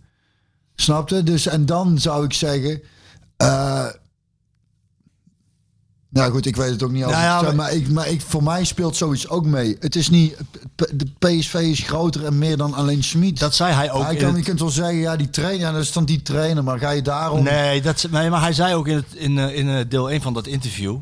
[0.75, 1.23] Snapte?
[1.23, 2.83] Dus, en dan zou ik zeggen...
[3.37, 3.87] eh,
[6.11, 7.01] nou goed, ik weet het ook niet.
[7.01, 9.77] Nou ja, zeg, maar- maar ik, maar ik, voor mij speelt zoiets ook mee.
[9.81, 10.37] Het is niet.
[10.75, 13.39] De PSV is groter en meer dan alleen Schmid.
[13.39, 14.03] dat zei hij ook.
[14.05, 16.23] Hij kan, het- je kunt wel zeggen, ja, die trainer, ja, dat is dan die
[16.23, 17.43] trainer, maar ga je daarom.
[17.43, 20.21] Nee, dat, nee, maar hij zei ook in, het, in, eh, in eh, deel 1
[20.23, 20.97] van dat interview,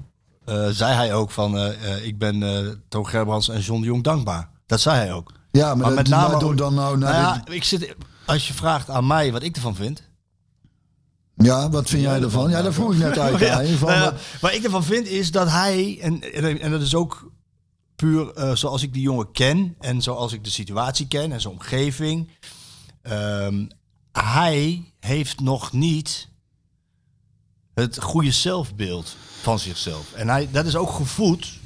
[0.45, 1.59] eh, zei hij ook van,
[2.03, 4.49] ik ben eh Toon Gerbrands en John de Jong dankbaar.
[4.67, 5.33] Dat zei hij ook.
[5.51, 6.99] Ja, maar, Maar dat, met name maar ook- dan nou.
[6.99, 7.95] Nou ja, ik zit,
[8.27, 10.03] als je vraagt aan mij wat ik ervan vind.
[11.37, 12.51] Ja, wat vind jij ervan?
[12.51, 13.39] Ja, dat vroeg ik net uit.
[13.41, 16.83] Ja, van, nou ja, wat- ik ervan vind is dat hij, en, en, en dat
[16.83, 17.31] is ook
[17.97, 21.53] puur eh, zoals ik die jongen ken en zoals ik de situatie ken en zijn
[21.55, 22.29] omgeving.
[23.03, 23.67] ehm,
[24.13, 26.29] hij heeft nog niet
[27.75, 30.13] het goede zelfbeeld van zichzelf.
[30.13, 31.59] En hij, dat is ook gevoed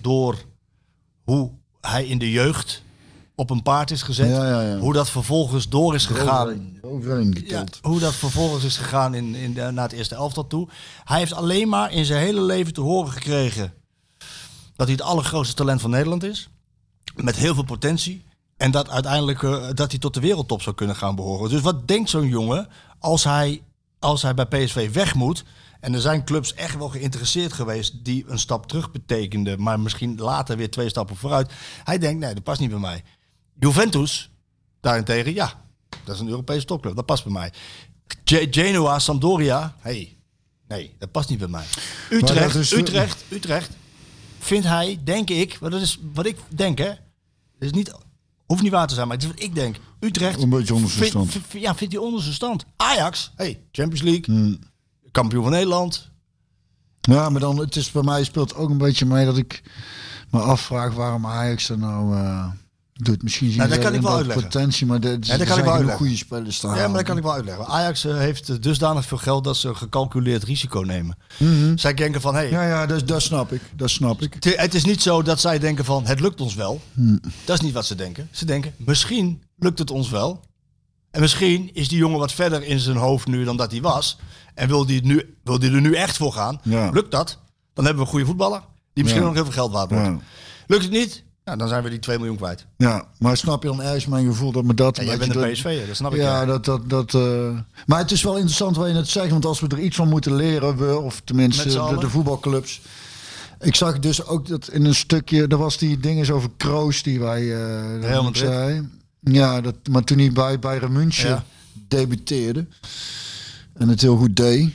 [0.00, 0.38] door
[1.24, 1.50] hoe
[1.80, 2.82] hij in de jeugd
[3.34, 4.28] op een paard is gezet.
[4.28, 4.78] Ja, ja, ja.
[4.78, 6.70] Hoe dat vervolgens door is gegaan
[7.82, 10.68] hoe dat vervolgens is gegaan in, in de, naar het eerste elftal toe.
[11.04, 13.72] Hij heeft alleen maar in zijn hele leven te horen gekregen
[14.76, 16.48] dat hij het allergrootste talent van Nederland is.
[17.14, 18.24] Met heel veel potentie.
[18.56, 21.50] En dat uiteindelijk eh, dat hij tot de wereldtop zou kunnen gaan behoren.
[21.50, 22.68] Dus wat denkt zo'n jongen
[22.98, 23.62] als hij,
[23.98, 25.44] als hij bij PSV weg moet?
[25.80, 30.16] En er zijn clubs echt wel geïnteresseerd geweest die een stap terug betekenden, maar misschien
[30.18, 31.52] later weer twee stappen vooruit.
[31.84, 33.02] Hij denkt, nee, dat past niet bij mij.
[33.62, 34.30] Juventus,
[34.80, 35.52] daarentegen, ja,
[36.04, 36.96] dat is een Europese topclub.
[36.96, 37.52] Dat past bij mij.
[38.24, 39.76] Ge- Genoa, Sampdoria.
[39.80, 40.16] Hey,
[40.68, 41.64] nee, dat past niet bij mij.
[42.10, 43.70] Utrecht, is- Utrecht, Utrecht.
[44.38, 46.86] Vindt hij, denk ik, maar dat is wat ik denk, hè.
[46.88, 46.96] Dat
[47.58, 47.92] is niet,
[48.46, 49.76] hoeft niet waar te zijn, maar het is wat ik denk.
[50.00, 50.42] Utrecht.
[50.42, 51.32] Een beetje onder zijn stand.
[51.52, 52.64] ja, vindt hij onder zijn stand.
[52.76, 54.24] Ajax, hey, Champions League.
[54.24, 54.58] Hmm.
[55.10, 56.10] Kampioen van Nederland.
[57.00, 59.62] Ja, maar dan, het is bij mij speelt ook een beetje mee dat ik
[60.30, 62.50] me afvraag waarom Ajax er nou eh,
[63.04, 63.22] doet.
[63.22, 64.42] Misschien zien Nou, dat kan ik wel uitleggen.
[64.44, 65.96] potentie, maar de, kan ik wel genoeg uitleggen.
[65.96, 66.76] goede spelers staan.
[66.76, 67.66] Ja, maar dat kan ik wel uitleggen.
[67.66, 71.16] Ajax eh, heeft dusdanig veel geld dat ze gecalculeerd risico nemen.
[71.74, 73.60] Zij denken van, hey, Ja, ja, dat, dat snap ik.
[73.76, 74.34] Dat snap ik.
[74.34, 76.80] Het- Het is niet zo dat zij denken van het lukt ons wel.
[77.44, 78.28] Dat is niet wat ze denken.
[78.30, 80.40] Ze denken misschien lukt het ons wel.
[81.10, 84.18] En misschien is die jongen wat verder in zijn hoofd nu dan dat hij was.
[84.54, 86.60] En wil die, nu, wil die er nu echt voor gaan.
[86.62, 86.90] Ja.
[86.90, 87.38] Lukt dat?
[87.74, 88.60] Dan hebben we een goede voetballer.
[88.92, 89.28] Die misschien Ja.
[89.28, 90.06] nog heel veel geld waard wordt.
[90.06, 90.18] Ja.
[90.66, 91.24] Lukt het niet?
[91.44, 92.66] Ja, dan zijn we die 2 miljoen kwijt.
[92.76, 94.98] Ja, maar snap je dan ergens mijn gevoel dat me dat...
[94.98, 96.18] En jij bent een PSV'er, dat snap ik.
[96.20, 96.44] Ja, ja.
[96.46, 99.30] dat, dat, dat, eh, maar het is wel interessant wat je net zegt.
[99.30, 102.80] Want als we er iets van moeten leren, we, of tenminste de, de voetbalclubs.
[103.60, 107.20] Ik zag dus ook dat in een stukje, er was die dingen over Kroos die
[107.20, 108.48] wij eh Real Madrid.
[108.48, 108.88] zei.
[109.20, 111.44] Ja, dat, maar toen hij bij Bayern München Ja.
[111.88, 112.66] debuteerde
[113.74, 114.70] en het heel goed deed.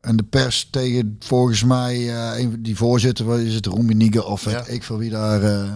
[0.00, 4.66] En de pers tegen volgens mij eh, die voorzitter, is het, Roemeniga of Ja.
[4.66, 5.42] ik van wie daar.
[5.42, 5.70] eh,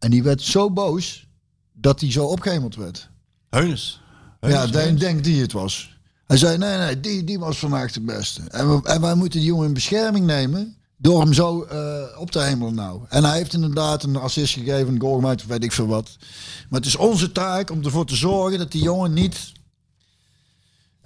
[0.00, 1.26] en die werd zo boos
[1.72, 3.08] dat hij zo opgehemeld werd.
[3.50, 4.00] Heunes.
[4.40, 5.98] Ja, denk, denk die het was.
[6.26, 8.42] Hij zei, nee, nee, die, die was vandaag de beste.
[8.48, 12.30] En, we, en wij moeten die jongen in bescherming nemen door hem zo eh, op
[12.30, 13.00] te hemelen nou.
[13.08, 16.16] En hij heeft inderdaad een assist gegeven, een goal gemaakt, of weet ik veel wat.
[16.68, 19.52] Maar het is onze taak om ervoor te zorgen dat die jongen niet...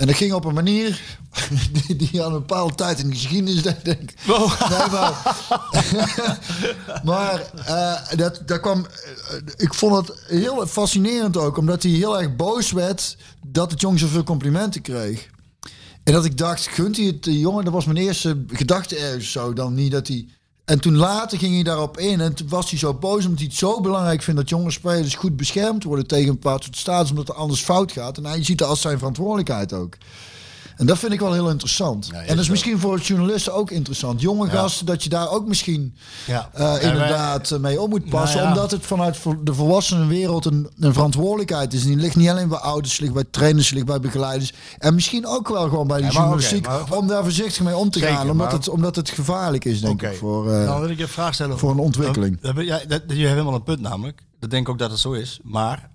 [0.05, 1.19] En dat ging op een manier
[1.87, 4.15] die, die aan een bepaalde tijd in de geschiedenis, denk ik.
[4.27, 5.37] Nee, maar
[7.05, 8.87] maar eh, dat, dat kwam.
[8.87, 13.81] eh, ik vond het heel fascinerend ook, omdat hij heel erg boos werd dat het
[13.81, 15.29] jong zoveel complimenten kreeg.
[16.03, 17.65] En dat ik dacht, gunt hij het de jongen?
[17.65, 19.53] Dat was mijn eerste gedachte ergens zo.
[19.53, 20.29] Dan niet dat hij.
[20.65, 23.49] En toen later ging hij daarop in en toen was hij zo boos omdat hij
[23.49, 27.11] het zo belangrijk vindt dat jonge spelers goed beschermd worden tegen een bepaald soort status,
[27.11, 28.17] omdat er anders fout gaat.
[28.17, 29.97] En hij ziet het als zijn verantwoordelijkheid ook.
[30.77, 32.07] En dat vind ik wel heel interessant.
[32.07, 34.21] Ja, en dat is is misschien voor journalisten ook interessant.
[34.21, 35.95] Jonge gasten, dat je daar ook misschien
[36.27, 36.49] Ja.
[36.53, 38.37] eh, wij- inderdaad eh, mee om moet passen.
[38.41, 38.55] Nou ja.
[38.55, 41.83] Omdat het vanuit de volwassenenwereld een, een verantwoordelijkheid is.
[41.83, 44.53] En die ligt niet alleen bij ouders, ligt bij trainers, ligt bij begeleiders.
[44.79, 46.67] En misschien ook wel gewoon bij de journalistiek.
[46.67, 48.31] maar- om daar voorzichtig mee om te Zeker, gaan.
[48.31, 50.17] Omdat, maar- het, omdat het gevaarlijk is, denk ik.
[50.17, 51.59] Voor, eh, Dan wil ik je een vraag stellen.
[51.59, 52.39] voor een ontwikkeling.
[52.43, 54.23] Je hebt helemaal een punt namelijk.
[54.41, 55.41] Dat denk ik ook dat het zo is.
[55.43, 55.91] Maar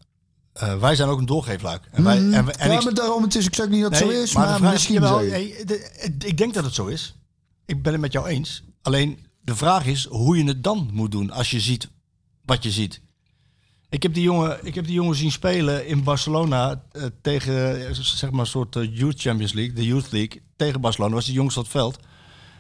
[0.60, 1.84] eh, wij zijn ook een doorgeefluik.
[1.92, 2.72] En wij, en, we- en Mhm.
[2.72, 4.44] ja, ik- maar daarom, het is, ik zeg niet dat het Nee, zo is, maar
[4.44, 7.16] maar, de vraag- misschien de- ik denk dat het zo is.
[7.66, 8.64] Ik ben het met jou eens.
[8.82, 11.88] Alleen de vraag is hoe je het dan moet doen als je ziet
[12.46, 13.02] wat je ziet.
[13.90, 17.94] Ik heb die jongen, ik heb die jongen zien spelen in Barcelona eh, tegen eh,
[17.94, 21.14] zeg maar een soort Youth Champions League, de Youth League tegen Barcelona.
[21.14, 22.00] Was die jongste op het veld.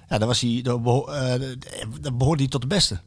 [0.09, 0.81] Ja, daar was hij, daar
[2.17, 2.99] behoorde hij tot de beste.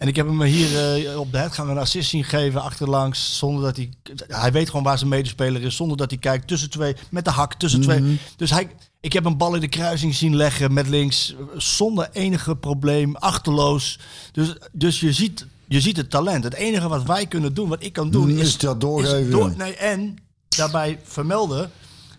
[0.00, 3.38] En ik heb hem hier eh, op de headgang een assist zien geven achterlangs.
[3.38, 3.90] Zonder dat hij.
[4.26, 5.76] Hij weet gewoon waar zijn medespeler is.
[5.76, 6.96] Zonder dat hij kijkt tussen twee.
[7.10, 8.18] Met de hak tussen twee.
[8.36, 8.70] Dus hij.
[9.00, 11.34] Ik heb een bal in de kruising zien leggen met links.
[11.56, 13.16] Zonder enige probleem.
[13.16, 13.98] Achterloos.
[14.32, 16.44] Dus, dus je, ziet, je ziet het talent.
[16.44, 18.30] Het enige wat wij kunnen doen, wat ik kan doen.
[18.30, 20.16] Is dat doorgeven, nee, en
[20.48, 21.70] daarbij vermelden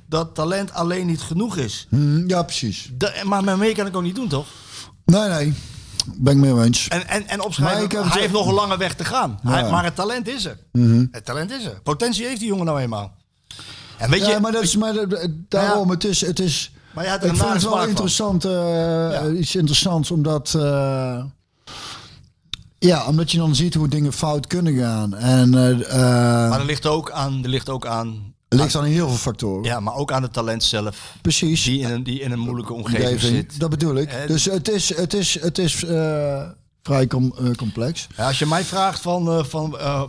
[0.05, 1.87] dat talent alleen niet genoeg is.
[1.89, 2.91] Hm, ja, precies.
[3.23, 4.47] Maar met meer kan ik ook niet doen, toch?
[5.05, 5.53] Nee, nee.
[6.15, 6.87] Ben ik mee eens.
[6.87, 9.39] En, en, opschrijven, hij het- heeft nog een lange weg te gaan.
[9.43, 9.49] Ja.
[9.49, 9.53] Mhm.
[9.61, 10.57] Hij, maar het talent is er.
[11.11, 11.79] Het talent is er.
[11.83, 13.11] Potentie heeft die jongen nou eenmaal.
[13.97, 15.89] En weet je, ja, maar dat is maar dat- daarom.
[15.89, 16.71] Het is, het is.
[16.93, 20.53] Maar je had er ik vond nare het wel interessant, eh, iets interessants, omdat.
[20.55, 21.23] eh,
[22.79, 25.15] ja, omdat je dan ziet hoe dingen fout kunnen gaan.
[25.15, 29.07] En eh eh, maar er ligt ook aan, er ligt ook aan, ligt aan heel
[29.07, 29.63] veel factoren.
[29.63, 31.15] ja, maar ook aan het talent zelf.
[31.21, 31.63] Precies.
[31.63, 33.59] Die in een, die in een moeilijke omgeving, Omgeving, zit.
[33.59, 34.09] Dat bedoel ik.
[34.11, 36.49] En- dus het is, het is, het is eh,
[36.83, 38.07] vrij com- eh, complex.
[38.17, 40.03] Ja, als je mij vraagt van, eh, van eh,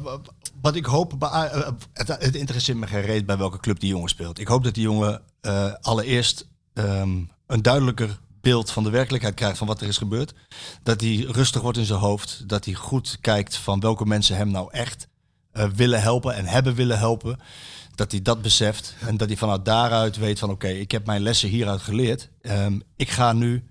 [0.61, 3.89] wat ik hoop, bij, eh, het, het interesseert me geen reet bij welke club die
[3.91, 4.39] jongen speelt.
[4.39, 9.59] Ik hoop dat die jongen eh, allereerst ehm, een duidelijker beeld van de werkelijkheid krijgt
[9.59, 10.33] van wat er is gebeurd.
[10.83, 12.45] Dat hij rustig wordt in zijn hoofd.
[12.47, 15.09] Dat hij goed kijkt van welke mensen hem nou echt
[15.53, 17.39] eh, willen helpen en hebben willen helpen.
[17.95, 21.23] Dat hij dat beseft en dat hij vanuit daaruit weet van oké, ik heb mijn
[21.23, 22.31] lessen hieruit geleerd.
[22.41, 23.65] Ehm, ik ga nu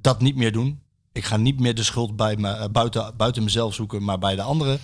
[0.00, 0.80] dat niet meer doen.
[1.12, 4.34] Ik ga niet meer de schuld bij me, eh, buiten, buiten mezelf zoeken, maar bij
[4.34, 4.78] de anderen.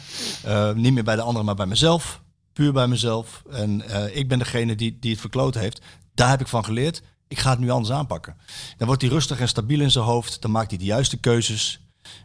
[0.44, 2.22] Eh, niet meer bij de anderen, maar bij mezelf.
[2.52, 3.42] Puur bij mezelf.
[3.50, 5.80] En eh, ik ben degene die, die het verkloot heeft.
[6.14, 7.02] Daar heb ik van geleerd.
[7.28, 8.36] Ik ga het nu anders aanpakken.
[8.76, 10.40] Dan wordt hij rustig en stabiel in zijn hoofd.
[10.40, 11.80] Dan maakt hij de juiste keuzes.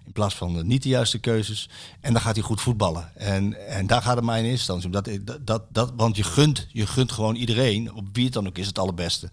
[0.05, 1.69] In plaats van de niet de juiste keuzes.
[2.01, 3.11] En dan gaat hij goed voetballen.
[3.15, 4.91] En, en daar gaat het mij in eerste instantie om.
[5.21, 8.47] Dat, dat, dat, dat, want je gunt, je gunt gewoon iedereen, op wie het dan
[8.47, 9.29] ook is, het allerbeste.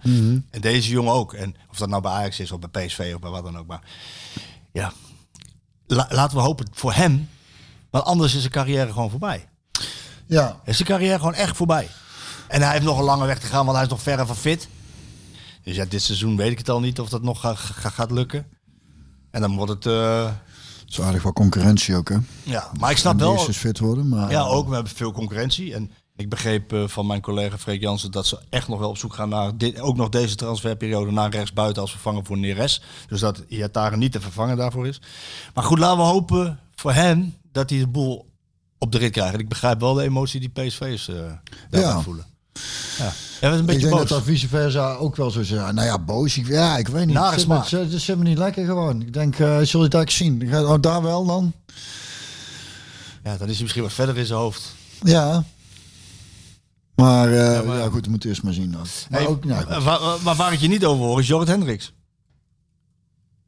[0.51, 1.33] En deze jongen ook.
[1.35, 3.67] En of dat nou bij Ajax is of bij PSV of bij wat dan ook.
[3.67, 3.83] Maar
[4.73, 4.93] ja,
[5.87, 7.29] La- laten we hopen voor hem.
[7.91, 9.49] Want anders is zijn carrière gewoon voorbij.
[10.27, 11.89] Ja, Is zijn carrière gewoon echt voorbij.
[12.49, 14.37] En hij heeft nog een lange weg te gaan, want hij is nog verre van
[14.37, 14.69] fit.
[15.65, 18.11] Dus ja, dit seizoen weet ik het al niet of dat nog ga- ga- gaat
[18.11, 18.47] lukken.
[19.31, 19.87] En dan wordt het...
[19.87, 20.25] eh,
[20.81, 22.17] het is aardig wat concurrentie ook, hè?
[22.43, 23.47] ja, maar ik snap wel...
[23.47, 24.31] eens fit worden, maar...
[24.31, 24.69] Ja, ook.
[24.69, 25.75] We hebben veel concurrentie.
[25.75, 28.99] En ik begreep eh, van mijn collega Freek Jansen dat ze echt nog wel op
[28.99, 32.83] zoek gaan naar, dit, ook nog deze transferperiode, naar rechtsbuiten als vervanger voor Neres.
[33.09, 35.01] Dus dat Iataren niet te vervangen daarvoor is.
[35.55, 38.29] Maar goed, laten we hopen voor hem dat hij de boel
[38.79, 39.35] op de rit krijgt.
[39.35, 41.15] En ik begrijp wel de emotie die PSV's eh
[41.71, 42.01] daarbij Ja.
[42.01, 42.25] voelen.
[42.99, 44.09] Ja, dat is een Ik beetje denk boos.
[44.09, 45.75] dat dat vice versa ook wel zo zijn.
[45.75, 46.37] Nou ja, boos.
[46.39, 47.15] Ik, ja, ik weet niet.
[47.15, 47.71] Nare Het zit smaak.
[47.71, 49.01] me- Het het zit me niet lekker gewoon.
[49.03, 50.49] Ik denk, eh zul je het eigenlijk zien?
[50.49, 51.53] Ga- Oh, daar wel dan?
[53.25, 54.75] Ja, dan is hij misschien wat verder in zijn hoofd.
[55.03, 55.45] Ja.
[56.95, 58.87] Maar, eh, ja, goed, we moeten eerst maar zien dan.
[59.11, 61.49] Maar Hey, ook, nou, eh, waar, waar, waar ik je niet over hoor is Jorrit
[61.49, 61.93] Hendricks.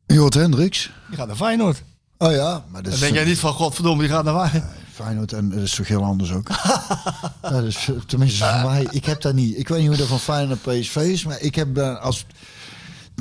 [0.06, 0.90] Jort Hendricks.
[1.08, 1.82] Die gaat naar Feyenoord.
[2.18, 4.72] Oh ja, maar dat Dan is denk jij niet van, godverdomme, die gaat naar Feyenoord.
[4.94, 6.48] Feyenoord en dat is toch heel anders ook.
[7.42, 8.86] ja, dat is, tenminste voor mij.
[8.90, 9.58] Ik heb dat niet.
[9.58, 12.26] Ik weet niet hoe dat van Feyenoord naar PSV is, maar ik heb als,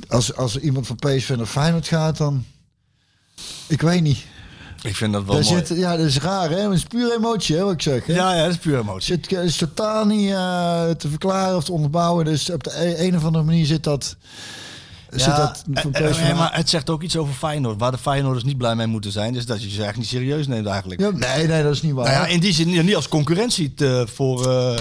[0.08, 2.46] als, als iemand van PSV naar Feyenoord gaat, dan...
[3.68, 4.26] Ik weet niet.
[4.82, 5.66] Ik vind dat wel Daar mooi.
[5.66, 6.60] zit, ja, dat is raar, hè?
[6.60, 8.06] Het is puur emotie, hè, wat ik zeg.
[8.06, 8.14] Hè?
[8.14, 9.02] Ja, ja, dat is puur emotie.
[9.02, 12.26] Zit, is totaal niet eh, te verklaren of te onderbouwen.
[12.26, 14.16] Dus op de e- een of andere manier zit dat...
[15.20, 17.80] zit dat van eh, eh, PSV eh, maar het zegt ook iets over Feyenoord.
[17.80, 20.48] Waar de Feyenoorders niet blij mee moeten zijn, is dat je ze eigenlijk niet serieus
[20.48, 21.02] neemt eigenlijk.
[21.02, 22.06] Ja, nee, nee, dat is niet waar.
[22.06, 24.78] Nou ja, in die zin niet als concurrentie te, voor, eh,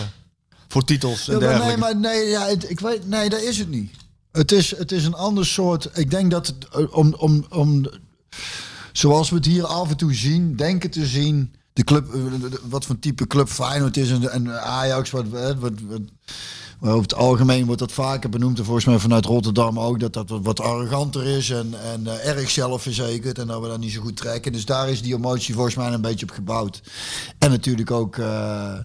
[0.69, 3.59] voor titels en Ja, maar nee, maar nee, ja, het- ik weet, nee, dat is
[3.59, 3.91] het niet.
[4.33, 5.91] Het is, het is een ander soort.
[5.95, 7.87] Ik denk dat het, om, om, om,
[8.93, 12.07] zoals we het hier af en toe zien, denken te zien, de club,
[12.69, 16.01] wat voor type club Feyenoord is en, en Ajax, wat, wat, wat, wat
[16.81, 18.59] maar over het algemeen wordt dat vaker benoemd.
[18.59, 20.01] En volgens mij vanuit Rotterdam ook.
[20.01, 21.51] Dat dat wat, wat arroganter is.
[21.51, 23.39] En, en eh, erg zelfverzekerd.
[23.39, 24.53] En dat we dat niet zo goed trekken.
[24.53, 26.83] Dus daar is die emotie volgens mij een beetje op gebouwd.
[27.39, 28.19] En natuurlijk ook...
[28.19, 28.79] eh,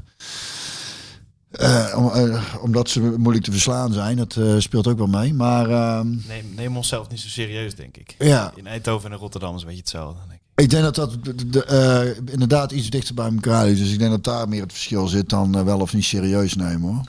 [1.51, 4.17] eh, om, omdat ze moeilijk te verslaan zijn.
[4.17, 5.33] Dat speelt ook wel mee.
[5.33, 8.15] Maar ehm, Neem, neem onszelf niet zo serieus, denk ik.
[8.19, 8.51] Ja.
[8.55, 10.19] In Eindhoven en Rotterdam is een beetje hetzelfde.
[10.27, 10.63] Denk ik.
[10.63, 13.79] ik denk dat dat de, de, inderdaad iets dichter bij elkaar is.
[13.79, 16.93] Dus ik denk dat daar meer het verschil zit dan wel of niet serieus nemen
[16.93, 17.03] hoor.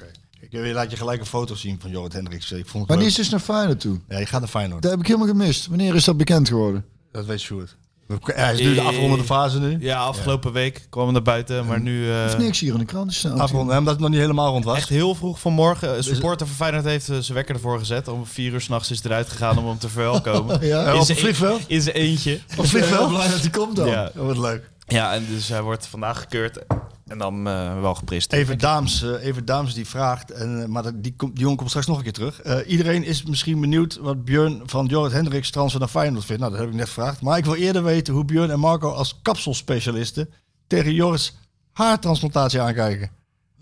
[0.50, 2.52] Ik eh, laat je gelijk een foto zien van Jorrit Hendricks.
[2.52, 3.00] Ik vond leuk.
[3.00, 4.00] is dus naar Feyenoord toe.
[4.08, 4.82] Ja, je gaat naar Feyenoord.
[4.82, 5.66] Dat heb ik helemaal gemist.
[5.66, 6.84] Wanneer is dat bekend geworden?
[7.12, 7.76] Dat weet Sjoerd.
[8.24, 9.76] Hij is nu de Eh, afrondende fase nu.
[9.80, 12.10] Ja, afgelopen week kwam we naar buiten, maar nu...
[12.12, 13.40] eh, Of niks hier in de krant staan.
[13.40, 14.76] Afronden, omdat het nog niet helemaal rond was.
[14.76, 15.96] Echt heel vroeg vanmorgen.
[15.96, 18.08] Een supporter van Feyenoord heeft eh, zijn wekker ervoor gezet.
[18.08, 20.60] Om vier uur s'nachts is eruit gegaan om hem te verwelkomen.
[20.66, 21.60] Ja, Eh, In op zijn het vliegveld?
[21.66, 22.40] In zijn eentje.
[22.56, 23.08] Op vliegveld?
[23.14, 23.86] blij dat hij komt dan.
[23.88, 24.04] Ja.
[24.04, 24.70] Dat wordt leuk.
[24.86, 26.58] ja, en dus hij wordt vandaag gekeurd.
[27.06, 28.42] En dan eh, wel gepresenteerd.
[28.42, 31.68] Even Daams, eh, even Daams die vraagt, en, eh, maar die, komt- die jongen komt
[31.68, 32.40] straks nog een keer terug.
[32.42, 36.40] Eh, iedereen is misschien benieuwd wat Björn van Jorrit Hendricks transfer naar Feyenoord vindt.
[36.40, 37.20] Nou, dat heb ik net gevraagd.
[37.20, 40.28] Maar ik wil eerder weten hoe Björn en Marco als kapselspecialisten
[40.66, 41.36] tegen Joris
[41.72, 43.10] haartransplantatie aankijken.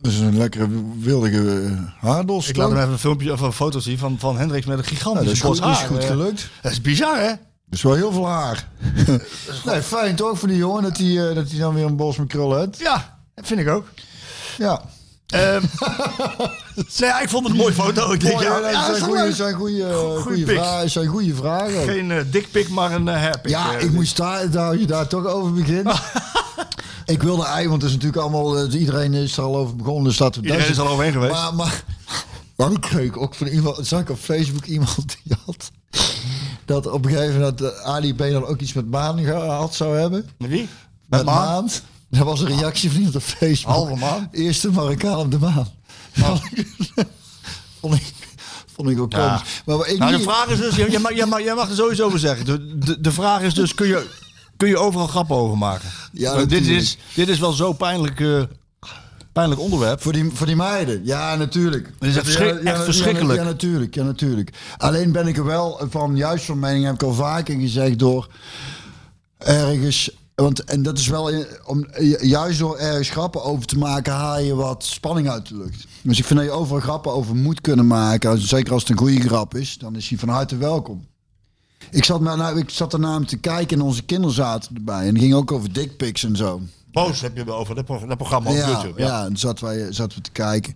[0.00, 0.68] Dat is een lekkere
[0.98, 2.48] wildige haardos.
[2.48, 4.84] Ik laat hem even een filmpje of een foto zien van, van Hendricks met een
[4.84, 5.88] Ja, gigantische dat is goed, bos dat is haar.
[5.88, 6.50] goed gelukt.
[6.62, 7.28] Dat is bizar, hè?
[7.28, 7.38] Dat
[7.70, 8.68] is wel heel veel haar.
[9.66, 12.16] nee, fijn toch voor die jongen dat hij eh, dat hij dan weer een bos
[12.16, 12.78] met krullen heeft.
[12.78, 13.86] Ja, dat vind ik ook.
[14.58, 14.82] Ja.
[15.26, 15.62] Ehm,
[16.76, 18.12] nee, ja, ik vond het een mooie foto.
[18.12, 21.80] Ik denk, Mooi, ja, ja, zijn goede, zijn goede, Goeie goede, vragen, zijn goede vragen.
[21.80, 21.84] ook.
[21.84, 23.50] Geen uh, dikpik, maar een uh, hairpik.
[23.50, 23.82] Ja, eh.
[23.82, 25.94] ik moest daar, daar, je daar toch over beginnen.
[27.14, 30.04] ik wilde eigenlijk, want het is natuurlijk allemaal, eh, iedereen is er al over begonnen.
[30.04, 31.32] Dus dat, Iedereen is er al overheen geweest.
[31.32, 31.84] Maar, maar,
[32.56, 35.70] maar ik kreeg ook van iemand, zag ik op Facebook iemand die had,
[36.64, 39.74] dat op een gegeven moment dat eh, Ali B dan ook iets met maan gehad
[39.74, 40.28] zou hebben.
[40.38, 40.68] Met wie?
[41.06, 41.34] Met, Maan?
[41.34, 41.70] maan.
[42.16, 43.74] Dat was een reactie van iemand op Facebook.
[43.74, 44.28] Halve maan?
[44.32, 45.68] Eerste Marokkaan op de maan.
[47.80, 48.12] vond ik,
[48.74, 49.28] vond ik ook Ja.
[49.28, 49.62] komisch.
[49.66, 51.74] Maar ik Nou, de niet- vraag is dus, jij mag, jij mag, jij mag er
[51.76, 52.44] sowieso over zeggen.
[52.44, 54.06] De, de, de vraag is dus, kun je,
[54.56, 55.88] kun je overal grappen over maken?
[56.12, 58.42] Ja, dit, is, dit is wel zo pijnlijk, eh,
[59.32, 60.02] pijnlijk onderwerp.
[60.02, 61.90] Voor die, voor die meiden, ja, natuurlijk.
[61.98, 63.38] Het is echt verschrikkelijk.
[63.38, 64.52] Ja, natuurlijk, ja, natuurlijk.
[64.76, 68.28] Alleen ben ik er wel van, juist van mening, heb ik al vaker gezegd, door
[69.38, 70.10] ergens...
[70.34, 71.86] Want, en dat is wel, in- om,
[72.20, 75.86] juist door ergens grappen over te maken, haal je wat spanning uit de lucht.
[76.02, 78.40] Dus ik vind dat je overal grappen over moet kunnen maken.
[78.40, 81.06] Zeker als het een goede grap is, dan is hij van harte welkom.
[81.90, 85.00] Ik zat, nou, ik zat er namelijk te kijken en onze kinderen zaten erbij.
[85.00, 86.60] En het ging ook over dickpics en zo.
[86.92, 89.00] Boos heb je het over dat, pro- dat programma op ja, YouTube.
[89.00, 89.24] Ja, Ja.
[89.24, 90.74] en zaten, wij, zaten we te kijken.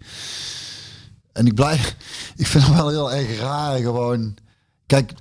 [1.32, 1.96] En ik blijf,
[2.36, 4.34] ik vind het wel heel erg raar gewoon.
[4.88, 5.20] Kijk, eh,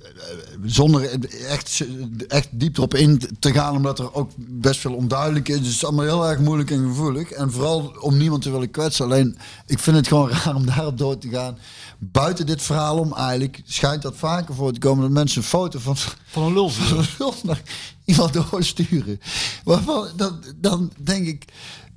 [0.64, 1.84] zonder echt,
[2.28, 5.56] echt diep erop in te gaan, omdat er ook best veel onduidelijk is.
[5.58, 7.30] Dus het is allemaal heel erg moeilijk en gevoelig.
[7.30, 9.04] En vooral om niemand te willen kwetsen.
[9.04, 11.58] Alleen, ik vind het gewoon raar om daarop door te gaan.
[11.98, 15.78] Buiten dit verhaal om eigenlijk schijnt dat vaker voor te komen dat mensen een foto
[15.78, 15.96] van,
[16.26, 16.68] Van een lul.
[16.68, 17.62] van een lul naar
[18.04, 19.20] iemand doorsturen.
[19.64, 21.44] Waarvan, dan, dan denk ik,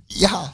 [0.06, 0.54] ja,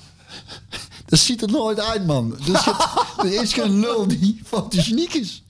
[1.07, 2.35] dat ziet er nooit uit, man.
[2.45, 2.75] Dus het,
[3.17, 5.43] er is geen lul die fotogeniek is.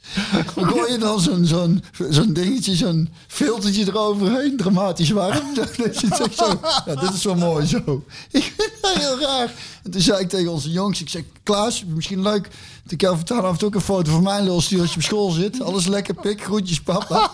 [0.56, 5.54] Dan gooi je dan zo'n zo'n zo'n dingetje, zo'n filtertje eroverheen, dramatisch warm.
[5.56, 8.04] Dat is echt zo, ja, dit is wel mooi zo.
[8.32, 9.54] Ik vind dat heel raar.
[9.84, 12.50] En toen zei ik tegen onze jongens, ik zeg, Klaas, misschien leuk...
[12.88, 15.00] Ik kan vertellen af en toe ook een foto van mijn lul sturen als je
[15.00, 15.62] op school zit.
[15.62, 17.32] Alles lekker pik, groetjes papa.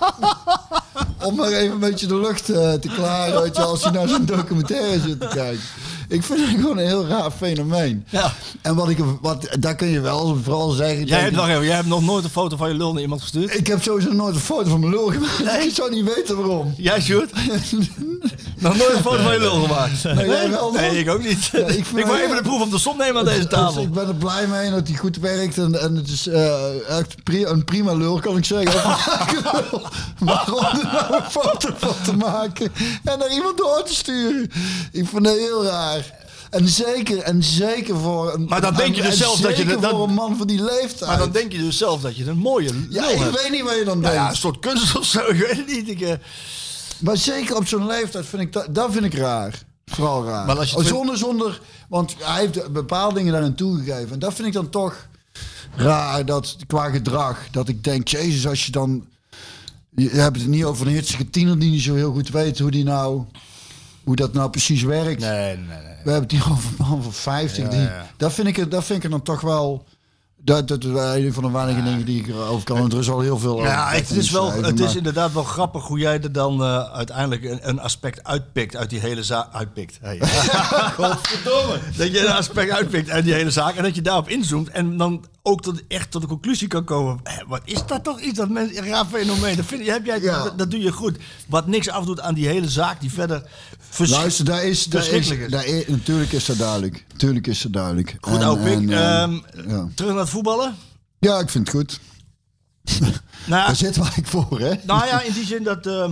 [1.25, 4.07] Om maar even een beetje de lucht eh, te klaren, weet je, als je naar
[4.07, 5.63] zo'n documentaire zit te kijken.
[6.13, 8.05] Ik vind het gewoon een heel raar fenomeen.
[8.09, 8.33] Ja.
[8.61, 11.05] En wat ik, wat, daar kun je wel vooral zeggen.
[11.05, 13.21] Jij hebt, nog even, jij hebt nog nooit een foto van je lul naar iemand
[13.21, 13.57] gestuurd?
[13.57, 15.63] ik heb sowieso nooit een foto van mijn lul gemaakt.
[15.63, 16.73] Ik zou niet weten waarom.
[16.77, 17.31] Jij, Sjoerd?
[18.63, 20.03] nog nooit een foto van je lul gemaakt?
[20.03, 21.45] Nee, jij wel, Nee, ik ook niet.
[21.45, 23.81] Ja, ik wil even de proef op de som nemen aan deze Dus tafel.
[23.81, 25.57] ik ben er blij mee dat hij goed werkt.
[25.57, 28.81] En, en het is eh, echt pri- een prima lul, kan ik zeggen.
[30.19, 32.71] Waarom er nou een foto van te maken
[33.03, 34.51] en naar iemand door te sturen?
[34.91, 36.21] Ik vind het heel raar.
[36.49, 39.81] En zeker, en zeker voor een, Maar dan denk je dus zelf dat je zeker
[39.81, 41.09] dat- voor een man van die leeftijd.
[41.09, 43.41] Maar dan denk je dus zelf dat je een mooie lul ja, ik hebt.
[43.41, 44.15] weet niet wat je dan Nou denkt.
[44.25, 45.89] ja, een soort kunst of zo, ik weet het niet.
[45.89, 46.13] Ik, eh,
[47.03, 49.63] Maar zeker op zo'n leeftijd vind ik dat, dat vind ik raar.
[49.85, 50.45] Vooral raar.
[50.45, 54.11] Maar als je Oh, zonder, zonder, want hij heeft bepaalde dingen daarin toegegeven.
[54.11, 55.07] En dat vind ik dan toch
[55.75, 57.39] raar, dat qua gedrag.
[57.51, 59.07] Dat ik denk, jezus, als je dan...
[59.95, 62.71] Je hebt het niet over een hitsige tiener die niet zo heel goed weet hoe
[62.71, 63.23] die nou...
[64.03, 65.21] Hoe dat nou precies werkt.
[65.21, 65.77] nee, nee, nee.
[66.03, 67.63] We hebben het hier over een man van 50.
[67.63, 68.09] Ja, die, ja.
[68.17, 69.85] Dat, vind ik, dat vind ik dan toch wel...
[70.45, 72.79] Dat, dat een van de weinige dingen die ik erover kan.
[72.79, 75.43] Want er is al heel veel over Ja, het is, wel, het is inderdaad wel
[75.43, 79.53] grappig hoe jij er dan eh, uiteindelijk een, een aspect uitpikt uit die hele zaak.
[79.53, 79.97] Uitpikt.
[80.01, 80.19] Hey.
[80.97, 81.79] Godverdomme.
[81.97, 84.97] Dat je een aspect uitpikt uit die hele zaak en dat je daarop inzoomt en
[84.97, 87.19] dan ook tot, echt tot de conclusie kan komen.
[87.23, 89.55] hé, wat is dat toch iets dat mensen een raar fenomeen?
[89.55, 90.43] Dat, vind, heb jij, Ja.
[90.43, 91.17] dat, dat doe je goed.
[91.47, 93.43] Wat niks afdoet aan die hele zaak die verder
[93.97, 97.05] Luister, daar is, daar is, daar is- natuurlijk is dat duidelijk.
[97.11, 98.15] Natuurlijk is dat duidelijk.
[98.21, 99.33] Goed, En- en, eh, Ehm,
[99.67, 99.87] ja.
[99.95, 100.75] Terug naar het voetballen.
[101.19, 101.99] ja, ik vind het goed.
[103.45, 104.73] Nou, ja, Daar zit waar ik voor, hè?
[104.85, 105.87] Nou ja, in die zin dat.
[105.87, 106.11] ehm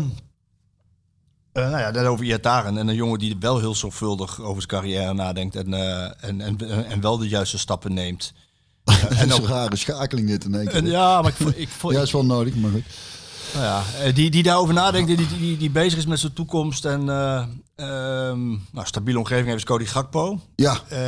[1.52, 2.78] eh, nou ja, dat over Iataren.
[2.78, 5.56] En een jongen die wel heel zorgvuldig over zijn carrière nadenkt.
[5.56, 8.34] En, eh, en, en, en wel de juiste stappen neemt.
[8.84, 10.76] dat en is ook- een rare schakeling dit in één keer.
[10.76, 12.84] En ja, maar ik, ik, vo- ja, is wel nodig, maar goed.
[13.54, 16.34] Nou ja, eh, die, die daarover nadenkt, die, die, die, die bezig is met zijn
[16.34, 16.86] toekomst.
[16.86, 17.44] En eh
[17.76, 20.40] ehm, nou, stabiele omgeving heeft is Cody Gakpo.
[20.56, 21.00] Ja, Eh,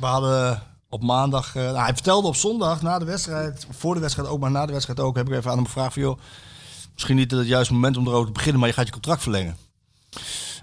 [0.00, 4.28] we, hadden op maandag, nou, hij vertelde op zondag na de wedstrijd, voor de wedstrijd
[4.28, 6.18] ook, maar na de wedstrijd ook, heb ik even aan hem gevraagd van joh,
[6.92, 9.56] misschien niet het juiste moment om erover te beginnen, maar je gaat je contract verlengen.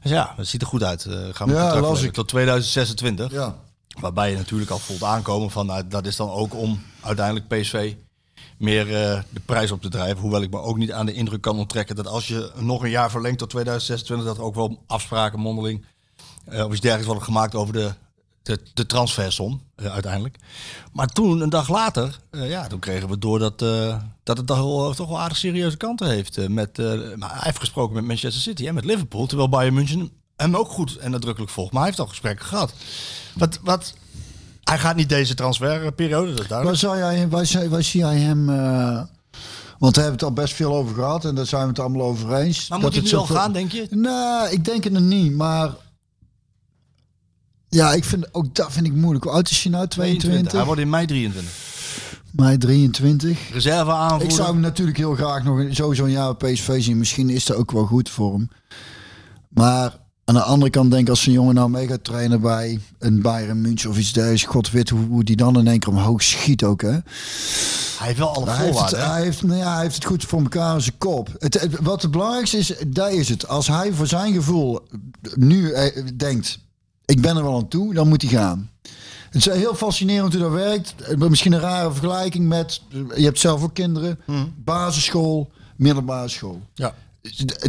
[0.01, 1.01] Dus ja, dat ziet er goed uit.
[1.31, 2.13] Gaan we Ja, contract ik.
[2.13, 3.31] tot 2026.
[3.31, 3.55] ja.
[3.99, 7.93] Waarbij je natuurlijk al voelt aankomen van nou, dat is dan ook om uiteindelijk PSV
[8.59, 10.21] meer eh, de prijs op te drijven.
[10.21, 12.89] Hoewel ik me ook niet aan de indruk kan onttrekken dat als je nog een
[12.89, 15.85] jaar verlengt tot 2026, dat er ook wel afspraken mondeling
[16.45, 17.93] eh, of iets dergelijks worden gemaakt over de,
[18.41, 20.35] de, de transfersom eh, uiteindelijk.
[20.91, 23.59] Maar toen, een dag later, ja, toen kregen we door dat,
[24.23, 26.49] dat het toch wel, toch wel aardig serieuze kanten heeft.
[26.49, 26.77] met,
[27.15, 30.69] maar hij heeft gesproken met Manchester City en met Liverpool, terwijl Bayern München hem ook
[30.69, 31.71] goed en nadrukkelijk volgt.
[31.71, 32.73] Maar hij heeft al gesprekken gehad.
[33.35, 33.93] Wat, wat,
[34.69, 36.79] hij gaat niet deze transferperiode, dat is Waar, duidelijk.
[36.79, 38.49] zou jij, waar, zie- waar zie jij hem...
[38.49, 39.01] eh,
[39.79, 41.79] want daar hebben we het al best veel over gehad en daar zijn we het
[41.79, 42.69] allemaal over eens.
[42.69, 43.87] Maar Dat moet hij het nu al gaan, denk je?
[43.89, 45.69] Nee, ik denk het niet, maar...
[47.69, 49.23] Ja, ik vind, ook dat vind ik moeilijk.
[49.23, 49.87] Hoe oud is hij nou?
[49.87, 50.51] 22?
[50.51, 51.53] Hij wordt in mei 23.
[52.31, 53.39] Mei 23.
[53.53, 54.27] Reserve aanvoerder.
[54.27, 56.97] Ik zou hem natuurlijk heel graag nog sowieso een jaar bij PSV zien.
[56.97, 58.49] Misschien is dat ook wel goed voor hem.
[59.49, 59.97] Maar
[60.29, 63.21] aan de andere kant denk ik als een jongen nou mee gaat trainen bij een
[63.21, 64.43] Bayern München of iets dergelijks.
[64.43, 66.89] God weet hoe, hoe die dan in één keer omhoog schiet ook hè.
[66.89, 67.01] Hij
[68.07, 69.11] heeft wel alle Hij heeft, het, voorwaarden.
[69.13, 71.29] hij, heeft, nou ja, hij heeft het goed voor elkaar in zijn kop.
[71.39, 73.47] Het, het- wat het belangrijkste is, daar is het.
[73.47, 74.79] Als hij voor zijn gevoel
[75.35, 76.59] nu eh, denkt,
[77.05, 78.69] ik ben er wel aan toe, dan moet hij gaan.
[79.29, 80.95] Het is heel fascinerend hoe dat werkt.
[81.01, 82.81] Eh, Misschien een rare vergelijking met,
[83.15, 84.19] je hebt zelf ook kinderen,
[84.63, 86.61] basisschool, middelbare school.
[86.73, 86.93] Ja.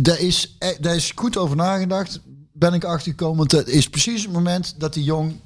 [0.03, 2.21] Daar is, eh, daar is goed over nagedacht,
[2.61, 3.37] ben ik achtergekomen.
[3.37, 5.41] Want het is precies het moment dat die jong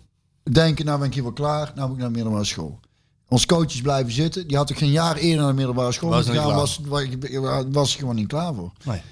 [0.51, 2.81] denken, nou ben ik hier wel klaar, nou moet ik naar de middelbare school.
[3.29, 4.47] Ons coaches blijven zitten.
[4.47, 6.51] Die had ik geen jaar eerder naar de middelbare school Was moeten gaan.
[6.51, 6.81] niet Was,
[7.71, 8.73] was, gewoon niet klaar voor.
[8.85, 9.03] Nee.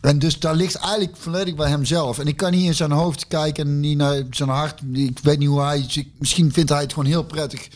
[0.00, 2.18] En dus daar ligt eigenlijk volledig bij hemzelf.
[2.18, 4.80] En ik kan niet in zijn hoofd kijken en niet naar zijn hart.
[4.92, 6.06] Ik weet niet hoe hij...
[6.18, 7.68] Misschien vindt hij het gewoon heel prettig.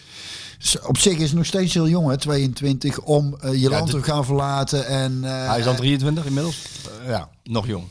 [0.59, 3.97] Dus Op zich is nog steeds heel jong, hè, 22, om eh, je land dit-
[3.97, 4.87] te gaan verlaten.
[4.87, 6.63] En, eh, Hij is al 23 inmiddels.
[7.03, 7.85] Eh, ja, nog jong.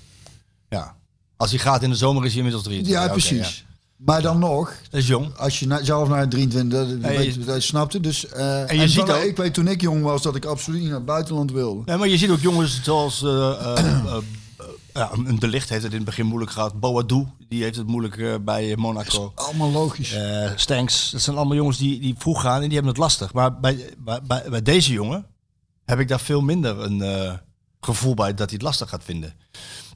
[0.70, 0.96] Ja.
[1.38, 3.04] Als hij gaat in de zomer is hij inmiddels 23.
[3.06, 3.66] Ja, precies.
[3.98, 5.38] Maar dan nog, Dat is jong.
[5.38, 8.00] als je na- zelf naar 23, dat, Hey, weet, je- dat snapte.
[8.00, 10.80] Dus, eh, En je ziet ook- Ik weet toen ik jong was dat ik absoluut
[10.80, 11.82] niet naar het buitenland wilde.
[11.86, 13.20] Nee, maar je ziet ook jongens zoals
[14.94, 16.80] ja, een De Licht heeft het in het begin moeilijk gehad.
[16.80, 19.32] Boadou, die heeft het moeilijk bij Monaco.
[19.36, 20.14] Allemaal logisch.
[20.14, 23.34] Eh Stanks, dat zijn allemaal jongens die, die vroeg gaan en die hebben het lastig.
[23.34, 25.26] Maar bij, bij, bij, bij deze jongen
[25.86, 27.40] heb ik daar veel minder een
[27.82, 29.34] gevoel bij dat hij het lastig gaat vinden.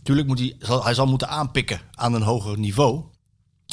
[0.03, 3.02] Tuurlijk moet hij, zal, hij zal moeten aanpikken aan een hoger niveau.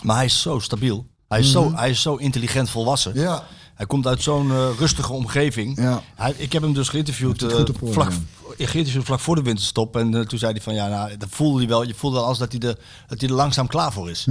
[0.02, 1.06] Maar hij is zo stabiel.
[1.28, 3.14] Hij is, zo, hij is zo intelligent volwassen.
[3.14, 3.44] Ja,
[3.74, 5.76] Hij komt uit zo'n eh, rustige omgeving.
[5.80, 6.02] Ja.
[6.14, 8.10] Hij, ik heb hem dus geïnterviewd orde, vlak,
[8.56, 8.66] ja.
[8.66, 9.96] Geertje vlak voor de winterstop.
[9.96, 11.82] En eh, toen zei hij van ja, nou, dat voelde hij wel.
[11.82, 14.26] Je voelde als dat hij, er, dat hij er langzaam klaar voor is.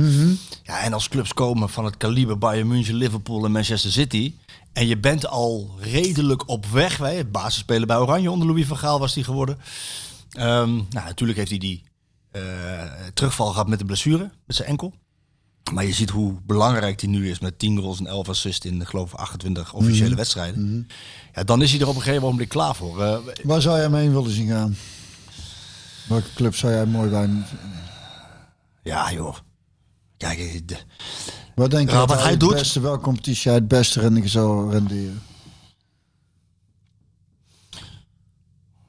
[0.64, 4.34] Ja, en als clubs komen van het kaliber Bayern München, Liverpool en Manchester City.
[4.74, 6.98] En je bent al redelijk op weg.
[6.98, 7.14] Hè?
[7.14, 9.58] Het basisspeler bij Oranje onder Louis van Gaal was hij geworden.
[10.38, 11.84] Ehm, nou, natuurlijk heeft hij die
[12.32, 12.42] eh,
[13.14, 14.94] terugval gehad met de blessure, met zijn enkel.
[15.74, 18.86] Maar je ziet hoe belangrijk hij nu is met 10 goals en 11 assists in,
[18.86, 20.88] geloof ik, 28 officiële wedstrijden.
[21.34, 23.04] Ja, dan is hij er op een gegeven moment klaar voor.
[23.04, 24.76] Eh, Waar zou jij mee willen zien gaan?
[26.08, 27.30] Welke club zou jij mooi bij...
[28.84, 29.36] ja, joh.
[30.18, 30.78] Kijk, de-
[31.56, 34.00] Wat denk je dat wat hij hij het doet- beste, welke competitie hij het beste
[34.00, 35.22] rending zou renderen?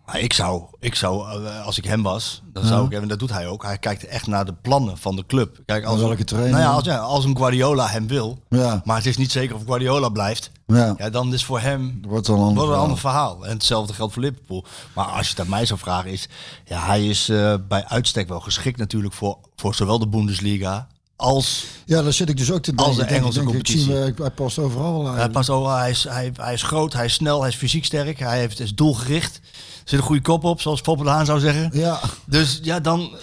[0.09, 3.19] Maar ik zou, ik zou eh, als ik hem was, dan zou ik, en dat
[3.19, 5.59] doet hij ook, hij kijkt echt naar de plannen van de club.
[5.67, 6.51] Kijk, als, welke trainer?
[6.53, 9.55] Nou ja, als, ja, als een Guardiola hem wil, Ja, maar het is niet zeker
[9.57, 10.95] of Guardiola blijft, ja.
[10.99, 12.83] ja, dan is voor hem wordt een ander wordt een verhaal.
[12.83, 13.47] ander verhaal.
[13.47, 14.65] En hetzelfde geldt voor Liverpool.
[14.95, 16.29] Maar als je het aan mij zou vragen, is
[16.65, 20.87] ja, hij is eh, bij uitstek wel geschikt natuurlijk voor, voor zowel de Bundesliga
[21.17, 22.87] als Ja, daar zit ik dus ook te denken.
[22.87, 24.05] Als de denk- Engelse ik denk, ik zie competitie.
[24.05, 27.05] hem, eh, hij past overal Hij, past over, hij, is, hij, hij is groot, hij
[27.05, 29.41] is snel, hij is fysiek sterk, hij heeft, is doelgericht.
[29.89, 31.71] Zit een goede kop op, zoals de Haan zou zeggen.
[31.73, 33.17] Ja, Dus ja, dan,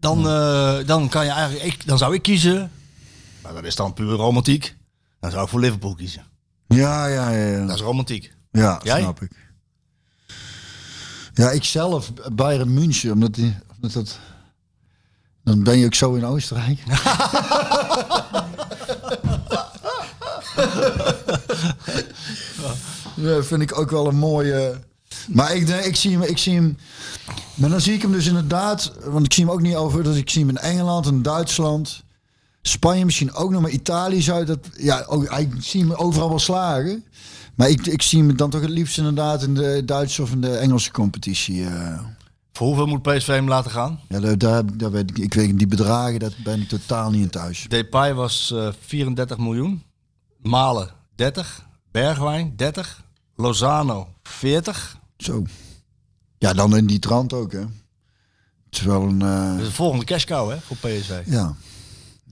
[0.00, 2.70] dan, eh, dan kan je eigenlijk, ik, dan zou ik kiezen,
[3.42, 4.76] maar dat is dan puur romantiek.
[5.20, 6.24] Dan zou ik voor Liverpool kiezen.
[6.66, 7.46] ja, ja, ja.
[7.46, 7.66] ja.
[7.66, 8.32] Dat is romantiek.
[8.50, 9.00] Ja, Jij?
[9.00, 9.30] snap ik.
[11.34, 14.18] Ja, ik zelf, Bayern München, omdat, die, omdat dat...
[15.44, 16.78] Dan ben je ook zo in Oostenrijk.
[23.14, 24.88] ja, vind ik ook wel een mooie...
[25.28, 26.76] Maar ik, ik, zie hem, ik zie hem...
[27.54, 28.92] Maar dan zie ik hem dus inderdaad...
[29.04, 30.02] Want ik zie hem ook niet over...
[30.02, 32.02] Dus ik zie hem in Engeland en Duitsland...
[32.62, 34.58] Spanje misschien ook nog, maar Italië zou dat...
[34.76, 37.04] Ja, ook, ik zie hem overal wel slagen.
[37.54, 40.40] Maar ik, ik zie hem dan toch het liefst inderdaad in de Duitse of in
[40.40, 41.64] de Engelse competitie.
[41.64, 42.00] eh.
[42.52, 44.00] Voor hoeveel moet PSV hem laten gaan?
[44.08, 47.22] ja, daar, daar, daar weet ik, ik weet die bedragen, dat ben ik totaal niet
[47.22, 47.66] in thuis.
[47.68, 49.82] Depay was eh 34 miljoen.
[50.42, 51.66] Malen 30.
[51.90, 53.02] Bergwijn 30.
[53.36, 54.98] Lozano 40.
[55.22, 55.44] Zo.
[56.38, 57.58] Ja, dan in die trant ook, hè.
[57.58, 59.22] Het is wel een...
[59.22, 61.20] eh, is de volgende cash cow hè, voor PSV.
[61.26, 61.54] ja.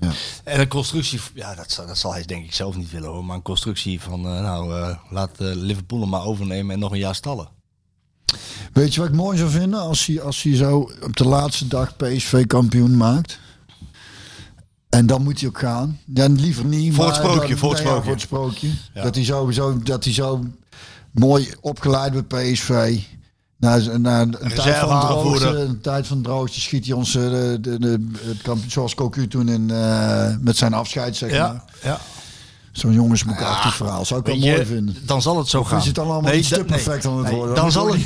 [0.00, 0.10] ja.
[0.44, 3.24] En een constructie, ja, dat, zal- dat zal hij denk ik zelf niet willen hoor.
[3.24, 6.98] Maar een constructie van, eh, nou, eh, laat Liverpool hem maar overnemen en nog een
[6.98, 7.48] jaar stallen.
[8.72, 9.80] Weet je wat ik mooi zou vinden?
[9.80, 13.38] Als hij, als hij zo op de laatste dag PSV kampioen maakt.
[14.88, 16.00] En dan moet hij ook gaan.
[16.14, 16.94] Ja, liever niet.
[16.94, 18.02] Voor het sprookje, dan- voor het ja, sprookje.
[18.04, 18.70] voor het sprookje.
[18.94, 19.02] Ja.
[19.02, 20.44] Dat hij zo, zo, dat hij zo
[21.18, 22.98] mooi opgeleid bij PSV.
[23.56, 27.58] Na, na een tijd van droogte, een tijd van droogte schiet hij ons eh, de,
[27.60, 31.64] de, de, het kampioen, zoals Cocu toen in, eh, met zijn afscheid, zeg maar.
[31.82, 31.98] ja.
[32.72, 34.04] Zo'n jongensboekachtig verhaal.
[34.04, 34.96] Zou ik wel mooi vinden.
[35.06, 35.78] Dan zal het zo gaan.
[35.78, 37.54] is het dan allemaal iets te perfect aan het nee, worden?
[37.54, 38.00] Dan zal het,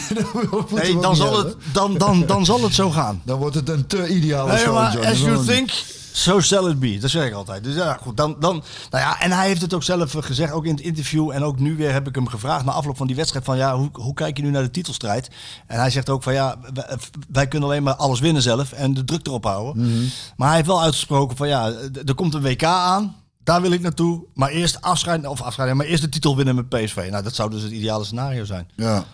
[0.82, 3.22] nee, dan zal het, dan, dan, dan zal het zo gaan.
[3.24, 4.74] Dan wordt het een te ideale Nee, show.
[4.74, 5.70] maar as you think,
[6.12, 6.98] so shall it be.
[6.98, 7.64] Dat zeg ik altijd.
[7.64, 8.16] Dus ja, goed.
[8.16, 10.84] Dan, dan, nou ja, en hij heeft het ook zelf eh, gezegd, ook in het
[10.84, 11.30] interview.
[11.30, 13.44] En ook nu weer heb ik hem gevraagd na afloop van die wedstrijd.
[13.44, 15.28] Van ja, hoe, hoe kijk je nu naar de titelstrijd?
[15.66, 16.96] En hij zegt ook van ja, wij,
[17.32, 18.72] wij kunnen alleen maar alles winnen zelf.
[18.72, 19.82] En de druk erop houden.
[19.86, 20.04] Mhm.
[20.36, 21.72] Maar hij heeft wel uitgesproken van ja,
[22.06, 23.16] er komt een WK aan.
[23.44, 24.24] Daar wil ik naartoe.
[24.34, 27.06] Maar eerst afscheid, of afscheid, maar eerst de titel winnen met PSV.
[27.10, 28.70] Nou, dat zou dus het ideale scenario zijn.
[28.76, 29.04] Ja.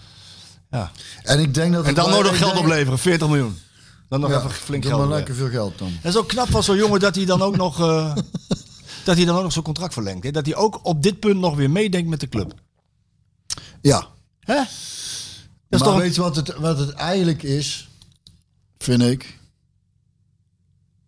[0.71, 0.91] Ja.
[1.23, 3.59] En ik denk dat En het dan nodig geld denk- opleveren, 40 miljoen.
[4.09, 4.95] Dan nog Ja, even flink geld.
[4.95, 5.17] maar erbij.
[5.17, 5.89] lekker veel geld dan.
[5.93, 8.15] Het is ook knap van zo'n jongen dat hij dan ook nog, eh,
[9.05, 10.25] dat hij dan ook nog zo'n contract verlengt.
[10.25, 10.31] Hè?
[10.31, 12.55] Dat hij ook op dit punt nog weer meedenkt met de club.
[13.81, 14.07] Ja.
[14.41, 14.55] Hè?
[14.55, 14.67] Dat is
[15.69, 17.89] maar toch een- weet je wat het, wat het eigenlijk is?
[18.79, 19.37] Vind ik.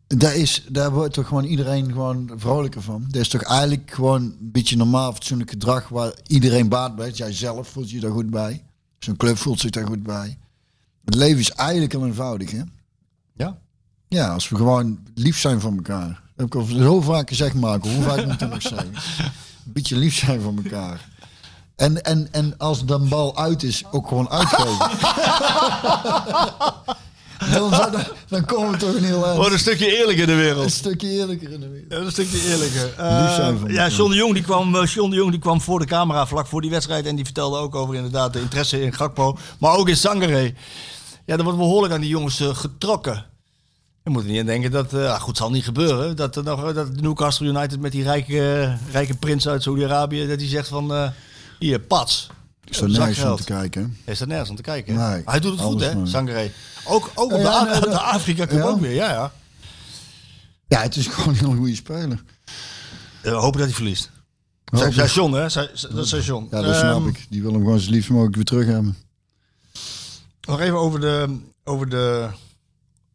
[0.06, 3.04] Daar, is, daar wordt toch gewoon iedereen gewoon vrolijker van.
[3.08, 7.08] Dat is toch eigenlijk gewoon een beetje normaal fatsoenlijk gedrag waar iedereen baat bij.
[7.08, 7.16] is.
[7.18, 8.64] Jij zelf voelt je daar goed bij.
[8.98, 10.38] Zo'n club voelt zich daar goed bij.
[11.04, 12.62] Het leven is eigenlijk al eenvoudig, hè?
[13.40, 13.58] Ja.
[14.08, 16.08] Ja, als we gewoon lief zijn voor elkaar.
[16.08, 17.88] Dat heb ik al zo vaak gezegd, Marco.
[17.88, 18.92] Hoe vaak moet ik nog zeggen?
[19.66, 21.08] Een beetje lief zijn voor elkaar.
[21.76, 24.78] En, en, en als de bal uit is, ook gewoon uitgeven.
[27.52, 29.36] dan, dan, dan komen we toch een heel eind.
[29.36, 30.70] Wordt een stukje eerlijk in de Een wereld.
[30.72, 31.92] stukje eerlijker in de wereld.
[31.92, 32.92] Ja, een stukje eerlijker.
[33.58, 33.88] Van ja.
[33.88, 36.46] John de, Jong, die kwam, eh, John de Jong die kwam voor de camera vlak
[36.46, 37.06] voor die wedstrijd.
[37.06, 39.36] En die vertelde ook over inderdaad de interesse in Gakpo.
[39.58, 40.54] Maar ook in Sangaré.
[41.26, 43.26] Ja, er wordt behoorlijk aan die jongens eh, getrokken.
[44.10, 46.16] Je moet er niet aan denken dat, ah, goed, zal niet gebeuren.
[46.16, 50.38] Dat, er nog, dat Newcastle United met die rijke, eh, rijke prins uit Saudi-Arabië, dat
[50.40, 51.08] hij zegt van, eh,
[51.58, 52.30] hier, pats.
[52.64, 53.96] Ik sta nergens om te kijken.
[54.04, 54.94] Is er nergens om te kijken.
[54.94, 56.06] Nee, maar hij doet het goed, hè.
[56.06, 56.50] Sangaré.
[56.84, 58.64] Ook, ook op de, Ja, A- nee, de dat- Afrika Cup ja.
[58.64, 59.32] ook weer, ja, ja.
[60.68, 62.22] Ja, het is gewoon een heel goede speler.
[63.22, 64.10] We hopen dat hij verliest.
[64.64, 65.06] Hoop ik.
[65.06, 65.40] John, hè?
[65.92, 66.46] Dat is John.
[66.50, 67.26] Ja, dat snap Ehm, ik.
[67.28, 68.96] Die wil hem gewoon zo liefst mogelijk weer terug hebben.
[70.40, 72.28] Nog even over, de, over, de,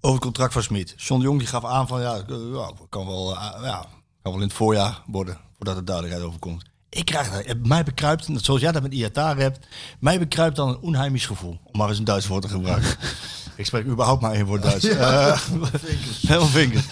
[0.06, 0.94] over het contract van Smit.
[0.98, 3.86] John de Jong die gaf aan van ja, eh, ja kan, wel, eh, ja,
[4.22, 6.64] kan wel in het voorjaar worden, voordat er duidelijkheid over komt.
[6.96, 9.68] Ik krijg dat, eh, mij bekruipt, zoals jij dat met IATA hebt,
[10.00, 11.60] mij bekruipt dan een onheimisch gevoel.
[11.64, 12.90] Om maar eens een Duits woord te gebruiken.
[13.56, 14.86] ik spreek überhaupt maar één woord Duits.
[14.86, 15.42] Eh,
[16.28, 16.86] Helemaal vinkers.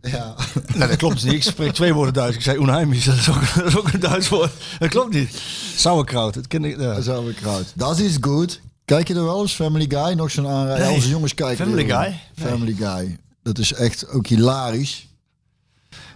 [0.00, 0.34] Ja.
[0.74, 1.32] Nee, dat klopt niet.
[1.32, 2.36] Ik spreek twee woorden Duits.
[2.36, 4.52] Ik zei onheimisch, dat is ook, dat is ook een Duits woord.
[4.78, 5.42] Dat klopt niet.
[5.76, 6.80] Sauerkraut, dat ken ik.
[6.80, 7.00] Ja.
[7.00, 7.72] Zo ik kraut.
[7.74, 8.60] Dat is goed.
[8.84, 9.54] Kijk je er wel eens?
[9.54, 10.84] Family Guy, nog zo'n aanrader.
[10.84, 10.94] Nee.
[10.94, 11.66] Onze jongens kijken.
[11.66, 11.84] Family.
[11.84, 12.20] Guy?
[12.48, 13.18] Family Guy.
[13.42, 15.08] Dat is echt ook hilarisch.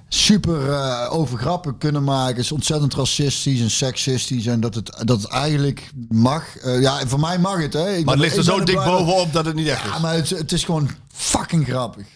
[0.09, 2.37] Super eh over grappen kunnen maken.
[2.37, 4.47] is ontzettend racistisch en seksistisch.
[4.47, 6.57] En dat het, dat het eigenlijk mag.
[6.57, 7.73] Eh, ja, voor mij mag het.
[7.73, 7.95] Hè.
[7.95, 9.91] Ik Maar het ligt er zo dik bovenop dat het niet echt is.
[9.91, 12.07] Ja, maar het, het is gewoon fucking grappig.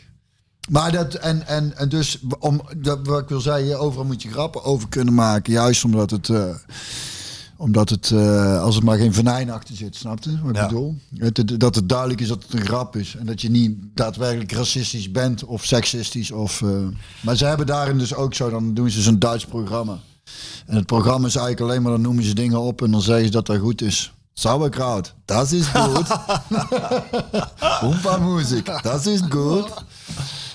[0.71, 4.31] Maar dat, en, en, en dus, om, dat, wat ik wil zeggen, overal moet je
[4.31, 5.53] grappen over kunnen maken.
[5.53, 6.55] Juist omdat het, eh,
[7.63, 10.67] omdat het eh, als het maar geen venijn achter zit, snap je wat ik Ja.
[10.67, 10.95] bedoel?
[11.17, 13.17] Het, het- dat het duidelijk is dat het een grap is.
[13.17, 16.31] En dat je niet daadwerkelijk racistisch bent of seksistisch.
[16.31, 16.69] Of, eh,
[17.21, 19.99] maar ze hebben daarin dus ook zo, dan doen ze zo'n Duits programma.
[20.67, 23.25] En het programma is eigenlijk alleen maar, dan noemen ze dingen op en dan zeggen
[23.27, 24.13] ze dat dat goed is.
[24.35, 26.09] Sauerkraut, dat is goed.
[27.81, 29.85] Humpa-muziek, dat is goed.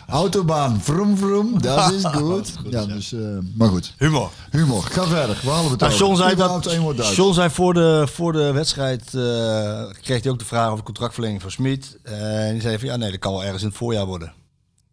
[0.07, 2.53] Autobaan, vroom vroom, dat is goed.
[2.69, 3.19] Ja, dus, eh,
[3.55, 3.93] maar goed.
[3.97, 4.29] Humor.
[4.51, 5.39] Humor, ga verder.
[5.43, 5.93] We hadden het Nou.
[5.95, 7.15] John zei, dat.
[7.15, 11.41] John zei voor de, voor de wedstrijd, eh, kreeg hij ook de vraag over contractverlenging
[11.41, 11.97] van Smit.
[12.03, 14.33] En die zei van ja, nee, dat kan wel ergens in het voorjaar worden.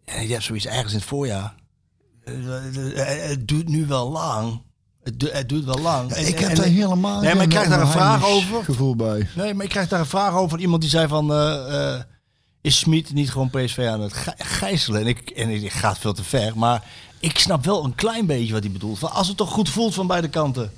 [0.05, 1.55] En je hebt zoiets ergens in het voorjaar.
[2.25, 2.35] Eh,
[3.29, 4.63] het duurt nu wel lang.
[5.03, 6.15] Het, du- het duurt wel lang.
[6.15, 8.65] Ik heb en- daar helemaal Nee, maar ik krijg daar een vraag over.
[8.65, 9.29] gevoel bij.
[9.37, 11.27] Nee, maar ik krijg daar een vraag over van iemand die zei van...
[12.65, 15.01] is Smit niet gewoon PSV aan het gij- gijzelen?
[15.01, 16.85] En ik, en ik gaat veel te ver, maar
[17.19, 18.99] ik snap wel een klein beetje wat hij bedoelt.
[18.99, 20.73] Van als het toch goed voelt van beide kanten.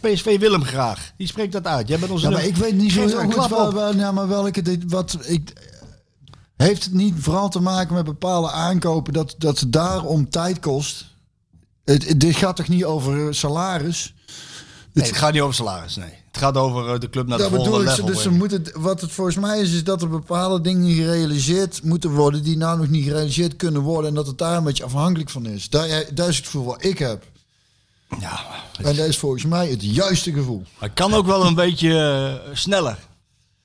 [0.00, 1.12] PSV wil hem graag.
[1.16, 1.88] Die spreekt dat uit.
[1.88, 4.28] Jij bent onze Ja, maar ik weet niet zo heel goed wel, wel- ja, maar
[4.28, 5.52] welke dit, wat ik
[6.56, 11.06] heeft het niet vooral te maken met bepaalde aankopen dat dat het daarom tijd kost.
[11.84, 14.14] Het, het- dit gaat toch niet over salaris?
[14.92, 16.12] Nee, het gaat niet over salaris, nee.
[16.30, 17.98] Het gaat over eh, de club naar de Dat volgende bedoel ik.
[17.98, 18.12] level.
[18.14, 22.10] Dus ze moeten, wat het volgens mij is, is dat er bepaalde dingen gerealiseerd moeten
[22.10, 24.08] worden die nou nog niet gerealiseerd kunnen worden.
[24.08, 25.68] En dat het daar een beetje afhankelijk van is.
[25.68, 27.24] Daar, daar is het gevoel wat ik heb.
[28.20, 28.40] Ja,
[28.82, 30.62] En dat is volgens mij het juiste gevoel.
[30.78, 32.98] het kan ook wel een beetje eh, sneller.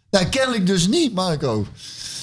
[0.09, 1.65] Nou, kennelijk dus niet, Marco.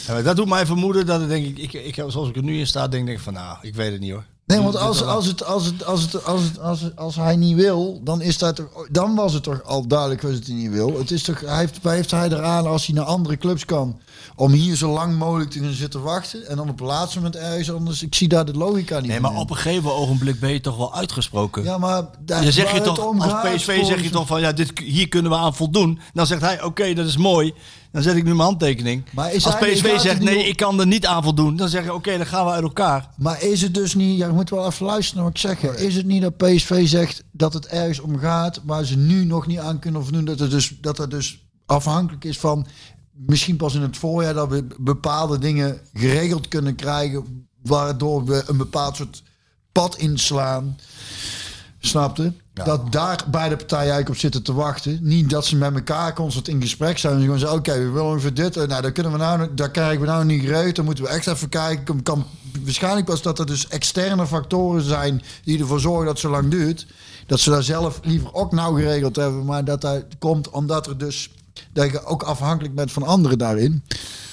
[0.07, 2.59] Ja, dat doet mij vermoeden dat het, denk ik, ik, ik, zoals ik er nu
[2.59, 4.25] in sta, denk ik van nou, ik weet het niet hoor.
[4.47, 7.37] Nee, want als, als, het, als, het, als, het, als, het, als, het, als hij
[7.37, 10.71] niet wil, dan, is dat toch, dan was het toch al duidelijk dat hij niet
[10.71, 10.99] wil.
[10.99, 14.01] Het is toch, hij heeft, heeft hij eraan als hij naar andere clubs kan,
[14.37, 17.37] om hier zo lang mogelijk te gaan zitten wachten en dan op het laatste moment
[17.37, 18.03] ergens anders.
[18.03, 19.37] Ik zie daar de logica niet Nee, maar in.
[19.37, 21.65] op een gegeven ogenblik ben je toch wel uitgesproken.
[21.65, 25.09] Ja, maar daar, zeg je toch, als PSV zeg je toch van ja, dit, hier
[25.09, 26.01] kunnen we aan voldoen.
[26.13, 27.55] Dan zegt hij, oké, dat is mooi.
[27.93, 29.05] Dan zet ik nu mijn handtekening.
[29.11, 31.57] Maar is als PSV zegt, nee, ik kan er niet aan voldoen.
[31.57, 33.09] Dan zeg je, oké, dan gaan we uit elkaar.
[33.17, 35.61] Maar is het dus niet, ja, je moet wel even luisteren naar wat ik zeg.
[35.61, 35.79] hè.
[35.79, 39.47] Is het niet dat PSV zegt dat het ergens om gaat waar ze nu nog
[39.47, 40.25] niet aan kunnen voldoen?
[40.25, 42.67] Dat het dus, dat het dus afhankelijk is van
[43.13, 47.47] misschien pas in het voorjaar dat we bepaalde dingen geregeld kunnen krijgen.
[47.63, 49.23] Waardoor we een bepaald soort
[49.73, 50.77] pad inslaan.
[51.79, 52.33] Snapte?
[52.55, 54.99] Dat daar beide partijen eigenlijk op zitten te wachten.
[55.03, 57.15] Niet dat ze met elkaar constant in gesprek zijn.
[57.15, 58.57] En gewoon zeggen, oké, we willen ongeveer dit.
[58.57, 60.77] Eh, Nou, dat kunnen we nou, daar krijgen we nou niet geregeld.
[60.77, 62.03] Dan moeten we echt even kijken.
[62.03, 62.27] Kan,
[62.65, 66.51] waarschijnlijk pas dat er dus externe factoren zijn die ervoor zorgen dat het zo lang
[66.51, 66.87] duurt.
[67.27, 69.45] Dat ze daar zelf liever ook nou geregeld hebben.
[69.45, 71.31] Maar dat dat komt omdat er dus,
[71.73, 73.83] dat je ook afhankelijk bent van anderen daarin.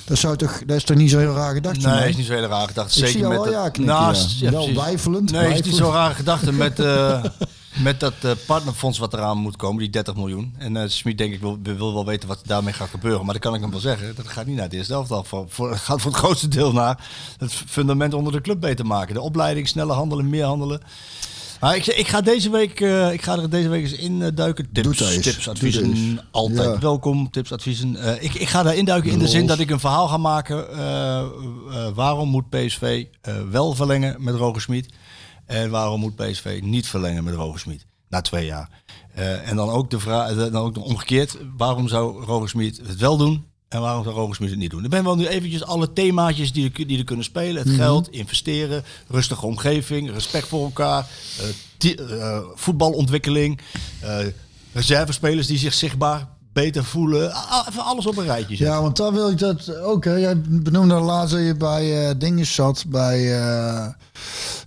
[0.06, 2.34] Dat, zou toch, dat is toch niet zo heel raar gedacht Nee, is niet zo
[2.34, 2.96] hele raar gedacht.
[2.98, 4.52] Ik Zeker met wel ja knikken, Naast- ja.
[4.52, 7.24] Wel weifelend, Nee, is niet zo'n rare gedachte met, eh,
[7.74, 10.54] met dat eh, partnerfonds wat eraan moet komen, die 30 miljoen.
[10.58, 13.26] En eh Smit denk ik wil, wil wel weten wat daarmee gaat gebeuren.
[13.26, 14.16] Maar dat kan ik hem wel zeggen.
[14.16, 15.24] Dat gaat niet naar het eerste elftal.
[15.24, 18.86] Voor, voor, het gaat voor het grootste deel naar het fundament onder de club beter
[18.86, 19.14] maken.
[19.14, 20.82] De opleiding, sneller handelen, meer handelen.
[21.60, 24.70] Maar ik, ik ga deze week, eh, ik ga er deze week eens in duiken.
[24.72, 25.24] Tips, eens.
[25.24, 26.22] tips, adviezen, eens.
[26.32, 26.80] altijd Ja.
[26.80, 27.30] welkom.
[27.32, 28.24] Tips, adviezen.
[28.24, 30.66] Ik, ik ga daar induiken in de zin dat ik een verhaal ga maken.
[31.94, 33.06] waarom moet PSV
[33.52, 34.90] wel verlengen met Roger Smit?
[35.50, 37.86] En waarom moet PSV niet verlengen met Roger Smit?
[38.10, 38.70] Na twee jaar.
[39.14, 41.38] Eh, en dan ook de vraag, dan ook omgekeerd.
[41.58, 43.46] Waarom zou Roger Smit het wel doen?
[43.68, 44.84] En waarom zou Roger Smit het niet doen?
[44.84, 47.64] Ik ben wel nu eventjes alle themaatjes die er, die er kunnen spelen.
[47.64, 51.08] Het geld, investeren, rustige omgeving, respect voor elkaar,
[51.40, 51.46] eh,
[51.78, 53.60] ti- eh, voetbalontwikkeling,
[54.02, 54.18] eh,
[54.74, 57.32] reservespelers die zich zichtbaar beter voelen.
[57.70, 58.76] Even alles op een rijtje zetten.
[58.76, 60.06] Ja, want dan wil ik dat ook.
[60.06, 60.14] Hè.
[60.16, 63.88] Jij benoemde laatst dat je bij eh dingen zat, bij eh,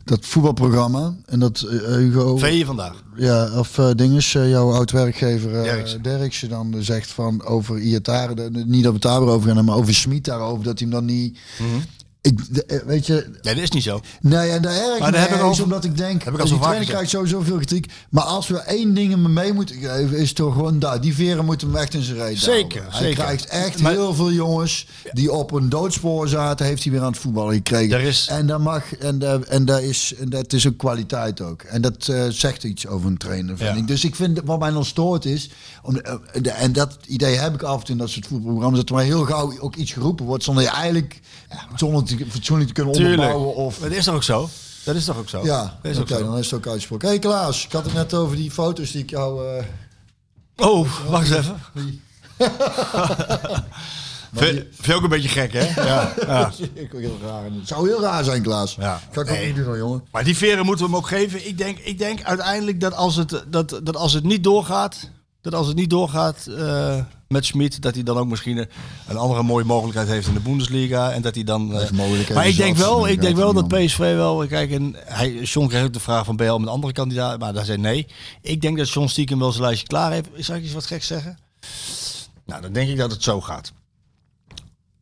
[0.04, 1.14] dat voetbalprogramma.
[1.26, 3.02] En dat eh, Hugo, Vee je vandaag.
[3.16, 6.02] ja, of eh dinges, jouw oud-werkgever Derksen.
[6.02, 9.76] Derksen dan zegt van over Iatare, de- niet dat we het daarover over gaan, maar
[9.76, 11.38] over Smit daarover, dat hij hem dan niet...
[11.58, 11.68] Mhm.
[12.22, 14.00] Ik, de- eh, weet je, Nee, dat is niet zo.
[14.20, 16.46] Nee, en daar erg Maar me daar heb ik omdat ik denk, heb ik al
[16.46, 17.92] zo vaak trainer krijgt sowieso veel kritiek.
[18.10, 21.00] Maar als we één ding hem mee moeten geven, is toch gewoon daar.
[21.00, 22.90] Die veren moeten hem echt in zijn reet Zeker, houden.
[22.98, 23.24] Hij zeker.
[23.24, 27.06] krijgt echt Maar- heel veel jongens die op een doodspoor zaten, heeft hij weer aan
[27.12, 27.96] het voetballen gekregen.
[27.98, 31.40] Er is- En dat mag, en, dat- en, dat is, en dat is een kwaliteit
[31.40, 31.62] ook.
[31.62, 33.76] En dat eh, zegt iets over een trainer, vind Ja.
[33.80, 33.86] ik.
[33.86, 35.50] Dus ik vind, wat mij dan stoort is,
[35.82, 38.78] om, eh, de- en dat idee heb ik af en toe in dat soort voetbalprogramma's,
[38.80, 41.20] dat er maar heel gauw ook iets geroepen wordt, zonder je eigenlijk
[41.76, 43.20] zonder te, fatsoenlijk te kunnen Tuurlijk.
[43.20, 43.54] onderbouwen.
[43.56, 44.48] Of, Maar dat is toch ook zo?
[44.84, 45.44] Dat is toch ook zo?
[45.44, 46.18] ja, oké, ook zo.
[46.24, 47.08] dan is het ook uitgesproken.
[47.08, 49.56] Hé hey Klaas, ik had het net over die foto's die ik jou...
[49.58, 49.64] eh,
[50.56, 51.60] Oh, wacht eens even.
[54.34, 55.82] Vind je ook een beetje gek, hè?
[55.84, 56.12] Ja.
[56.26, 56.52] ja.
[56.74, 57.44] ik heel raar.
[57.44, 58.74] Het zou heel raar zijn, Klaas.
[58.74, 59.00] Ja.
[59.10, 59.46] Ga ik ook Nee.
[59.46, 60.04] niet doen, hoor, jongen.
[60.12, 61.46] Maar die veren moeten we hem ook geven.
[61.46, 65.10] Ik denk, ik denk uiteindelijk dat als het, dat, dat als het niet doorgaat,
[65.42, 66.98] dat als het niet doorgaat eh,
[67.28, 68.68] met Schmid, dat hij dan ook misschien een,
[69.08, 71.10] een andere mooie mogelijkheid heeft in de Bundesliga.
[71.12, 71.72] En dat hij dan.
[71.72, 74.46] eh, mogelijkheden maar ik denk wel, ik denk wel dat PSV wel.
[74.46, 77.52] Kijk, en hij, John kreeg ook de vraag van BL met een andere kandidaat, maar
[77.52, 78.06] daar zei nee.
[78.40, 80.28] Ik denk dat John stiekem wel zijn lijstje klaar heeft.
[80.36, 81.38] Zal ik eens wat gek zeggen?
[82.46, 83.72] Nou, dan denk ik dat het zo gaat.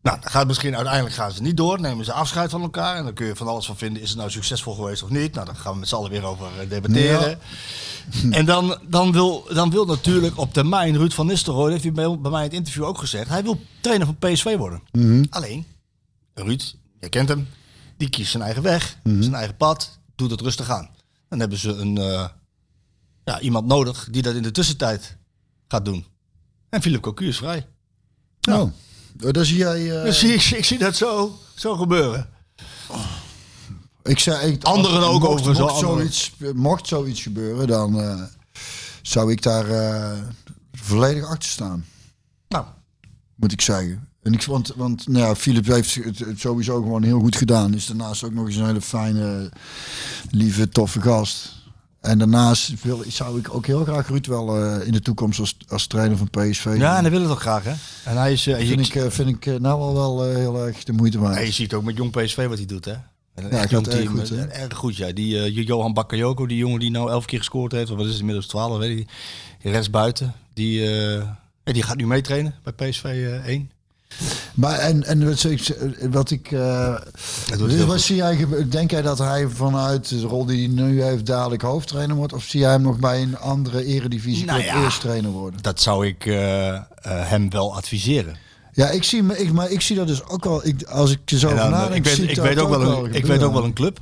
[0.03, 2.97] Nou, dan gaat misschien uiteindelijk gaan ze niet door, nemen ze afscheid van elkaar.
[2.97, 5.35] En dan kun je van alles van vinden, is het nou succesvol geweest of niet?
[5.35, 7.39] Nou, daar gaan we met z'n allen weer over eh, debatteren.
[8.31, 12.19] En dan, dan, wil, dan wil natuurlijk op termijn Ruud van Nistelrooy, heeft hij bij,
[12.19, 14.83] bij mij in het interview ook gezegd, hij wil trainer van PSV worden.
[15.31, 15.67] Alleen,
[16.35, 17.49] Ruud, je kent hem,
[17.97, 20.91] die kiest zijn eigen weg, zijn eigen pad, doet het rustig aan.
[21.29, 22.29] Dan hebben ze een, eh,
[23.25, 25.17] ja, iemand nodig die dat in de tussentijd
[25.69, 26.07] gaat doen.
[26.69, 27.67] En Philip Cocu is vrij.
[28.41, 28.71] Nou,
[29.13, 30.03] daar zie jij...
[30.05, 32.29] eh, zie ik, ik zie dat zo, zo gebeuren.
[34.03, 38.23] ik zei, ik, Anderen ook mocht, overigens, Mocht, zoiets, mocht zoiets gebeuren, dan eh,
[39.03, 40.19] zou ik daar eh,
[40.73, 41.85] volledig achter staan.
[42.49, 42.65] Nou,
[43.35, 44.09] moet ik zeggen.
[44.23, 47.75] En ik, want, want nou ja, Philip heeft het sowieso gewoon heel goed gedaan.
[47.75, 49.51] Is daarnaast ook nog eens een hele fijne,
[50.31, 51.60] lieve, toffe gast.
[52.01, 55.57] En daarnaast wil, zou ik ook heel graag Ruud wel eh, in de toekomst als,
[55.69, 56.75] als trainer van PSV.
[56.79, 57.73] ja, en hij wil het ook graag, hè?
[58.05, 60.93] En hij is, je, vind ik, eh, vind ik nou wel, wel heel erg de
[60.93, 61.37] moeite waard.
[61.37, 62.95] en je ziet ook met jong PSV wat hij doet, hè?
[63.35, 64.45] Een Ja, echt gaat jong erg goed, hè?
[64.45, 65.13] erg goed, ja.
[65.13, 68.21] Die Johan Bakayoko, die jongen die nou elf keer gescoord heeft, of wat is het
[68.21, 69.11] inmiddels twaalf, weet ik niet.
[69.63, 70.89] Rechts buiten, die,
[71.65, 73.71] die gaat nu meetrainen bij PSV eh 1.
[74.55, 75.75] Maar en, en wat ik,
[76.11, 76.51] wat ik
[77.59, 81.27] dus wat zie jij, denk jij dat hij vanuit de rol die hij nu heeft
[81.27, 82.33] dadelijk hoofdtrainer wordt?
[82.33, 84.83] Of zie jij hem nog bij een andere eredivisie Nou ja.
[84.85, 85.63] eerst trainer worden?
[85.63, 88.37] Dat zou ik eh, eh, hem wel adviseren.
[88.73, 90.67] Ja, ik zie, me- ik, maar ik zie dat dus ook wel.
[90.67, 93.27] Ik, als ik er zo dan, nadenk, ik weet, ik weet ook wel een, ik
[93.27, 93.99] weet ook wel een club.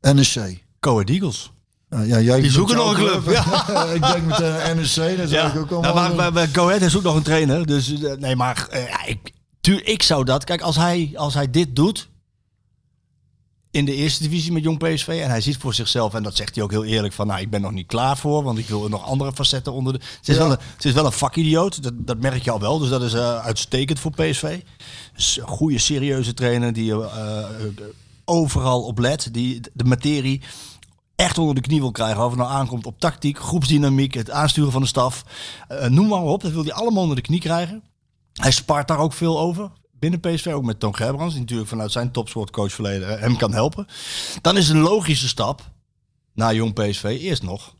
[0.00, 0.64] NEC.
[0.80, 1.52] Coed Eagles.
[1.92, 3.28] Ja, ja, jij Die zoeken nog een club,
[3.94, 5.94] ik denk meteen NEC, dat zou ik ook allemaal...
[5.94, 7.66] Nou, maar bij Go Ahead is ook nog een trainer.
[7.66, 9.18] Dus eh, nee, maar eh, ja, ik,
[9.60, 10.44] tuur, ik zou dat.
[10.44, 12.08] Kijk, als hij, als hij dit doet
[13.70, 16.54] in de eerste divisie met Jong PSV en hij ziet voor zichzelf en dat zegt
[16.54, 18.88] hij ook heel eerlijk van, nou, ik ben nog niet klaar voor, want ik wil
[18.88, 19.98] nog andere facetten onder de.
[20.18, 20.42] Het is, Ja.
[20.42, 22.78] wel, een, het is wel een vakidioot, dat, dat merk je al wel.
[22.78, 24.60] Dus dat is eh, uitstekend voor PSV.
[25.14, 27.44] Dus een goede, serieuze trainer die eh, eh,
[28.24, 30.42] overal op let, die de materie
[31.22, 32.22] echt onder de knie wil krijgen.
[32.24, 35.24] Of het nou aankomt op tactiek, groepsdynamiek, het aansturen van de staf.
[35.68, 37.82] Eh, noem maar op, dat wil hij allemaal onder de knie krijgen.
[38.32, 39.70] Hij spart daar ook veel over.
[39.98, 43.52] Binnen PSV, ook met Toon Gerbrands, die natuurlijk vanuit zijn topsportcoach verleden eh, hem kan
[43.52, 43.86] helpen.
[44.40, 45.70] Dan is een logische stap
[46.34, 47.74] naar jong PSV eerst nog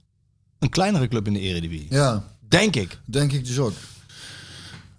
[0.58, 1.86] een kleinere club in de Eredivisie.
[1.90, 2.98] Ja, Denk ik.
[3.04, 3.72] denk ik dus ook.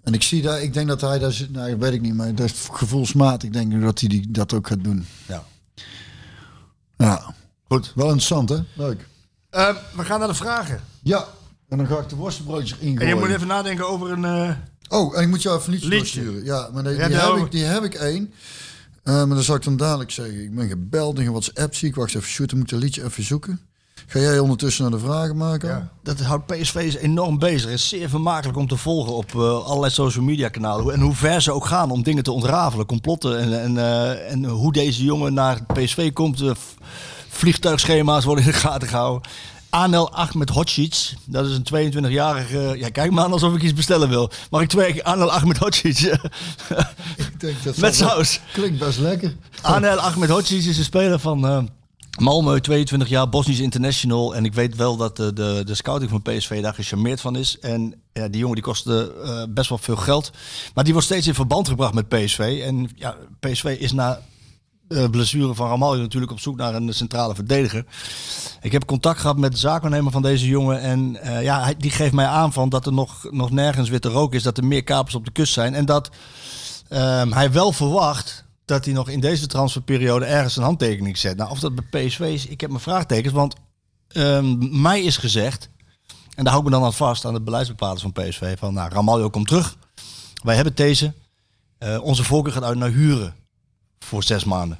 [0.02, 2.34] En ik zie daar, ik denk dat hij daar, zit- nou, weet ik niet, maar
[2.34, 5.06] dat is gevoelsmatig denk ik dat hij die, dat ook gaat doen.
[5.26, 5.44] Ja.
[6.96, 7.34] Ja,
[7.68, 7.92] Goed.
[7.94, 8.56] wel interessant hè?
[8.74, 9.06] Leuk.
[9.50, 10.80] Eh, we gaan naar de vragen.
[11.02, 11.24] Ja,
[11.68, 13.18] en dan ga ik de worstenbroodjes En je ingooien.
[13.18, 14.24] moet even nadenken over een...
[14.24, 14.50] eh,
[14.88, 16.44] Oh, en ik moet jou even een liedje, doorsturen.
[16.44, 18.32] Ja, maar die, Ja, die, heb ik, die heb ik één.
[19.02, 20.42] Eh, maar dat zal ik dan dadelijk zeggen.
[20.42, 21.94] Ik ben gebeld en WhatsApp zie ik.
[21.94, 23.60] Wacht even, shoot, dan moet ik het liedje even zoeken.
[24.06, 25.90] Ga jij ondertussen naar de vragen maken?
[26.02, 27.64] Dat houdt PSV is enorm bezig.
[27.70, 30.94] Het is zeer vermakelijk om te volgen op eh, allerlei social media kanalen.
[30.94, 33.38] En hoe ver ze ook gaan om dingen te ontrafelen, complotten.
[33.38, 36.42] En, en, eh, en hoe deze jongen naar PSV komt.
[37.34, 39.30] Eh, vliegtuigschema's worden in de gaten gehouden.
[39.70, 42.74] Anel Ahmed Hodzic, dat is een 22-jarige...
[42.78, 44.30] Ja, kijk maar aan alsof ik iets bestellen wil.
[44.50, 45.98] Mag ik twee keer Anel Ahmed Hodzic?
[47.16, 48.40] Ik denk dat Met saus.
[48.52, 49.36] Klinkt best lekker.
[49.62, 51.62] Anel Ahmed Hodzic is een speler van, eh,
[52.18, 54.34] Malmö, 22 jaar, Bosnisch international.
[54.34, 57.58] En ik weet wel dat de, de, de scouting van PSV daar gecharmeerd van is.
[57.58, 60.30] En ja, die jongen die kostte eh, best wel veel geld.
[60.74, 62.62] Maar die wordt steeds in verband gebracht met PSV.
[62.64, 64.20] En ja, PSV is na
[64.88, 67.84] de blessure van Ramaljo natuurlijk op zoek naar een centrale verdediger.
[68.60, 70.80] Ik heb contact gehad met de zaakwaarnemer van deze jongen.
[70.80, 74.34] En eh, ja, die geeft mij aan van dat er nog, nog nergens witte rook
[74.34, 74.42] is.
[74.42, 75.74] Dat er meer kapers op de kust zijn.
[75.74, 76.10] En dat
[76.88, 81.36] ehm, hij wel verwacht dat hij nog in deze transferperiode ergens een handtekening zet.
[81.36, 83.34] Nou, of dat bij PSV is, ik heb mijn vraagtekens.
[83.34, 83.54] Want
[84.08, 85.68] ehm, mij is gezegd,
[86.34, 88.92] en daar hou ik me dan aan vast aan de beleidsbepalers van PSV, van nou,
[88.92, 89.76] Ramaljo komt terug.
[90.42, 91.12] Wij hebben deze.
[91.78, 93.34] Eh, onze voorkeur gaat uit naar huren
[94.04, 94.78] voor zes maanden.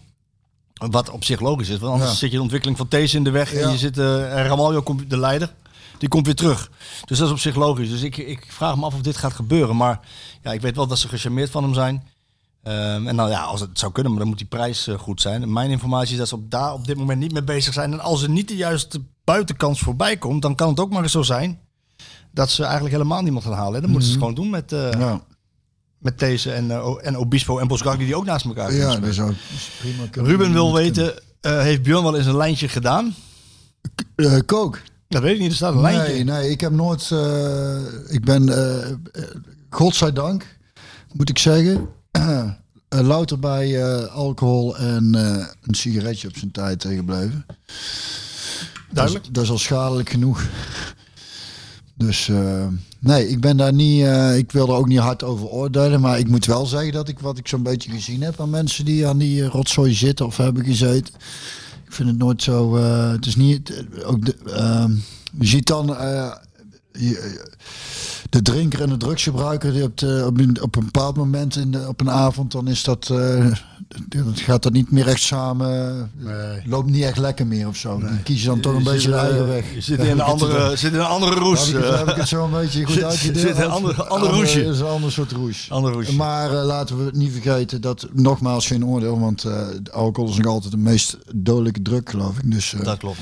[0.75, 2.17] Wat op zich logisch is, want anders Ja.
[2.17, 3.71] zit je de ontwikkeling van deze in de weg en Ja.
[3.71, 5.55] je zit, en Ramaljo komt de leider.
[5.99, 6.71] Die komt weer terug.
[7.05, 7.91] Dus dat is op zich logisch.
[7.91, 9.77] Dus ik, ik vraag me af of dit gaat gebeuren.
[9.77, 10.01] Maar
[10.43, 12.09] ja, ik weet wel dat ze gecharmeerd van hem zijn.
[12.63, 15.21] Ehm, en nou ja, als het zou kunnen, maar dan moet die prijs eh, goed
[15.21, 15.43] zijn.
[15.43, 17.93] En mijn informatie is dat ze op, daar op dit moment niet mee bezig zijn.
[17.93, 21.13] En als er niet de juiste buitenkans voorbij komt, dan kan het ook maar eens
[21.13, 21.59] zo zijn
[22.31, 23.75] dat ze eigenlijk helemaal niemand gaan halen.
[23.75, 23.81] hè.
[23.81, 25.21] Dan moeten ze het gewoon doen met, eh, Ja,
[26.05, 29.21] met deze en, eh, en Obispo en Bosgagli die ook naast elkaar ja dat is
[29.21, 29.33] ook
[29.79, 30.29] prima.
[30.29, 33.15] Ruben wil weten, eh, heeft Björn wel eens een lijntje gedaan?
[34.17, 34.81] Eh, kook.
[35.09, 36.13] Dat weet ik niet, er staat een lijntje.
[36.13, 37.11] Nee, nee, ik heb nooit.
[38.09, 38.53] ik ben,
[39.71, 40.59] godzijdank,
[41.13, 41.89] moet ik zeggen,
[42.89, 45.15] louter bij alcohol en
[45.63, 47.47] een sigaretje op zijn tijd tegenbleven.
[48.91, 49.25] Duidelijk.
[49.25, 50.47] Dat is, dat is al schadelijk genoeg.
[51.95, 52.31] Dus
[53.05, 54.03] nee, ik ben daar niet.
[54.03, 56.01] eh, ik wil er ook niet hard over oordelen.
[56.01, 58.85] Maar ik moet wel zeggen dat ik wat ik zo'n beetje gezien heb aan mensen
[58.85, 61.15] die aan die rotzooi zitten of hebben gezeten.
[61.87, 62.77] Ik vind het nooit zo.
[62.77, 63.85] eh, het is niet.
[64.05, 64.91] ook ehm,
[65.41, 65.97] je ziet dan.
[65.97, 66.33] eh,
[66.93, 67.53] je-
[68.35, 71.71] de drinker en de drugsgebruiker die op, de, op, een, op een bepaald moment in
[71.71, 73.47] de, op een avond, dan is dat, eh,
[74.09, 76.11] dat gaat dat niet meer echt samen,
[76.67, 77.99] loopt niet echt lekker meer of zo.
[78.01, 79.75] Dan kies je dan toch een Je beetje de eh, eigen weg.
[79.75, 81.67] Je zit Daar in een andere, zit in een andere roes.
[81.73, 81.99] heb ik, het, eh.
[81.99, 83.39] heb ik het zo een beetje goed uitgedeeld.
[83.47, 84.65] zit in een ander- ander roesje.
[84.65, 85.67] Is een ander soort roes.
[85.71, 86.15] Ander roesje.
[86.15, 90.47] Maar eh, laten we niet vergeten dat, nogmaals geen oordeel, want eh, alcohol is nog
[90.47, 92.51] altijd de meest dodelijke druk, geloof ik.
[92.51, 93.19] Dus eh, Dat klopt.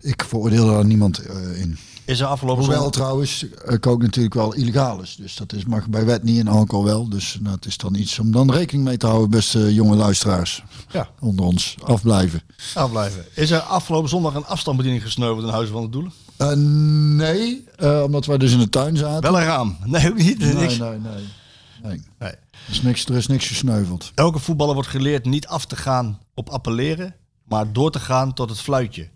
[0.00, 1.78] ik veroordeel daar niemand eh, in.
[2.12, 3.00] Is er afgelopen Hoewel zondag...
[3.00, 5.16] trouwens eh, kook natuurlijk wel illegaal is.
[5.16, 7.08] Dus dat is, mag bij wet niet en alcohol wel.
[7.08, 10.62] Dus nou, het is dan iets om dan rekening mee te houden, beste jonge luisteraars.
[10.90, 11.08] Ja.
[11.20, 11.76] Onder ons.
[11.84, 12.42] Afblijven.
[12.74, 13.24] afblijven.
[13.34, 16.12] Is er afgelopen zondag een afstandsbediening gesneuveld in Huizen van de Doelen?
[16.36, 16.52] Eh,
[17.16, 19.32] nee, eh, omdat wij dus in de tuin zaten.
[19.32, 19.76] Wel een raam.
[19.84, 20.38] Nee, ook niet.
[20.38, 20.78] nee, niks.
[20.78, 20.98] nee, nee,
[21.82, 22.00] nee.
[22.18, 22.30] Nee.
[22.30, 22.38] Er,
[22.70, 24.12] is niks, er is niks gesneuveld.
[24.14, 27.14] Elke voetballer wordt geleerd niet af te gaan op appelleren,
[27.44, 29.08] maar door te gaan tot het fluitje.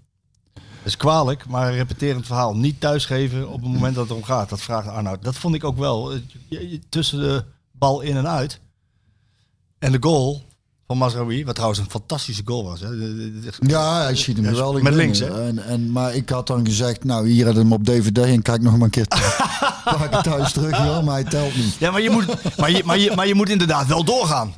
[0.87, 2.57] Dat is kwalijk, maar een repeterend verhaal.
[2.57, 4.49] Niet thuisgeven op het moment dat het om gaat.
[4.49, 5.23] Dat vraagt Arnoud.
[5.25, 6.13] Dat vond ik ook wel.
[6.49, 8.61] Je- Tussen de bal in en uit
[9.79, 10.43] en de goal
[10.87, 12.81] van Mazraoui, wat trouwens een fantastische goal was.
[12.81, 12.89] Hè.
[13.61, 15.47] Ja, hij schiet hem Ja, geweldig met links, hè?
[15.47, 18.63] En, en, maar ik had dan gezegd, nou hier had hem op DVD en kijk
[18.63, 19.07] nog maar een keer.
[19.85, 21.75] Pak het thuis terug, joh, maar hij telt niet.
[21.75, 24.55] Ja, maar je, moet, maar, je, maar, je, maar je moet inderdaad wel doorgaan.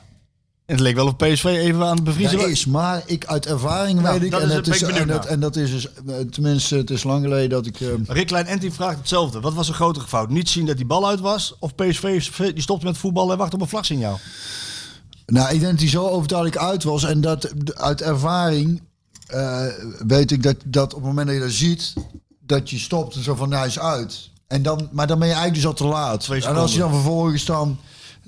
[0.68, 3.46] En het leek wel of PSV even aan het bevriezen Ja, is, maar ik uit
[3.46, 4.30] ervaring Nou, weet ik.
[4.30, 5.24] dat En is- dat, is, en, dat, naar.
[5.26, 5.86] en dat is dus,
[6.30, 7.80] tenminste, het is lang geleden dat ik...
[7.80, 9.40] eh, Rick Klein Entie vraagt hetzelfde.
[9.40, 10.28] Wat was een grotere fout?
[10.30, 11.54] Niet zien dat die bal uit was?
[11.58, 12.22] Of PSV
[12.52, 14.20] die stopte met voetballen en wacht op een vlagsignaal?
[15.26, 17.04] Nou, ik denk dat hij zo overduidelijk uit was.
[17.04, 18.82] En dat uit ervaring
[19.26, 19.62] eh,
[20.06, 21.92] weet ik dat, dat op het moment dat je dat ziet,
[22.40, 24.30] dat je stopt en zo van nou, hij is uit.
[24.46, 26.28] En dan, maar dan ben je eigenlijk dus al te laat.
[26.28, 27.78] En als je dan vervolgens dan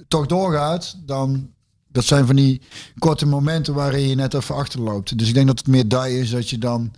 [0.09, 1.49] toch doorgaat, dan
[1.93, 2.61] dat zijn van die
[2.99, 5.19] korte momenten waarin je net even achterloopt.
[5.19, 6.93] Dus ik denk dat het meer die is dat je dan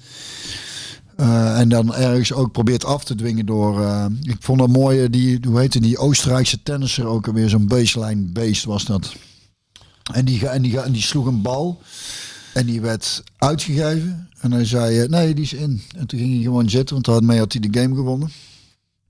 [1.16, 3.82] eh, en dan ergens ook probeert af te dwingen door.
[3.82, 7.66] eh, ik vond dat mooi, eh, die, hoe heette die Oostenrijkse tennisser ook alweer zo'n
[7.66, 9.14] baseline beest was dat.
[10.12, 11.80] En die, en, die, en die sloeg een bal.
[12.52, 14.28] En die werd uitgegeven.
[14.38, 15.82] En hij zei, eh, nee, die is in.
[15.96, 18.30] En toen ging hij gewoon zitten, want daarmee had hij de game gewonnen.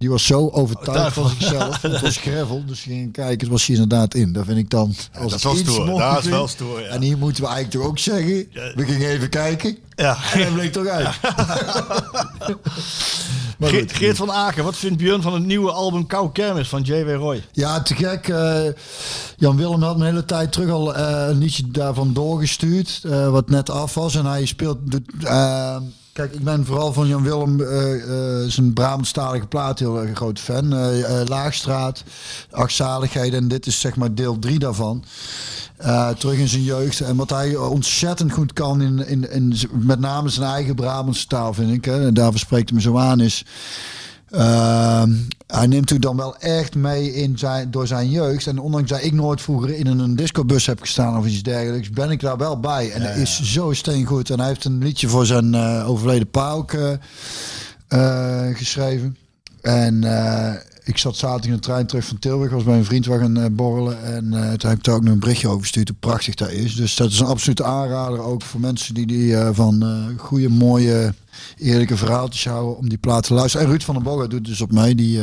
[0.03, 1.83] Die was zo overtuigd van zichzelf.
[1.83, 4.33] Het was gravel, dus ging kijken, was hij inderdaad in.
[4.33, 5.87] Dat vind ik dan als dat iets stoer.
[5.99, 6.87] Dat is wel stoer, ja.
[6.87, 9.79] En hier moeten we eigenlijk toch ook zeggen, we gingen even kijken.
[9.95, 10.17] Ja.
[10.33, 11.09] En hij bleek toch uit.
[13.59, 13.71] Maar.
[13.87, 17.15] Geert van Aken, wat vindt Björn van het nieuwe album Kou Kermis van J.W.
[17.15, 17.45] Roy?
[17.53, 18.29] Ja, te gek.
[18.29, 18.61] eh,
[19.37, 23.01] Jan Willem had een hele tijd terug al eh, een liedje daarvan doorgestuurd.
[23.05, 24.15] eh, wat net af was.
[24.15, 24.79] En hij speelt.
[24.91, 25.03] De,
[26.13, 30.41] kijk, ik ben vooral van Jan Willem eh, eh, zijn Brabantstalige plaat heel erg groot
[30.41, 30.73] fan.
[30.73, 32.05] Eh, Laagstraat,
[32.51, 33.39] Achtzaligheden.
[33.39, 35.05] En dit is zeg maar deel 3 daarvan.
[36.19, 37.01] Terug in zijn jeugd.
[37.01, 41.55] En wat hij ontzettend goed kan, in, in, in, met name zijn eigen Brabantse taal,
[41.55, 41.85] vind ik.
[41.85, 42.07] Hè.
[42.07, 43.45] En daarvoor spreekt hij me zo aan, is...
[44.33, 45.13] Ehm,
[45.47, 48.47] hij neemt u dan wel echt mee in zijn, door zijn jeugd.
[48.47, 52.11] En ondanks dat ik nooit vroeger in een discobus heb gestaan of iets dergelijks, ben
[52.11, 52.91] ik daar wel bij.
[52.91, 54.31] En hij is zo steengoed.
[54.31, 56.93] En hij heeft een liedje voor zijn eh, overleden pa ook eh,
[57.89, 59.17] eh, geschreven.
[59.61, 60.05] En
[60.85, 62.53] ik zat zaterdag in de trein terug van Tilburg.
[62.53, 64.03] was bij een vriend waar gaan eh, borrelen.
[64.05, 66.51] En eh, toen heb ik daar ook nog een berichtje over gestuurd hoe prachtig dat
[66.51, 66.75] is.
[66.75, 69.85] Dus dat is een absolute aanrader ook voor mensen die, die eh, van
[70.19, 71.15] goede, mooie,
[71.57, 72.77] eerlijke verhaaltjes houden.
[72.77, 73.67] Om die plaat te luisteren.
[73.67, 74.95] En Ruud van den Boga doet dus op mij.
[74.95, 75.21] Die,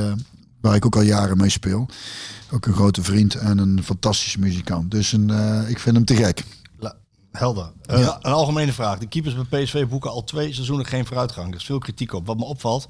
[0.62, 1.88] waar ik ook al jaren mee speel.
[2.52, 4.92] Ook een grote vriend en een fantastische muzikant.
[4.92, 5.30] Dus een,
[5.68, 6.44] ik vind hem te gek.
[7.32, 7.72] Helder.
[7.86, 8.18] Eh, Ja.
[8.22, 8.98] Een algemene vraag.
[9.00, 11.50] De keepers bij PSV boeken al twee seizoenen geen vooruitgang.
[11.54, 12.26] Er is veel kritiek op.
[12.26, 12.88] Wat me opvalt,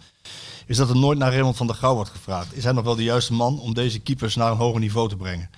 [0.66, 2.56] is dat er nooit naar Raymond van der Gouw wordt gevraagd.
[2.56, 5.16] Is hij nog wel de juiste man om deze keepers naar een hoger niveau te
[5.16, 5.49] brengen?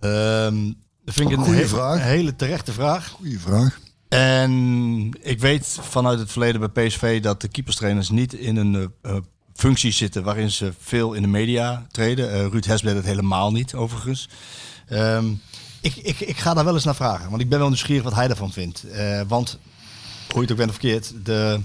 [0.00, 0.72] Ehm
[1.04, 1.94] dat vind ik een, Goeie he- vraag.
[1.94, 3.08] een hele terechte vraag.
[3.08, 3.78] Goeie vraag.
[4.08, 9.10] En ik weet vanuit het verleden bij PSV dat de keeperstrainers niet in een eh,
[9.10, 9.16] eh,
[9.54, 12.32] functie zitten waarin ze veel in de media treden.
[12.32, 14.28] Eh, Ruud Hesbed het helemaal niet, overigens.
[14.88, 15.24] Ehm,
[15.80, 18.14] ik, ik, ik ga daar wel eens naar vragen, want ik ben wel nieuwsgierig wat
[18.14, 18.82] hij daarvan vindt.
[18.90, 19.58] Eh, want,
[20.28, 21.60] hoe je het ook bent of verkeerd, de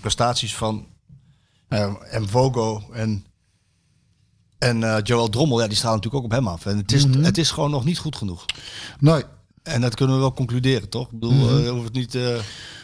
[0.00, 0.86] prestaties van
[1.68, 3.24] eh en Vogo en,
[4.58, 6.66] en eh, Joel Drommel, ja, die stralen natuurlijk ook op hem af.
[6.66, 8.44] En het is, het is gewoon nog niet goed genoeg.
[8.98, 9.22] Nee,
[9.62, 11.04] En dat kunnen we wel concluderen, toch?
[11.10, 12.18] Ik bedoel, je hoeft het niet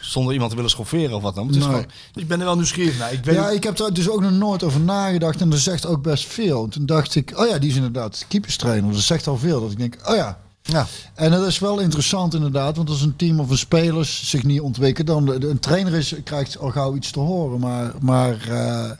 [0.01, 1.47] zonder iemand te willen schofferen of wat dan.
[1.47, 1.71] Het is Nee.
[1.71, 3.13] gewoon, dus ik ben er wel nieuwsgierig naar.
[3.13, 5.41] Ik Ja, ik heb daar dus ook nog nooit over nagedacht.
[5.41, 6.67] En dat zegt ook best veel.
[6.67, 8.91] Toen dacht ik, oh ja, die is inderdaad keeperstrainer.
[8.93, 9.61] Dat zegt al veel.
[9.61, 10.39] Dat ik denk, oh ja.
[10.67, 10.87] Ja.
[11.13, 12.75] En dat is wel interessant inderdaad.
[12.75, 15.25] Want als een team of een spelers zich niet ontwikkelen...
[15.25, 17.59] dan een trainer is, krijgt al gauw iets te horen.
[17.59, 18.91] Maar, maar eh,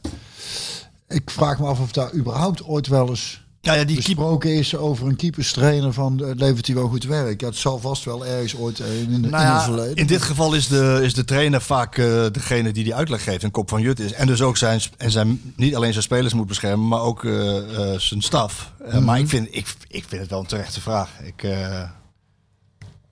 [1.07, 3.45] ik vraag me af of daar überhaupt ooit wel eens...
[3.75, 4.15] Ja, die keeper.
[4.15, 7.41] besproken is over een keeperstrainer van eh, levert hij wel goed werk.
[7.41, 9.95] Het zal vast wel ergens ooit eh, in, in, Nou in het verleden.
[9.95, 13.43] in dit geval is de, is de trainer vaak eh, degene die die uitleg geeft
[13.43, 14.13] en kop van Jut is.
[14.13, 17.21] En dus ook zijn, en zijn, niet alleen zijn spelers moet beschermen, maar ook
[17.97, 18.71] zijn staf.
[18.87, 19.03] Mhm.
[19.03, 21.09] Maar ik vind, ik, ik vind het wel een terechte vraag.
[21.23, 21.43] Ik,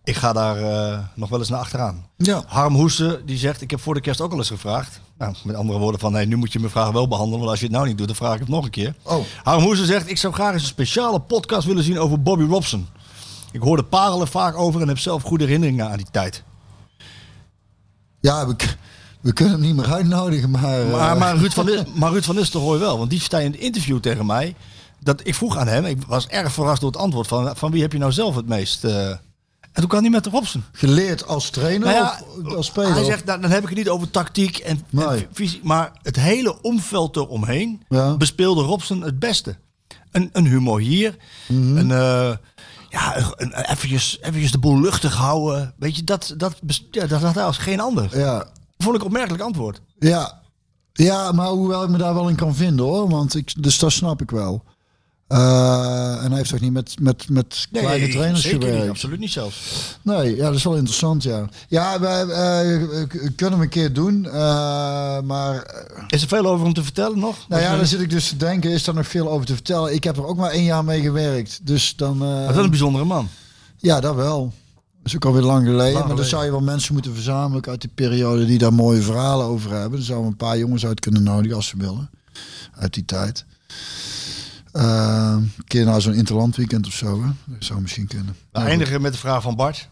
[0.06, 2.06] ik ga daar eh, nog wel eens naar achteraan.
[2.18, 2.44] Ja.
[2.48, 5.00] Harm Hoesen die zegt, ik heb voor de kerst ook al eens gevraagd.
[5.18, 7.40] Nou, met andere woorden van, nee, nu moet je mijn vraag wel behandelen.
[7.40, 8.96] Want als je het nou niet doet, dan vraag ik het nog een keer.
[9.04, 9.24] Oh.
[9.44, 12.88] Harm Hoesen zegt, ik zou graag eens een speciale podcast willen zien over Bobby Robson.
[13.52, 16.44] Ik hoor de parelen vaak over en heb zelf goede herinneringen aan die tijd.
[18.22, 18.56] Ja, we,
[19.22, 20.82] we kunnen hem niet meer uitnodigen, maar...
[20.82, 21.70] eh, Maar, maar, Ruud van,
[22.00, 24.56] maar Ruud van Nistelrooy wel, want die zei in het interview tegen mij...
[25.00, 27.56] dat ik vroeg aan hem, ik was erg verrast door het antwoord van...
[27.56, 28.84] van wie heb je nou zelf het meest...
[28.84, 29.12] eh,
[29.76, 30.64] en toen kwam hij met de Robson.
[30.72, 32.94] Geleerd als trainer Nou ja, of als speler?
[32.94, 34.82] Hij zegt, nou, dan heb ik het niet over tactiek en,
[35.32, 38.18] visie, maar het hele omveld eromheen Ja.
[38.18, 39.56] bespeelde Robson het beste.
[40.12, 41.16] Een, een humor hier,
[41.48, 42.32] een, eh,
[42.90, 45.74] ja, een, eventjes, eventjes de boel luchtig houden.
[45.78, 46.56] Weet je, dat, dat,
[46.92, 48.18] ja, dat had hij als geen ander.
[48.20, 48.46] Ja,
[48.78, 49.82] Vond ik opmerkelijk antwoord.
[50.00, 50.42] ja.
[50.94, 53.10] ja, maar hoewel ik me daar wel in kan vinden hoor.
[53.10, 54.64] Want ik, dus dat snap ik wel.
[55.28, 58.90] Eh, en hij heeft toch niet met, met, met kleine trainers zeker niet, gewerkt?
[58.90, 59.58] absoluut niet zelfs.
[60.02, 61.50] Nee, ja, dat is wel interessant, ja.
[61.68, 64.26] Ja, wij eh, k- kunnen we een keer doen.
[64.26, 64.32] eh,
[65.22, 67.36] maar Is er veel over om te vertellen nog?
[67.50, 69.94] nou ja, eh, zit ik dus te denken, is daar nog veel over te vertellen?
[69.94, 71.60] Ik heb er ook maar één jaar mee gewerkt.
[71.64, 72.24] Dus dan...
[72.24, 73.28] eh, Wat een bijzondere man.
[73.78, 74.54] Ja, dat wel.
[74.98, 76.08] Dat is ook alweer lang geleden.
[76.08, 79.46] maar dan zou je wel mensen moeten verzamelen uit die periode die daar mooie verhalen
[79.46, 79.92] over hebben.
[79.92, 82.10] Dan zouden we een paar jongens uit kunnen nodigen als ze willen.
[82.76, 83.46] Uit die tijd.
[84.76, 87.24] Een keer naar zo'n interland weekend of zo.
[87.24, 87.30] Hè?
[87.46, 88.28] Dat zou misschien kunnen.
[88.28, 89.90] We Nou, eindigen met de vraag van Bart.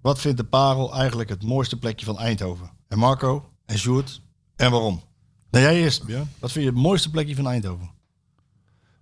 [0.00, 2.70] Wat vindt de Parel eigenlijk het mooiste plekje van Eindhoven?
[2.88, 4.20] En Marco en Sjoerd
[4.56, 5.02] en waarom?
[5.50, 6.30] Nou, jij eerst, Björn.
[6.38, 7.90] Wat vind je het mooiste plekje van Eindhoven?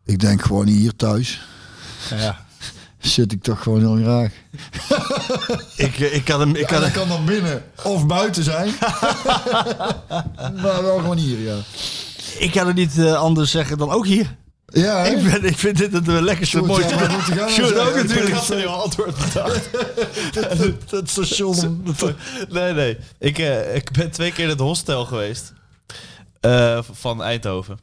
[0.04, 1.40] Ik denk gewoon hier thuis.
[2.10, 2.46] Ja, ja.
[2.98, 4.32] Zit ik toch gewoon heel graag.
[5.86, 6.50] Ik, eh, ik kan hem...
[6.50, 8.74] Ik Ja, kan dat kan dan binnen of buiten zijn.
[10.62, 11.58] maar wel gewoon hier, ja.
[12.38, 14.36] ik kan het niet eh, anders zeggen dan ook hier.
[14.70, 15.04] Ja?
[15.04, 16.94] Ik, ben, ik vind dit het lekkerste, mooiste...
[17.34, 18.28] ja, Sjoerd ook natuurlijk.
[18.28, 19.70] Ik had er heel antwoord bedacht.
[20.90, 21.84] Het station.
[22.48, 22.98] Nee, nee.
[23.18, 25.52] Ik, eh, ik ben twee keer in het hostel geweest.
[26.40, 27.78] eh, van Eindhoven.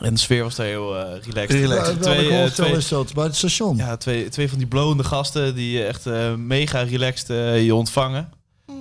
[0.00, 1.60] En de sfeer was daar heel eh relaxed.
[1.60, 1.86] Relaxed.
[1.86, 3.14] Welk Twee, twee, is dat?
[3.14, 3.76] Bij het station?
[3.76, 6.04] ja, twee, twee van die blonde gasten die echt
[6.36, 7.26] mega relaxed
[7.64, 8.36] je ontvangen.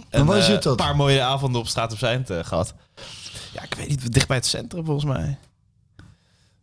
[0.09, 0.79] En waar eh, zit dat?
[0.79, 2.73] Een paar mooie avonden op straat op Zijnd eh, gehad.
[3.53, 5.37] Ja, ik weet niet, dicht bij het centrum volgens mij.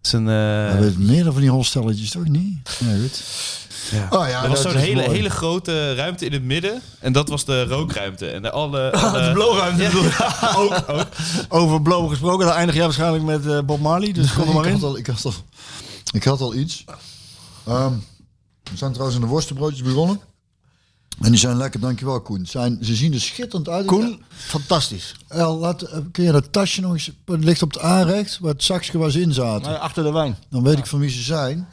[0.04, 0.28] Het is een...
[0.28, 2.78] eh, weet meer van die hostelletjes toch niet?
[2.78, 3.22] Ja, goed.
[3.90, 4.06] ja.
[4.10, 5.16] Oh ja, er was dat zo'n hele, mooi.
[5.16, 6.82] hele grote ruimte in het midden.
[7.00, 8.26] En dat was de rookruimte.
[8.30, 8.92] En de alle...
[8.96, 9.90] alle De blowruimte
[10.56, 11.06] ook, ook.
[11.48, 14.12] Over blowen gesproken, dan eindig jij waarschijnlijk met eh, Bob Marley.
[14.12, 14.78] Dus kom er maar ik, in.
[14.80, 15.32] had al, ik, had al,
[16.12, 16.84] ik had al iets.
[17.66, 17.92] Ehm,
[18.70, 20.20] we zijn trouwens in de worstenbroodjes begonnen.
[21.20, 22.46] En die zijn lekker, dankjewel Koen.
[22.46, 23.86] Zijn, ze zien er schitterend uit.
[23.86, 25.14] Koen, fantastisch.
[25.28, 27.10] El, laat, eh, kun je dat tasje nog eens...
[27.24, 29.80] Het ligt op het aanrecht, waar het zakje ze in zaten.
[29.80, 30.36] Achter de wijn.
[30.50, 31.68] Dan weet ik van wie ze zijn.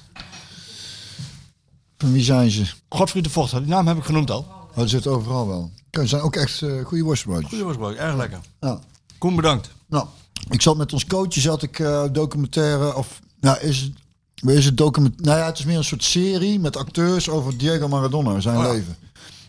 [1.97, 2.65] Van wie zijn ze?
[2.89, 4.39] Godfried de Vocht, die naam heb ik genoemd al.
[4.71, 5.71] Oh, dat zit overal wel.
[5.91, 7.49] Ze zijn ook echt eh, goede worstbroodjes.
[7.49, 8.39] Goeie was brood, erg lekker.
[8.59, 8.79] Ja.
[9.17, 9.69] Koen, bedankt.
[9.87, 10.05] Nou,
[10.49, 13.91] ik zat met ons coachje, zat ik eh, documentaire, of nou is het,
[14.49, 15.21] is het document?
[15.25, 18.63] Nou ja, het is meer een soort serie met acteurs over Diego Maradona, zijn Oh
[18.63, 18.71] ja.
[18.71, 18.95] leven.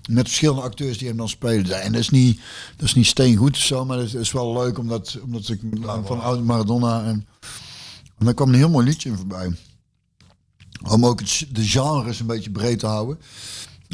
[0.09, 1.83] Met verschillende acteurs die hem dan spelen.
[1.83, 2.41] En dat is niet,
[2.77, 5.61] dat is niet steengoed of zo, maar het is wel leuk omdat, omdat ik
[6.05, 7.27] van oud Maradona en,
[8.19, 9.57] en daar kwam een heel mooi liedje in voorbij.
[10.89, 13.19] Om ook het, de genres een beetje breed te houden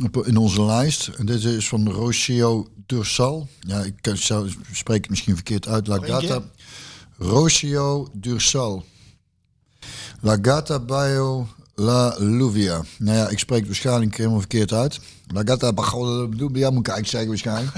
[0.02, 1.06] op- in onze lijst.
[1.08, 3.48] En dit is van Rocio Dursal.
[3.60, 5.86] Ja, ik kan- zou, spreek het misschien verkeerd uit.
[5.86, 6.42] La Gata.
[7.18, 8.84] Rocio Dursal.
[10.20, 12.82] La Gata Bayo La Luvia.
[12.98, 15.00] Nou ja, ik spreek het waarschijnlijk helemaal verkeerd uit.
[15.28, 17.76] La Gata Bayo Luvia moet ik eigenlijk zeggen waarschijnlijk.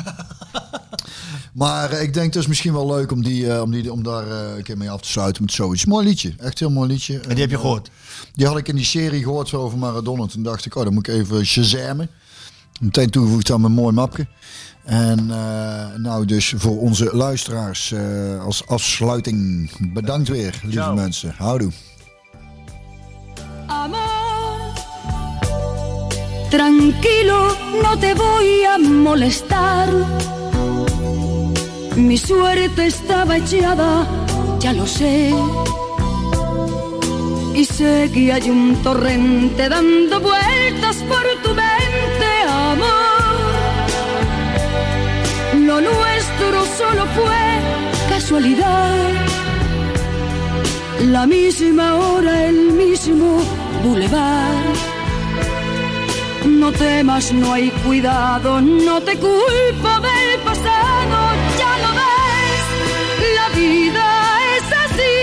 [1.62, 4.02] maar eh, ik denk het is misschien wel leuk om, die, eh, om, die, om
[4.02, 5.84] daar eh, een keer mee af te sluiten met zoiets.
[5.84, 7.20] Mooi liedje, echt heel mooi liedje.
[7.20, 7.90] En die heb je eh, gehoord?
[8.34, 10.26] die had ik in die serie gehoord zo over Maradona.
[10.26, 12.10] Toen dacht ik, oh, dan moet ik even shazammen.
[12.80, 14.26] Meteen toegevoegd aan mijn mooi mapje.
[14.84, 19.70] En eh, nou, dus voor onze luisteraars eh, als afsluiting.
[19.92, 20.94] Bedankt weer, lieve Ciao.
[20.94, 21.34] mensen.
[21.36, 21.72] Houdoe.
[26.50, 29.88] Tranquilo, no te voy a molestar.
[31.96, 34.06] Mi suerte estaba echada,
[34.58, 35.32] ya lo sé.
[37.54, 42.90] Y sé que un torrente dando vueltas por tu mente, amor.
[45.66, 47.42] Lo nuestro solo fue
[48.08, 48.96] casualidad.
[51.12, 53.40] La misma hora, el mismo
[53.84, 54.99] bulevar.
[56.44, 61.18] No temas, no hay cuidado, no te culpo del pasado,
[61.58, 62.64] ya lo ves,
[63.36, 64.06] la vida
[64.56, 65.18] es así.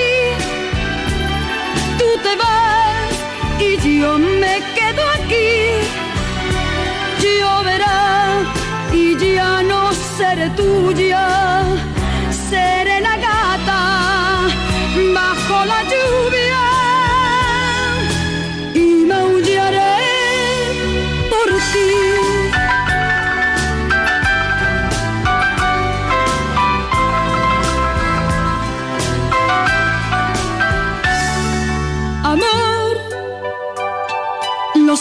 [1.98, 3.12] Tú te vas
[3.60, 5.50] y yo me quedo aquí.
[7.40, 8.44] Lloverá
[8.94, 11.57] y ya no seré tuya,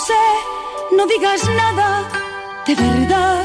[0.09, 0.25] sé,
[0.97, 1.89] no digas nada
[2.67, 3.45] de verdad.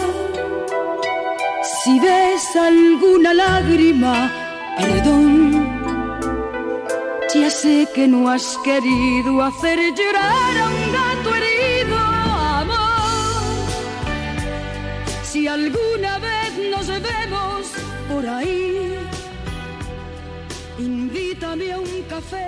[1.82, 4.16] Si ves alguna lágrima,
[4.78, 5.32] perdón.
[7.34, 11.98] Ya sé que no has querido hacer llorar a un gato herido,
[12.62, 13.52] amor.
[15.24, 17.60] Si alguna vez nos vemos
[18.10, 18.98] por ahí,
[20.78, 22.48] invítame a un café